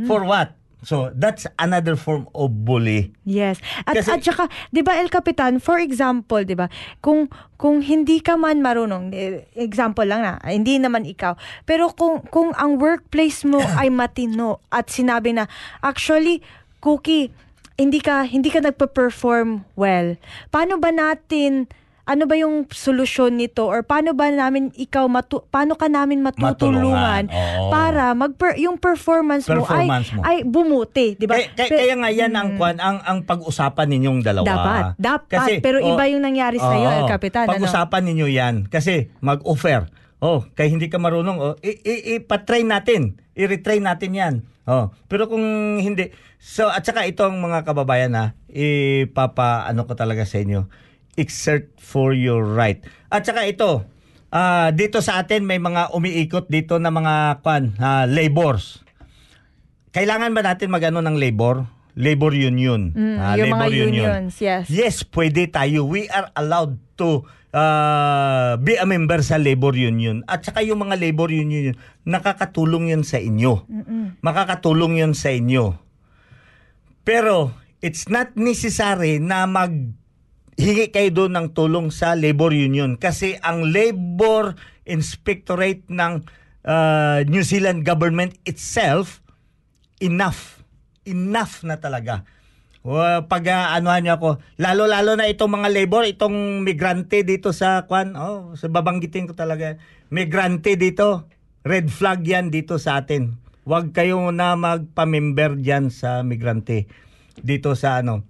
For 0.07 0.23
what? 0.23 0.55
So 0.85 1.09
that's 1.17 1.49
another 1.57 1.97
form 1.97 2.29
of 2.37 2.53
bully. 2.63 3.09
Yes. 3.25 3.57
At 3.89 3.97
Kasi- 3.97 4.13
at 4.13 4.21
saka, 4.21 4.43
'di 4.69 4.85
ba 4.85 4.93
El 5.01 5.09
Capitan, 5.09 5.57
for 5.57 5.81
example, 5.81 6.45
'di 6.45 6.53
ba? 6.53 6.69
Kung 7.01 7.33
kung 7.57 7.81
hindi 7.81 8.21
ka 8.21 8.37
man 8.37 8.61
marunong, 8.61 9.09
eh, 9.09 9.49
example 9.57 10.05
lang 10.05 10.21
na, 10.21 10.37
hindi 10.45 10.77
naman 10.77 11.01
ikaw. 11.09 11.33
Pero 11.65 11.89
kung 11.97 12.21
kung 12.29 12.53
ang 12.53 12.77
workplace 12.77 13.41
mo 13.41 13.57
ay 13.81 13.89
matino 13.89 14.61
at 14.69 14.93
sinabi 14.93 15.33
na 15.33 15.49
actually, 15.81 16.45
Cookie, 16.77 17.33
hindi 17.81 17.97
ka 17.97 18.29
hindi 18.29 18.53
ka 18.53 18.61
nagpe-perform 18.61 19.65
well. 19.73 20.13
Paano 20.53 20.77
ba 20.77 20.93
natin 20.93 21.65
ano 22.07 22.23
ba 22.23 22.33
yung 22.33 22.63
solusyon 22.65 23.35
nito 23.35 23.67
or 23.67 23.83
paano 23.83 24.15
ba 24.15 24.31
namin 24.31 24.71
ikaw 24.71 25.03
matu- 25.05 25.43
paano 25.45 25.75
ka 25.75 25.85
namin 25.85 26.23
matutulungan 26.23 26.55
Matulungan, 26.55 27.23
oo. 27.27 27.67
para 27.67 28.15
mag 28.15 28.31
yung 28.55 28.79
performance, 28.79 29.43
Performance 29.43 30.15
mo 30.15 30.19
mo. 30.19 30.21
ay 30.23 30.39
ay 30.39 30.47
bumuti, 30.47 31.07
'di 31.13 31.27
ba? 31.27 31.35
Kaya, 31.35 31.47
kaya, 31.51 31.67
Pe- 31.67 31.77
kaya 31.77 31.95
nga 31.99 32.09
yan 32.09 32.31
ang 32.31 32.49
kwan, 32.55 32.79
ang 32.79 33.03
ang 33.03 33.19
pag-usapan 33.21 33.87
ninyong 33.89 34.19
dalawa. 34.23 34.47
Dapat, 34.47 34.83
dapat. 34.95 35.49
Pero 35.59 35.77
iba 35.77 36.03
yung 36.07 36.23
nangyari 36.23 36.55
sa'yo, 36.57 36.87
El 36.95 37.05
Capitan, 37.05 37.45
ano? 37.45 37.59
Pag-usapan 37.59 38.01
ninyo 38.05 38.27
yan 38.27 38.55
kasi 38.65 39.11
mag-offer. 39.19 39.91
Oh, 40.17 40.41
kaya 40.49 40.65
hindi 40.67 40.87
ka 40.87 40.97
marunong, 40.97 41.37
oh, 41.37 41.53
i- 41.61 41.77
i- 41.77 42.17
ipa-train 42.17 42.65
natin. 42.65 43.21
I-retrain 43.37 43.85
natin 43.85 44.11
yan. 44.15 44.33
Oh, 44.65 44.89
pero 45.05 45.29
kung 45.29 45.43
hindi, 45.77 46.09
so 46.37 46.67
at 46.67 46.81
saka 46.81 47.05
ito 47.05 47.21
ang 47.21 47.37
mga 47.37 47.61
kababayan 47.63 48.11
na 48.11 48.23
ipapa 48.49 49.63
ano 49.63 49.85
ko 49.85 49.93
talaga 49.93 50.23
sa 50.23 50.39
inyo, 50.39 50.67
exert 51.17 51.73
for 51.75 52.13
your 52.13 52.45
right. 52.45 52.79
At 53.09 53.25
saka 53.25 53.43
ito, 53.43 53.83
ah, 54.29 54.69
dito 54.69 55.01
sa 55.01 55.19
atin 55.19 55.43
may 55.43 55.57
mga 55.57 55.91
umiikot 55.91 56.47
dito 56.47 56.77
na 56.77 56.87
mga 56.87 57.41
kwan, 57.41 57.73
ah, 57.77 58.05
labors. 58.05 58.79
Kailangan 59.91 60.31
ba 60.31 60.45
natin 60.45 60.69
magano 60.69 61.01
ng 61.01 61.17
labor? 61.17 61.65
Labor 61.97 62.29
union. 62.31 62.93
Mm, 62.93 63.17
Ah, 63.17 63.33
yung 63.33 63.49
mga 63.49 63.65
labor 63.65 63.73
union. 63.73 64.05
unions, 64.13 64.35
yes. 64.37 64.63
Yes, 64.69 64.95
pwede 65.09 65.49
tayo. 65.49 65.89
We 65.89 66.05
are 66.07 66.29
allowed 66.37 66.77
to 66.95 67.25
uh, 67.49 68.53
be 68.61 68.77
a 68.77 68.85
member 68.85 69.17
sa 69.25 69.41
labor 69.41 69.73
union. 69.73 70.21
At 70.29 70.45
saka 70.45 70.61
yung 70.61 70.85
mga 70.85 71.01
labor 71.01 71.33
union, 71.33 71.73
nakakatulong 72.05 72.93
yun 72.93 73.01
sa 73.01 73.17
inyo. 73.17 73.65
Makakatulong 74.21 75.01
yun 75.01 75.17
sa 75.17 75.33
inyo. 75.33 75.73
Pero, 77.01 77.55
it's 77.79 78.05
not 78.05 78.37
necessary 78.37 79.17
na 79.17 79.49
mag 79.49 79.73
hingi 80.57 80.89
kayo 80.89 81.09
doon 81.13 81.37
ng 81.37 81.47
tulong 81.53 81.93
sa 81.93 82.17
labor 82.17 82.51
union. 82.51 82.97
Kasi 82.97 83.37
ang 83.45 83.69
labor 83.69 84.57
inspectorate 84.89 85.85
ng 85.87 86.25
uh, 86.65 87.21
New 87.29 87.45
Zealand 87.45 87.85
government 87.85 88.35
itself 88.43 89.21
enough. 90.01 90.65
Enough 91.05 91.63
na 91.63 91.77
talaga. 91.77 92.25
Wa- 92.81 93.29
pag 93.29 93.45
uh, 93.47 93.77
anuhan 93.77 94.01
niyo 94.01 94.13
ako. 94.17 94.29
Lalo 94.57 94.89
lalo 94.89 95.13
na 95.13 95.29
itong 95.29 95.61
mga 95.61 95.69
labor 95.69 96.03
itong 96.09 96.65
migrante 96.65 97.21
dito 97.21 97.53
sa 97.53 97.85
kwan. 97.85 98.17
Oh 98.17 98.57
sa 98.57 98.67
babanggitin 98.67 99.29
ko 99.29 99.37
talaga. 99.37 99.77
Migrante 100.09 100.73
dito. 100.73 101.29
Red 101.67 101.91
flag 101.93 102.25
yan 102.25 102.49
dito 102.49 102.79
sa 102.81 103.03
atin. 103.03 103.37
Huwag 103.67 103.91
kayo 103.91 104.31
na 104.31 104.55
magpa-member 104.55 105.59
diyan 105.59 105.91
sa 105.91 106.23
migrante 106.23 106.87
dito 107.43 107.75
sa 107.75 107.99
ano 107.99 108.23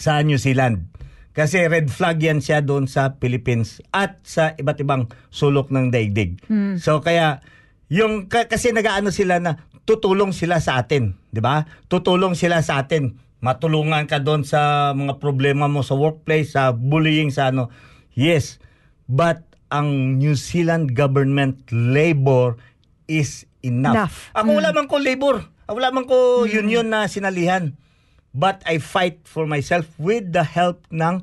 sa 0.00 0.18
New 0.24 0.40
Zealand. 0.40 0.93
Kasi 1.34 1.66
red 1.66 1.90
flag 1.90 2.22
yan 2.22 2.38
siya 2.38 2.62
doon 2.62 2.86
sa 2.86 3.18
Philippines 3.18 3.82
at 3.90 4.22
sa 4.22 4.54
iba't 4.54 4.78
ibang 4.78 5.02
sulok 5.28 5.68
ng 5.68 5.90
daigdig. 5.90 6.38
So 6.78 7.02
kaya 7.02 7.42
yung 7.90 8.30
ka- 8.30 8.46
kasi 8.46 8.70
nagaano 8.70 9.10
sila 9.10 9.42
na 9.42 9.58
tutulong 9.82 10.30
sila 10.30 10.62
sa 10.62 10.78
atin, 10.78 11.18
'di 11.28 11.42
ba? 11.42 11.66
Tutulong 11.86 12.32
sila 12.32 12.62
sa 12.62 12.78
atin. 12.78 13.18
Matulungan 13.42 14.06
ka 14.06 14.22
doon 14.22 14.40
sa 14.40 14.94
mga 14.94 15.18
problema 15.18 15.66
mo 15.66 15.82
sa 15.82 15.92
workplace, 15.92 16.54
sa 16.54 16.70
bullying, 16.70 17.28
sa 17.28 17.52
ano. 17.52 17.68
Yes, 18.14 18.56
but 19.04 19.42
ang 19.68 20.16
New 20.16 20.32
Zealand 20.32 20.94
government 20.94 21.60
labor 21.68 22.56
is 23.04 23.44
enough. 23.60 23.92
Enough. 23.92 24.16
Ako 24.32 24.48
wala 24.54 24.70
man 24.70 24.86
ko 24.86 24.96
labor. 24.96 25.44
Wala 25.66 25.90
man 25.90 26.06
ko 26.06 26.46
union 26.46 26.86
na 26.86 27.04
sinalihan. 27.04 27.74
But 28.34 28.66
I 28.66 28.76
fight 28.76 29.22
for 29.22 29.46
myself 29.46 29.86
with 29.94 30.34
the 30.34 30.42
help 30.42 30.82
ng 30.90 31.22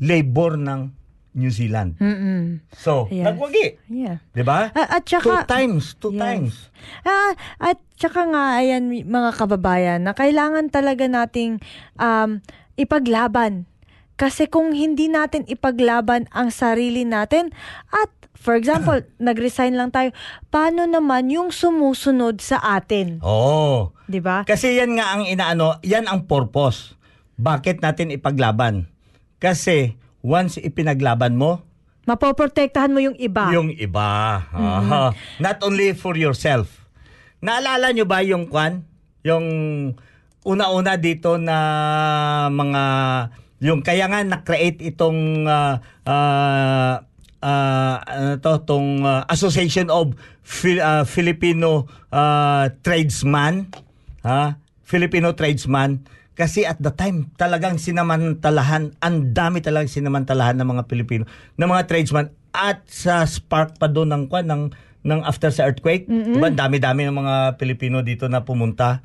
labor 0.00 0.56
ng 0.56 0.96
New 1.36 1.52
Zealand. 1.52 2.00
Mm-mm. 2.00 2.64
So, 2.72 3.12
Yes. 3.12 3.28
nagwagi. 3.28 3.76
Yeah. 3.86 4.24
'Di 4.32 4.40
ba? 4.40 4.72
A- 4.72 4.96
at 4.96 5.04
two 5.04 5.20
saka- 5.20 5.44
times, 5.44 5.92
two 5.94 6.16
Yes. 6.16 6.20
times. 6.24 6.54
Ah, 7.04 7.36
at 7.60 7.76
saka 7.94 8.24
nga, 8.24 8.56
ayan, 8.56 8.88
mga 8.88 9.36
kababayan, 9.36 10.00
na 10.00 10.16
kailangan 10.16 10.72
talaga 10.72 11.04
nating 11.04 11.60
um, 12.00 12.40
ipaglaban. 12.80 13.68
Kasi 14.16 14.48
kung 14.48 14.72
hindi 14.72 15.12
natin 15.12 15.44
ipaglaban 15.44 16.24
ang 16.32 16.48
sarili 16.48 17.04
natin, 17.04 17.52
at 17.92 18.08
for 18.36 18.54
example, 18.54 19.00
nag-resign 19.18 19.74
lang 19.74 19.90
tayo, 19.90 20.12
paano 20.48 20.84
naman 20.84 21.28
yung 21.28 21.50
sumusunod 21.50 22.38
sa 22.38 22.60
atin? 22.62 23.18
Oo. 23.20 23.90
'Di 24.06 24.20
ba? 24.22 24.46
Kasi 24.46 24.78
yan 24.78 24.94
nga 24.96 25.16
ang 25.16 25.26
inaano, 25.26 25.80
yan 25.82 26.06
ang 26.06 26.24
purpose. 26.24 26.94
Bakit 27.36 27.82
natin 27.82 28.14
ipaglaban? 28.14 28.88
Kasi 29.36 29.96
once 30.20 30.56
ipinaglaban 30.56 31.36
mo, 31.36 31.66
Mapoprotektahan 32.06 32.94
mo 32.94 33.02
yung 33.02 33.18
iba. 33.18 33.50
yung 33.50 33.74
iba. 33.74 34.38
Aha. 34.46 35.10
Not 35.42 35.58
only 35.66 35.90
for 35.90 36.14
yourself. 36.14 36.86
Naalala 37.42 37.90
nyo 37.90 38.06
ba 38.06 38.22
yung 38.22 38.46
kwan? 38.46 38.86
Yung 39.26 39.42
una-una 40.46 40.94
dito 40.94 41.34
na 41.34 41.56
mga 42.46 42.82
yung 43.58 43.82
kaya 43.82 44.06
nga 44.06 44.22
na-create 44.22 44.86
itong 44.86 45.50
ah, 45.50 45.82
ah, 46.06 47.02
ah, 47.46 48.02
ano 48.02 48.42
to 48.42 48.66
tong 48.66 49.06
ah, 49.06 49.22
Association 49.30 49.86
of 49.94 50.18
Phil- 50.42 50.82
ah, 50.82 51.06
Filipino 51.06 51.86
ah, 52.10 52.66
Tradesman 52.82 53.70
ha? 54.26 54.58
Filipino 54.82 55.34
Tradesman. 55.38 56.02
Kasi 56.36 56.68
at 56.68 56.76
the 56.82 56.92
time 56.92 57.32
talagang 57.40 57.80
sinamantalahan 57.80 58.92
ang 59.00 59.32
dami 59.32 59.64
talagang 59.64 59.88
sinamantalahan 59.88 60.58
ng 60.60 60.68
mga 60.68 60.82
Pilipino 60.84 61.24
ng 61.56 61.68
mga 61.70 61.88
tradesman. 61.88 62.28
At 62.52 62.84
sa 62.92 63.24
spark 63.24 63.80
pa 63.80 63.88
doon 63.88 64.12
ng 64.12 64.24
kwan 64.28 64.44
ng 64.44 64.62
ng 65.06 65.20
after 65.24 65.48
sa 65.48 65.64
earthquake 65.64 66.04
diba 66.10 66.52
ang 66.52 66.58
dami-dami 66.58 67.08
ng 67.08 67.16
mga 67.16 67.34
Pilipino 67.56 68.04
dito 68.04 68.28
na 68.28 68.44
pumunta. 68.44 69.00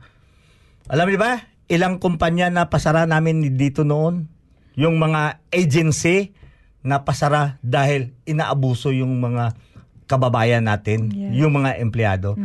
Alam 0.91 1.07
niyo 1.07 1.23
ba 1.23 1.47
ilang 1.71 2.03
kumpanya 2.03 2.51
na 2.51 2.67
pasara 2.67 3.07
namin 3.07 3.55
dito 3.55 3.87
noon? 3.87 4.27
Yung 4.75 4.99
mga 4.99 5.39
agency 5.55 6.35
na 6.81 7.01
pasara 7.01 7.61
dahil 7.61 8.13
inaabuso 8.25 8.89
yung 8.89 9.17
mga 9.17 9.53
kababayan 10.05 10.65
natin 10.65 11.07
Yeah. 11.13 11.45
yung 11.45 11.55
mga 11.55 11.79
empleyado. 11.79 12.35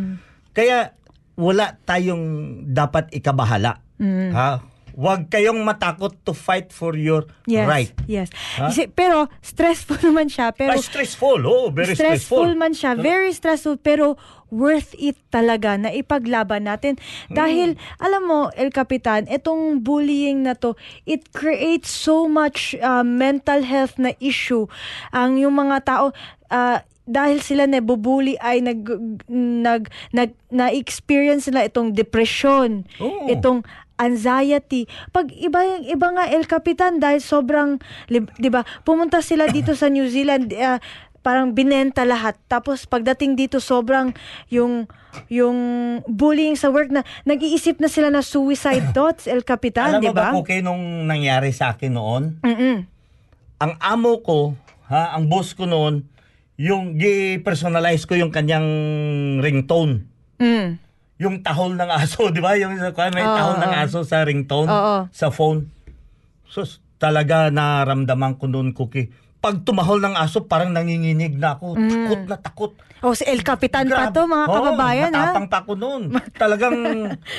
Kaya 0.53 0.95
wala 1.35 1.77
tayong 1.83 2.25
dapat 2.67 3.13
ikabahala 3.13 3.85
ha 4.33 4.61
Huwag 4.97 5.29
kayong 5.29 5.61
matakot 5.61 6.17
to 6.25 6.33
fight 6.33 6.73
for 6.73 6.97
your 6.97 7.29
Yes. 7.45 7.69
right. 7.69 7.93
Yes. 8.09 8.33
Kasi- 8.57 8.89
pero 8.89 9.29
stressful 9.39 10.01
naman 10.09 10.27
siya, 10.27 10.51
pero 10.51 10.73
Ay, 10.73 10.81
stressful, 10.81 11.45
oh, 11.45 11.69
very 11.69 11.93
stressful. 11.93 12.49
man 12.57 12.73
siya, 12.73 12.97
very 12.97 13.29
stressful, 13.31 13.77
pero 13.77 14.17
worth 14.49 14.97
it 14.97 15.21
talaga 15.29 15.77
na 15.77 15.93
ipaglaban 15.93 16.65
natin. 16.65 16.97
Dahil, 17.29 17.77
Mm. 17.77 18.01
alam 18.01 18.23
mo, 18.25 18.41
El 18.57 18.71
Capitan, 18.71 19.29
itong 19.29 19.85
bullying 19.85 20.43
na 20.43 20.57
to, 20.57 20.73
it 21.05 21.29
creates 21.31 21.93
so 21.93 22.25
much 22.25 22.73
uh, 22.79 23.05
mental 23.05 23.61
health 23.63 24.01
na 24.01 24.17
issue. 24.17 24.65
Ang 25.11 25.37
yung 25.37 25.61
mga 25.61 25.85
tao, 25.85 26.05
uh, 26.49 26.79
dahil 27.05 27.39
sila 27.39 27.71
nabubuli 27.71 28.35
ay 28.41 28.59
nag 28.59 28.83
nag 29.31 29.87
nag 30.11 30.31
na-experience 30.51 31.47
nila 31.47 31.67
itong 31.67 31.93
depression, 31.93 32.83
Oo. 32.99 33.31
itong 33.31 33.63
anxiety. 33.97 34.85
Pag 35.13 35.33
iba 35.33 35.61
yung 35.65 35.85
iba 35.89 36.09
nga 36.13 36.25
El 36.29 36.45
Capitan 36.45 37.01
dahil 37.01 37.21
sobrang 37.21 37.81
'di 38.09 38.49
ba? 38.53 38.63
Pumunta 38.85 39.21
sila 39.25 39.49
dito 39.49 39.73
sa 39.73 39.89
New 39.89 40.07
Zealand 40.09 40.53
ah, 40.57 40.81
parang 41.27 41.51
binenta 41.51 42.07
lahat. 42.07 42.39
Tapos 42.47 42.87
pagdating 42.87 43.35
dito 43.35 43.59
sobrang 43.59 44.15
yung 44.47 44.87
yung 45.27 45.59
bullying 46.07 46.55
sa 46.55 46.71
work 46.71 46.93
na 46.93 47.03
nag-iisip 47.27 47.83
na 47.83 47.91
sila 47.91 48.15
na 48.15 48.23
suicide 48.23 48.93
thoughts 48.97 49.27
El 49.27 49.43
Capitan, 49.43 49.99
Alam 49.99 50.03
'di 50.05 50.09
mo 50.13 50.15
ba, 50.15 50.31
ba? 50.31 50.37
Kuki, 50.39 50.63
nung 50.63 51.09
nangyari 51.11 51.51
sa 51.51 51.75
akin 51.75 51.93
noon, 51.99 52.23
Mm-mm. 52.47 52.87
ang 53.59 53.73
amo 53.83 54.23
ko, 54.23 54.55
ha, 54.87 55.19
ang 55.19 55.27
boss 55.27 55.57
ko 55.57 55.67
noon, 55.67 56.07
yung 56.57 56.95
gi-personalize 56.97 58.09
ko 58.09 58.17
yung 58.17 58.31
kanyang 58.31 58.69
ringtone. 59.43 60.07
Mm. 60.41 60.81
Yung 61.17 61.41
tahol 61.41 61.75
ng 61.75 61.89
aso, 61.89 62.29
di 62.35 62.41
ba? 62.45 62.57
Yung 62.61 62.77
sa 62.77 62.93
may 63.09 63.25
Oo, 63.25 63.37
tahol 63.37 63.57
ng 63.59 63.73
oo. 63.73 63.81
aso 63.83 63.99
sa 64.05 64.25
ringtone, 64.25 64.69
Oo. 64.69 64.97
sa 65.09 65.33
phone. 65.33 65.69
So, 66.47 66.65
talaga 66.97 67.49
naramdaman 67.49 68.37
ko 68.37 68.49
noon, 68.49 68.77
Kuki. 68.77 69.09
Pag 69.41 69.63
tumahol 69.65 70.01
ng 70.01 70.17
aso, 70.17 70.45
parang 70.45 70.73
nanginginig 70.73 71.37
na 71.37 71.57
ako. 71.57 71.77
Takot 71.77 72.23
na 72.27 72.37
takot. 72.37 72.73
Oh, 73.05 73.13
si 73.13 73.29
El 73.29 73.45
Capitan 73.45 73.85
pa 73.87 74.09
Grabe. 74.09 74.17
to, 74.17 74.25
mga 74.25 74.47
kababayan, 74.49 75.13
ha? 75.13 75.21
matapang 75.31 75.49
pa 75.53 75.59
ako 75.63 75.73
noon. 75.77 76.03
Talagang 76.33 76.77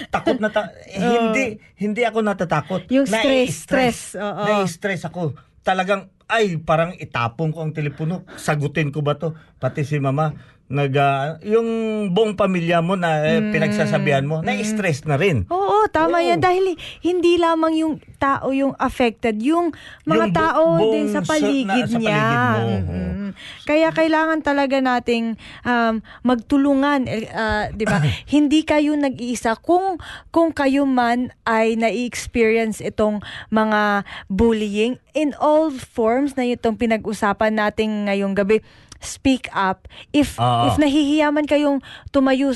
takot 0.07 0.37
na 0.37 0.53
ta- 0.53 0.69
eh, 0.93 1.01
hindi 1.01 1.45
hindi 1.75 2.01
ako 2.05 2.21
natatakot. 2.21 2.81
Yung 2.93 3.09
stress, 3.09 3.25
Nai-stress. 3.25 3.97
stress, 4.13 4.21
oo. 4.21 4.43
Nai-stress 4.45 5.01
ako. 5.09 5.33
Talagang 5.65 6.07
ay 6.29 6.61
parang 6.61 6.93
itapon 6.95 7.49
ko 7.51 7.65
ang 7.65 7.73
telepono. 7.73 8.27
Sagutin 8.37 8.93
ko 8.93 9.01
ba 9.01 9.17
to? 9.17 9.33
Pati 9.57 9.81
si 9.81 9.97
mama 9.97 10.35
nag 10.67 10.91
ah, 10.93 11.39
yung 11.41 11.67
buong 12.11 12.35
pamilya 12.35 12.83
mo 12.83 12.93
na 12.93 13.23
eh, 13.23 13.39
Mm. 13.39 13.55
pinagsasabihan 13.55 14.27
mo, 14.27 14.43
na-stress 14.43 15.07
na 15.07 15.15
rin. 15.15 15.47
Oo, 15.47 15.87
tama 15.87 16.19
Oo. 16.19 16.27
yan. 16.27 16.39
Dahil 16.39 16.75
hindi 16.99 17.39
lamang 17.39 17.73
yung 17.73 17.93
tao 18.17 18.51
yung 18.51 18.75
affected, 18.75 19.39
yung 19.39 19.71
mga 20.03 20.25
Yung 20.25 20.35
tao 20.35 20.63
din 20.91 21.07
sa 21.07 21.21
paligid 21.21 21.63
na- 21.65 21.87
sa 21.87 21.97
niya. 21.97 22.19
paligid 22.19 22.43
mo. 22.43 22.59
Mm-mm. 22.67 23.29
Kaya 23.63 23.91
kailangan 23.91 24.39
talaga 24.41 24.77
nating 24.77 25.35
um, 25.61 25.99
magtulungan, 26.21 27.05
eh, 27.05 27.27
ah, 27.29 27.67
'di 27.69 27.85
ba? 27.85 27.99
hindi 28.35 28.63
kayo 28.63 28.91
nag-iisa 28.93 29.55
kung 29.55 29.99
kung 30.29 30.51
kayo 30.51 30.83
man 30.83 31.31
ay 31.43 31.75
na-experience 31.75 32.79
itong 32.81 33.19
mga 33.49 34.03
bullying 34.27 34.99
in 35.13 35.31
all 35.37 35.69
forms 35.69 36.33
na 36.33 36.43
itong 36.43 36.75
pinag-usapan 36.75 37.53
natin 37.53 38.05
ngayong 38.05 38.33
gabi. 38.33 38.59
Speak 38.99 39.49
up. 39.53 39.87
If 40.11 40.37
Oo. 40.41 40.71
if 40.71 40.75
nahihiya 40.81 41.29
man 41.33 41.45
kayong 41.45 41.81
tumayo 42.11 42.53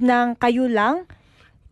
ng 0.00 0.36
kayo 0.36 0.68
lang, 0.68 1.08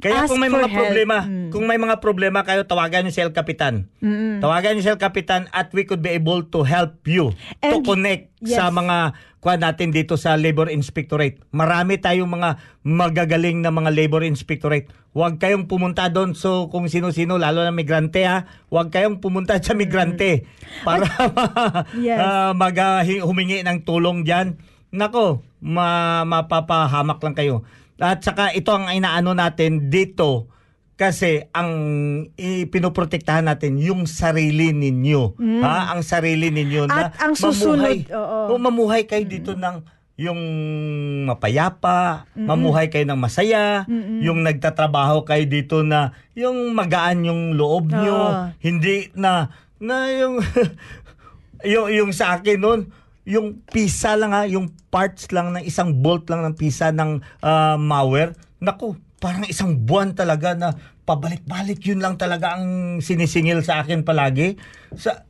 Kaya 0.04 0.20
Ask 0.20 0.28
kung 0.28 0.36
may 0.36 0.52
mga 0.52 0.68
help. 0.68 0.76
problema, 0.76 1.16
Mm. 1.24 1.48
kung 1.48 1.64
may 1.64 1.80
mga 1.80 1.96
problema 1.96 2.40
kayo, 2.40 2.60
tawagan 2.62 3.02
niyo 3.02 3.10
si 3.10 3.24
El 3.24 3.32
Capitan. 3.32 3.88
Tawagan 4.36 4.76
niyo 4.76 4.84
si 4.84 4.90
El 4.90 5.00
Capitan 5.00 5.48
at 5.48 5.72
we 5.72 5.82
could 5.82 5.98
be 5.98 6.12
able 6.12 6.44
to 6.44 6.60
help 6.60 7.00
you 7.04 7.32
to 7.58 7.72
And- 7.72 7.80
connect 7.82 8.28
yes. 8.38 8.52
sa 8.54 8.68
mga 8.68 9.16
kuha 9.40 9.56
natin 9.56 9.88
dito 9.88 10.14
sa 10.14 10.36
Labor 10.36 10.68
Inspectorate. 10.68 11.40
Marami 11.50 11.96
tayong 11.96 12.28
mga 12.28 12.60
magagaling 12.84 13.58
na 13.58 13.68
mga 13.68 13.88
Labor 13.90 14.20
Inspectorate. 14.22 14.92
Huwag 15.10 15.38
kayong 15.38 15.64
pumunta 15.64 16.04
doon 16.06 16.32
so 16.32 16.68
kung 16.68 16.84
sino-sino 16.84 17.36
lalo 17.36 17.60
na 17.60 17.70
migrante 17.70 18.24
ha, 18.24 18.44
huwag 18.68 18.90
kayong 18.90 19.18
pumunta 19.18 19.56
sa 19.56 19.72
migrante 19.72 20.44
para 20.82 21.08
Yes. 21.96 22.18
ah, 22.18 22.52
mag 22.52 22.76
ah, 22.76 23.00
hi- 23.00 23.20
humingi 23.20 23.62
ng 23.62 23.80
tulong 23.82 24.20
diyan. 24.20 24.60
Nako, 24.90 25.40
ma 25.58 26.22
mapapahamak 26.22 27.18
lang 27.18 27.32
kayo. 27.32 27.56
At 27.96 28.22
saka 28.22 28.50
ito 28.50 28.70
ang 28.70 28.90
inaano 28.90 29.32
natin 29.32 29.86
dito 29.86 30.50
kasi 30.94 31.42
ang 31.50 31.70
ipinoprotektahan 32.34 33.46
natin 33.46 33.78
yung 33.78 34.06
sarili 34.06 34.70
ninyo. 34.70 35.34
Ha? 35.62 35.90
Ang 35.90 36.06
sarili 36.06 36.50
ninyo 36.50 36.86
na 36.86 36.94
Mm. 36.94 37.00
At 37.00 37.12
ang 37.18 37.34
susunod, 37.34 38.06
mamuhay. 38.06 38.14
oo. 38.14 38.54
Mamuhay 38.56 39.02
kayo 39.04 39.26
dito 39.26 39.54
ng 39.54 39.82
yung 40.14 40.38
mapayapa, 41.26 42.30
mamuhay 42.38 42.86
kayo 42.86 43.02
ng 43.02 43.18
masaya, 43.18 43.82
yung 44.22 44.46
nagtatrabaho 44.46 45.26
kayo 45.26 45.42
dito 45.42 45.82
na 45.82 46.14
yung 46.38 46.70
magaan 46.70 47.26
yung 47.26 47.58
loob 47.58 47.90
nyo, 47.90 48.20
Oo. 48.22 48.42
hindi 48.62 49.10
na 49.18 49.50
na 49.82 50.06
yung 50.14 50.38
yung 51.74 51.88
yung 51.90 52.10
sa 52.14 52.38
akin 52.38 52.62
noon 52.62 52.80
yung 53.24 53.64
pisa 53.64 54.16
lang 54.16 54.32
ha, 54.36 54.44
yung 54.44 54.72
parts 54.92 55.32
lang 55.32 55.56
ng 55.56 55.64
isang 55.64 56.04
bolt 56.04 56.28
lang 56.28 56.44
ng 56.44 56.54
pisa 56.56 56.92
ng 56.92 57.20
ah, 57.40 57.76
malware. 57.80 58.36
Naku, 58.60 58.96
parang 59.20 59.48
isang 59.48 59.76
buwan 59.80 60.12
talaga 60.12 60.52
na 60.52 60.76
pabalik-balik 61.04 61.84
yun 61.84 62.00
lang 62.00 62.16
talaga 62.16 62.56
ang 62.56 62.98
sinisingil 63.00 63.60
sa 63.64 63.84
akin 63.84 64.04
palagi. 64.04 64.56
Sa 64.96 65.24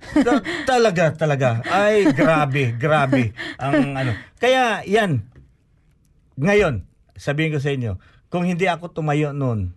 Ta- 0.00 0.40
talaga, 0.72 1.12
talaga. 1.12 1.60
Ay, 1.68 2.08
grabe, 2.16 2.72
grabe. 2.72 3.36
Ang 3.60 3.94
ano. 3.94 4.16
Kaya, 4.40 4.80
yan. 4.88 5.28
Ngayon, 6.40 6.88
sabihin 7.20 7.52
ko 7.52 7.60
sa 7.60 7.68
inyo, 7.68 8.00
kung 8.32 8.48
hindi 8.48 8.64
ako 8.64 8.96
tumayo 8.96 9.36
noon, 9.36 9.76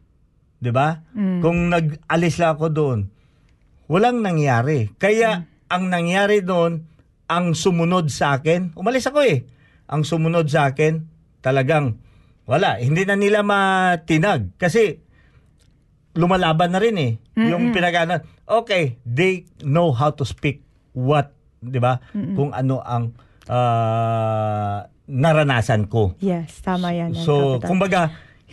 'di 0.64 0.72
ba? 0.72 1.04
Kung 1.44 1.68
nag-alis 1.68 2.40
lang 2.40 2.56
ako 2.56 2.72
doon, 2.72 3.00
walang 3.92 4.24
nangyari. 4.24 4.88
Kaya 4.96 5.44
ang 5.68 5.92
nangyari 5.92 6.40
doon, 6.40 6.88
ang 7.34 7.58
sumunod 7.58 8.14
sa 8.14 8.38
akin, 8.38 8.78
umalis 8.78 9.10
ako 9.10 9.26
eh. 9.26 9.50
Ang 9.90 10.06
sumunod 10.06 10.46
sa 10.48 10.70
akin, 10.70 11.02
talagang 11.42 11.98
wala, 12.46 12.78
hindi 12.78 13.04
na 13.08 13.18
nila 13.18 13.42
matinag 13.42 14.54
kasi 14.60 15.02
lumalaban 16.14 16.72
na 16.72 16.80
rin 16.80 16.96
eh. 17.00 17.14
Yung 17.34 17.74
pinagana, 17.74 18.22
okay, 18.46 19.02
they 19.02 19.50
know 19.66 19.90
how 19.90 20.14
to 20.14 20.22
speak 20.22 20.62
what, 20.94 21.34
'di 21.64 21.82
ba? 21.82 21.98
Kung 22.14 22.54
ano 22.54 22.86
ang 22.86 23.18
ah, 23.50 24.86
naranasan 25.10 25.90
ko. 25.90 26.16
Yes, 26.22 26.62
tama 26.64 26.94
yan. 26.96 27.18
So, 27.18 27.60
Capitan. 27.60 27.68
kumbaga, 27.68 28.02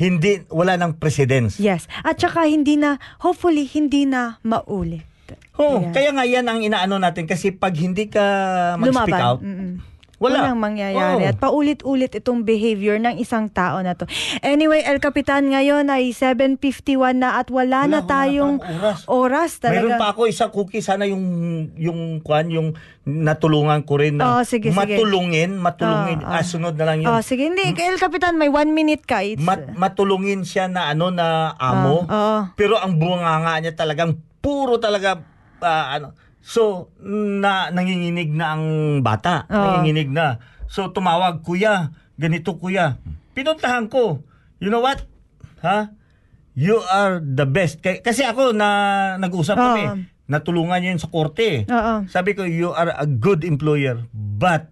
hindi 0.00 0.40
wala 0.48 0.80
nang 0.80 0.96
precedence. 0.96 1.60
Yes. 1.60 1.84
At 2.02 2.16
saka 2.16 2.48
hindi 2.48 2.80
na, 2.80 2.96
hopefully, 3.20 3.68
hindi 3.68 4.08
na 4.08 4.40
maulit. 4.40 5.04
Oo, 5.56 5.82
Yes. 5.82 5.92
kaya 5.92 6.10
nga 6.10 6.24
yan 6.24 6.44
ang 6.44 6.60
inaano 6.60 6.96
natin 6.96 7.24
kasi 7.24 7.50
pag 7.50 7.72
hindi 7.72 8.06
ka 8.06 8.24
mag-speak 8.76 8.88
Lumaban. 9.12 9.20
out, 9.20 9.40
Mm-mm. 9.40 9.72
Wala. 10.20 10.52
Walang 10.52 10.60
mangyayari. 10.60 11.24
Oo. 11.24 11.30
At 11.32 11.40
paulit-ulit 11.40 12.12
itong 12.12 12.44
behavior 12.44 13.00
ng 13.00 13.16
isang 13.16 13.48
tao 13.48 13.80
na 13.80 13.96
to. 13.96 14.04
Anyway, 14.44 14.84
El 14.84 15.00
Capitan, 15.00 15.48
ngayon 15.48 15.88
ay 15.88 16.12
7.51 16.12 16.92
na 17.16 17.40
at 17.40 17.48
wala, 17.48 17.88
Wala, 17.88 17.88
na 17.88 18.00
wala 18.00 18.10
tayong 18.10 18.54
pang 18.60 18.76
oras. 18.76 18.98
oras 19.08 19.50
talaga. 19.56 19.80
Mayroon 19.80 19.96
pa 19.96 20.08
ako 20.12 20.20
isang 20.28 20.52
cookie 20.52 20.84
sana 20.84 21.08
yung 21.08 21.24
yung 21.74 22.20
kwan 22.20 22.52
yung 22.52 22.76
natulungan 23.02 23.80
ko 23.82 23.96
rin 23.96 24.20
na 24.20 24.36
Oo, 24.36 24.40
sige, 24.44 24.70
sige. 24.70 24.76
matulungin, 24.76 25.56
matulungin. 25.56 26.20
Oo, 26.20 26.28
ah, 26.28 26.44
sunod 26.44 26.76
na 26.76 26.84
lang 26.84 27.00
yun. 27.00 27.08
Oh, 27.08 27.24
sige, 27.24 27.48
hindi. 27.48 27.72
El 27.72 27.96
Capitan, 27.96 28.36
may 28.36 28.52
one 28.52 28.76
minute 28.76 29.08
ka. 29.08 29.24
It's, 29.24 29.40
Mat- 29.40 29.72
matulungin 29.72 30.44
siya 30.44 30.68
na 30.68 30.92
ano 30.92 31.08
na 31.08 31.56
amo. 31.56 32.04
Ah, 32.04 32.12
oo. 32.12 32.38
Pero 32.54 32.76
ang 32.76 33.00
bunganga 33.00 33.56
niya 33.58 33.72
talagang 33.72 34.20
puro 34.38 34.76
talaga 34.76 35.16
ah, 35.60 35.96
ano. 35.96 36.12
So 36.40 36.88
na 37.00 37.68
nanginginig 37.68 38.32
na 38.32 38.56
ang 38.56 38.64
bata. 39.00 39.44
Oo. 39.46 39.54
Nanginginig 39.78 40.08
na. 40.08 40.40
So 40.66 40.88
tumawag, 40.88 41.40
"Kuya, 41.40 41.88
ganito 42.14 42.56
kuya." 42.56 42.96
Pinuntahan 43.32 43.86
ko. 43.86 44.24
You 44.58 44.68
know 44.68 44.80
what? 44.80 45.04
Ha? 45.60 45.92
You 46.52 46.80
are 46.82 47.18
the 47.18 47.44
best. 47.44 47.78
Kay- 47.78 48.00
Kasi 48.00 48.20
ako 48.22 48.50
na 48.50 48.68
nag-usap 49.16 49.54
Oo. 49.54 49.62
kami. 49.62 49.84
Natulungan 50.26 50.78
niya 50.78 50.92
yun 50.92 51.00
sa 51.00 51.08
korte. 51.08 51.64
Oo. 51.64 51.94
Sabi 52.06 52.32
ko, 52.32 52.42
you 52.42 52.70
are 52.70 52.90
a 52.90 53.04
good 53.04 53.42
employer, 53.42 54.04
but 54.12 54.68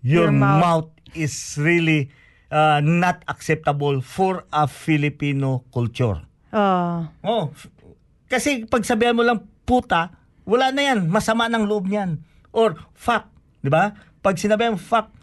your, 0.00 0.28
Your 0.28 0.32
mouth. 0.32 0.60
mouth. 0.60 0.88
is 1.10 1.34
really 1.58 2.06
uh, 2.48 2.78
not 2.78 3.26
acceptable 3.26 3.98
for 3.98 4.46
a 4.48 4.64
Filipino 4.64 5.66
culture. 5.68 6.22
Oh. 6.54 7.02
Oh, 7.20 7.50
f- 7.50 7.66
kasi 8.30 8.62
pag 8.62 8.86
sabihan 8.86 9.12
mo 9.12 9.26
lang 9.26 9.42
puta, 9.66 10.14
wala 10.50 10.74
na 10.74 10.82
yan, 10.84 11.06
masama 11.06 11.46
ng 11.46 11.62
loob 11.64 11.86
niyan. 11.86 12.18
Or 12.50 12.74
fuck, 12.92 13.30
'di 13.62 13.70
ba? 13.70 13.94
Pag 14.18 14.34
sinabi 14.34 14.66
mo 14.66 14.76
fuck, 14.76 15.14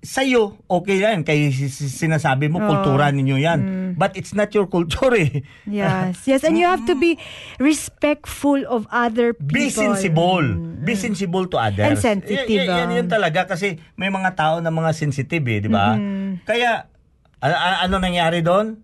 sa'yo, 0.00 0.56
okay 0.64 1.04
yan. 1.04 1.20
Si- 1.52 1.68
sinasabi 1.68 2.48
mo, 2.48 2.56
Oo. 2.56 2.64
kultura 2.64 3.12
ninyo 3.12 3.36
yan. 3.36 3.60
But 4.00 4.16
it's 4.16 4.32
not 4.32 4.48
your 4.56 4.64
culture 4.64 5.12
eh. 5.12 5.44
Yes. 5.68 6.24
Yes. 6.24 6.40
And 6.40 6.56
you 6.56 6.64
have 6.64 6.88
to 6.88 6.96
be 6.96 7.20
respectful 7.60 8.64
of 8.64 8.88
other 8.88 9.36
people. 9.36 9.60
Be 9.60 9.68
sensible. 9.68 10.46
Be 10.80 10.96
sensible 10.96 11.44
to 11.46 11.60
others. 11.60 11.84
And 11.84 11.96
sensitive, 12.00 12.48
Y- 12.48 12.64
y- 12.64 12.70
yan, 12.72 12.88
ah. 12.88 12.96
yan 12.96 13.08
talaga 13.08 13.44
kasi 13.46 13.76
may 13.94 14.08
mga 14.08 14.32
tao 14.32 14.54
na 14.58 14.72
mga 14.72 14.96
sensitive 14.96 15.44
eh, 15.44 15.60
di 15.60 15.68
ba? 15.68 16.00
Kaya, 16.42 16.88
a- 17.38 17.60
a- 17.60 17.80
ano 17.84 18.00
nangyari 18.00 18.40
doon? 18.40 18.80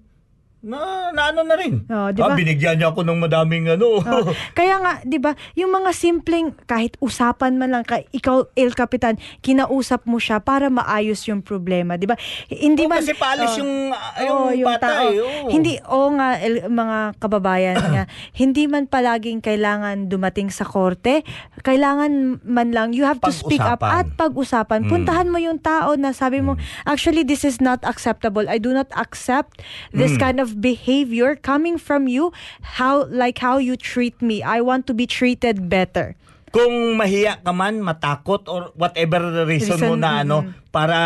Na, 0.67 1.14
na 1.14 1.31
ano 1.31 1.47
na 1.47 1.55
rin. 1.55 1.87
Oh, 1.87 2.11
di 2.11 2.19
Ah, 2.19 2.35
binigyan 2.35 2.75
niya 2.75 2.91
ako 2.91 3.07
ng 3.07 3.23
madaming 3.23 3.71
ano. 3.71 4.03
Oh, 4.03 4.27
kaya 4.51 4.77
nga, 4.77 4.99
'di 5.01 5.17
ba, 5.17 5.33
yung 5.55 5.71
mga 5.71 5.95
simpleng 5.95 6.51
kahit 6.64 6.99
usapan 6.99 7.55
man 7.55 7.71
lang 7.71 7.85
ka, 7.85 8.03
ikaw 8.11 8.51
El 8.53 8.75
Capitan, 8.75 9.14
kinausap 9.41 10.03
mo 10.05 10.19
siya 10.19 10.37
para 10.39 10.67
maayos 10.67 11.23
yung 11.25 11.39
problema, 11.39 11.95
'di 11.95 12.05
ba? 12.05 12.19
Hindi 12.49 12.83
Oh, 12.83 12.91
man 12.91 12.99
kasi 12.99 13.14
paalis 13.14 13.55
oh, 13.55 13.59
yung, 13.61 13.73
ah, 13.89 14.51
yung 14.51 14.67
bata 14.67 14.87
tao. 14.91 15.07
eh, 15.07 15.23
oo. 15.23 15.49
Hindi 15.49 15.79
o 15.81 15.99
nga 16.12 16.29
El- 16.37 16.67
mga 16.67 16.99
kababayan 17.17 17.79
nga, 17.95 18.05
hindi 18.33 18.67
man 18.67 18.85
palaging 18.85 19.39
kailangan 19.39 20.11
dumating 20.11 20.51
sa 20.51 20.67
korte, 20.67 21.23
kailangan 21.62 22.11
man 22.43 22.71
lang 22.71 22.91
you 22.91 23.05
have 23.05 23.21
to 23.21 23.31
speak 23.31 23.62
up 23.62 23.81
at 23.81 24.11
pag-usapan. 24.14 24.83
Puntahan 24.85 25.29
mo 25.29 25.39
yung 25.39 25.59
tao 25.59 25.95
na 25.95 26.11
sabi 26.11 26.41
mo, 26.41 26.59
actually 26.83 27.23
this 27.23 27.43
is 27.43 27.61
not 27.61 27.79
acceptable. 27.83 28.47
I 28.47 28.59
do 28.59 28.73
not 28.73 28.91
accept 28.93 29.62
this 29.93 30.17
kind 30.17 30.39
of 30.39 30.56
behavior 30.57 31.37
coming 31.37 31.77
from 31.77 32.09
you 32.09 32.33
how 32.81 33.05
like 33.13 33.39
how 33.39 33.61
you 33.61 33.77
treat 33.77 34.19
me. 34.25 34.41
I 34.41 34.65
want 34.65 34.89
to 34.89 34.95
be 34.97 35.05
treated 35.05 35.69
better. 35.69 36.17
Kung 36.57 36.97
mahiya 36.97 37.45
ka 37.45 37.53
man, 37.53 37.85
matakot 37.85 38.49
or 38.49 38.73
whatever 38.81 39.21
the 39.29 39.45
reason, 39.45 39.77
mo 39.77 39.93
Reason, 39.93 40.01
na 40.01 40.25
ano 40.25 40.57
para 40.73 40.97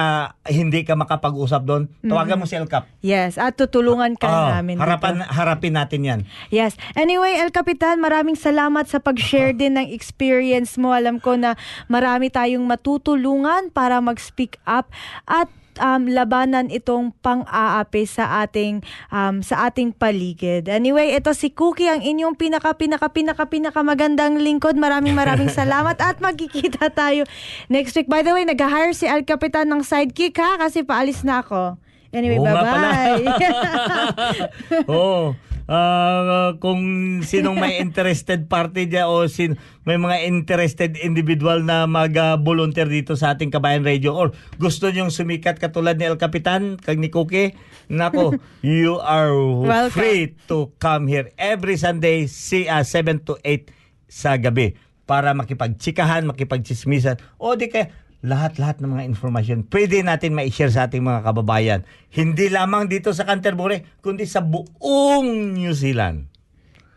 hindi 0.47 0.87
ka 0.87 0.95
makapag-usap 0.95 1.63
doon, 1.67 1.83
tawagan 2.07 2.39
mo 2.39 2.47
si 2.47 2.55
El 2.55 2.71
Cap. 2.71 2.87
Yes, 3.03 3.35
at 3.35 3.59
tutulungan 3.59 4.15
ka 4.15 4.31
Oo, 4.31 4.47
namin 4.55 4.79
harapan 4.79 5.27
dito. 5.27 5.31
harapin 5.35 5.75
natin 5.75 6.01
'yan. 6.07 6.21
Yes. 6.55 6.79
Anyway, 6.95 7.35
El 7.35 7.51
Capitan, 7.51 7.99
maraming 7.99 8.39
salamat 8.39 8.87
sa 8.87 9.03
pag-share 9.03 9.51
din 9.51 9.75
ng 9.75 9.91
experience 9.91 10.79
mo. 10.79 10.95
Alam 10.95 11.19
ko 11.19 11.35
na 11.35 11.59
marami 11.91 12.31
tayong 12.31 12.63
matutulungan 12.63 13.75
para 13.75 13.99
mag-speak 13.99 14.55
up 14.71 14.87
at 15.27 15.51
um, 15.81 16.07
labanan 16.07 16.69
itong 16.69 17.17
pang-aapi 17.25 18.05
sa 18.05 18.45
ating 18.45 18.85
um, 19.09 19.41
sa 19.41 19.67
ating 19.67 19.97
paligid. 19.97 20.69
Anyway, 20.69 21.17
ito 21.17 21.33
si 21.33 21.51
Cookie 21.51 21.89
ang 21.89 22.05
inyong 22.05 22.37
pinaka 22.37 22.77
pinaka 22.77 23.09
pinaka 23.09 23.49
pinaka 23.49 23.81
magandang 23.81 24.39
lingkod. 24.39 24.77
Maraming 24.77 25.17
maraming 25.17 25.51
salamat 25.61 25.97
at 25.99 26.21
magkikita 26.21 26.93
tayo 26.93 27.25
next 27.73 27.97
week. 27.97 28.07
By 28.07 28.21
the 28.21 28.37
way, 28.37 28.45
nag-hire 28.45 28.93
si 28.93 29.09
El 29.09 29.25
Capitan 29.25 29.73
ng 29.73 29.83
sidekick 29.83 30.37
ha 30.37 30.61
kasi 30.61 30.85
paalis 30.85 31.25
na 31.25 31.41
ako. 31.41 31.81
Anyway, 32.11 32.43
Oo 32.43 32.47
bye-bye. 32.47 33.25
Oo. 34.93 35.50
Ah, 35.71 36.59
kung 36.59 36.83
sinong 37.23 37.55
may 37.55 37.79
interested 37.87 38.51
party 38.51 38.91
dyan 38.91 39.07
o 39.07 39.23
sin, 39.31 39.55
may 39.87 39.95
mga 39.95 40.27
interested 40.27 40.99
individual 40.99 41.63
na 41.63 41.87
mag-volunteer 41.87 42.91
dito 42.91 43.15
sa 43.15 43.39
ating 43.39 43.55
Kabayan 43.55 43.87
Radio 43.87 44.19
or 44.19 44.35
gusto 44.59 44.91
nyong 44.91 45.15
sumikat 45.15 45.63
katulad 45.63 45.95
ni 45.95 46.11
El 46.11 46.19
Capitan, 46.19 46.75
kag 46.75 46.99
ni 46.99 47.07
Cookie, 47.07 47.55
nako, 47.87 48.35
you 48.67 48.99
are 48.99 49.31
Welcome. 49.39 49.95
free 49.95 50.35
to 50.51 50.75
come 50.83 51.07
here 51.07 51.31
every 51.39 51.79
Sunday 51.79 52.27
si, 52.27 52.67
ah, 52.67 52.83
7 52.83 53.23
to 53.23 53.39
8 53.39 53.71
sa 54.11 54.43
gabi 54.43 54.75
para 55.07 55.31
makipagtsikahan, 55.39 56.27
makipagchismisan 56.27 57.23
o 57.39 57.55
di 57.55 57.71
kaya 57.71 57.95
lahat-lahat 58.21 58.85
ng 58.85 58.91
mga 59.01 59.05
informasyon 59.17 59.59
pwede 59.73 60.05
natin 60.05 60.37
ma-share 60.37 60.73
sa 60.73 60.89
ating 60.89 61.01
mga 61.01 61.25
kababayan. 61.25 61.81
Hindi 62.13 62.53
lamang 62.53 62.89
dito 62.89 63.17
sa 63.17 63.25
Canterbury, 63.25 63.85
kundi 64.05 64.29
sa 64.29 64.45
buong 64.45 65.57
New 65.57 65.73
Zealand. 65.73 66.29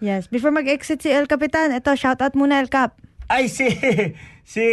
Yes. 0.03 0.27
Before 0.27 0.51
mag-exit 0.51 0.99
si 0.99 1.15
El 1.15 1.31
Capitan, 1.31 1.71
ito, 1.71 1.95
shout 1.95 2.19
out 2.19 2.35
muna 2.35 2.59
El 2.59 2.67
Cap. 2.67 2.99
Ay, 3.31 3.47
si, 3.47 3.71
si 4.43 4.65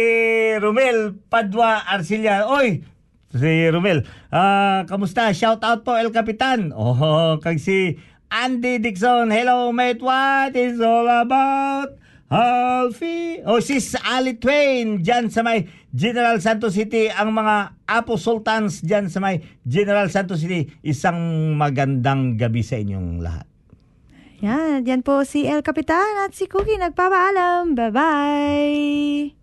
Romel 0.59 1.15
Padua 1.31 1.87
Arcilla. 1.87 2.51
Oy, 2.51 2.83
si 3.31 3.51
Romel. 3.71 4.03
Ah, 4.27 4.83
kamusta? 4.91 5.31
Shout 5.31 5.63
out 5.63 5.87
po 5.87 5.95
El 5.95 6.11
Capitan. 6.11 6.75
Oh, 6.75 7.39
kag 7.39 7.63
si 7.63 7.95
Andy 8.27 8.83
Dixon. 8.83 9.31
Hello, 9.31 9.71
mate. 9.71 10.03
What 10.03 10.59
is 10.59 10.83
all 10.83 11.07
about? 11.07 12.00
Alfie. 12.31 13.43
Oh, 13.43 13.59
si 13.59 13.75
Ali 14.07 14.39
Twain 14.39 15.03
dyan 15.03 15.27
sa 15.27 15.43
may 15.43 15.67
General 15.91 16.39
Santos 16.39 16.79
City. 16.79 17.11
Ang 17.11 17.35
mga 17.35 17.75
Apo 17.83 18.15
Sultans 18.15 18.79
dyan 18.79 19.11
sa 19.11 19.19
may 19.19 19.43
General 19.67 20.07
Santos 20.07 20.39
City. 20.39 20.71
Isang 20.79 21.19
magandang 21.59 22.39
gabi 22.39 22.63
sa 22.63 22.79
inyong 22.79 23.19
lahat. 23.19 23.43
Yan, 24.41 24.87
yan 24.87 25.03
po 25.03 25.21
si 25.27 25.45
El 25.45 25.61
Capitan 25.61 26.23
at 26.23 26.33
si 26.33 26.47
Cookie 26.47 26.79
nagpapaalam. 26.79 27.75
Bye-bye! 27.77 29.40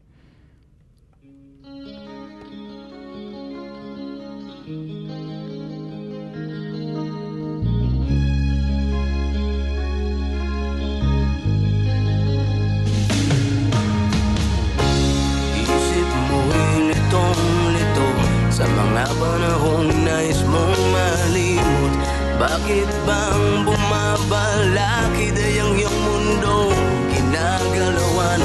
Mga 18.79 19.11
panahong 19.19 19.91
nais 20.07 20.39
mong 20.47 20.83
malimot 20.95 21.95
Bakit 22.39 22.89
bang 23.03 23.67
bumabalakid 23.67 25.35
ay 25.35 25.59
ang 25.59 25.75
iyong 25.75 25.99
mundo 26.07 26.71
Ginagalawan? 27.11 28.41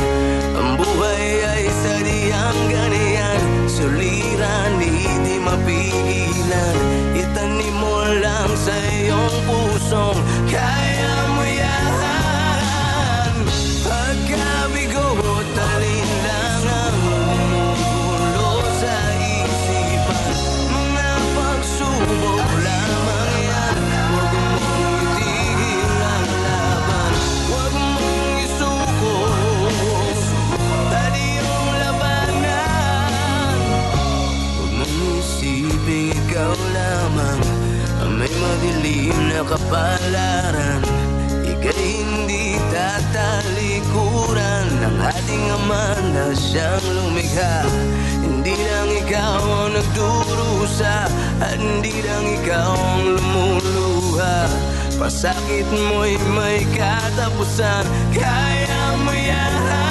Ang 0.58 0.70
buhay 0.82 1.46
ay 1.46 1.64
sadyang 1.70 2.62
ganyan 2.66 3.42
Suliran, 3.70 4.82
hindi 4.82 5.38
mapigilan. 5.38 6.76
Itanim 7.14 7.76
mo 7.78 8.02
lang 8.18 8.50
sa 8.58 8.74
iyong 8.74 9.38
pusong 9.46 10.18
madilim 38.44 39.16
na 39.32 39.41
kapalaran. 39.48 40.84
Ika'y 41.48 42.04
hindi 42.04 42.60
tatalikuran. 42.76 44.68
Ng 44.84 44.98
ating 45.00 45.46
ama 45.64 45.96
na 46.12 46.36
siyang 46.36 46.84
lumikha. 46.84 47.64
Hindi 48.20 48.60
lang 48.60 48.91
ikaw 48.91 49.39
ang 49.39 49.72
nagdurusa 49.80 51.08
At 51.39 51.56
hindi 51.56 52.04
lang 52.04 52.28
ikaw 52.44 52.76
ang 52.76 53.16
lumuluha. 53.16 54.52
Pasakit 55.00 55.68
mo'y 55.74 56.16
may 56.32 56.64
katapusan 56.72 57.84
Kaya 58.14 58.80
mo 59.04 59.12
yan 59.12 59.83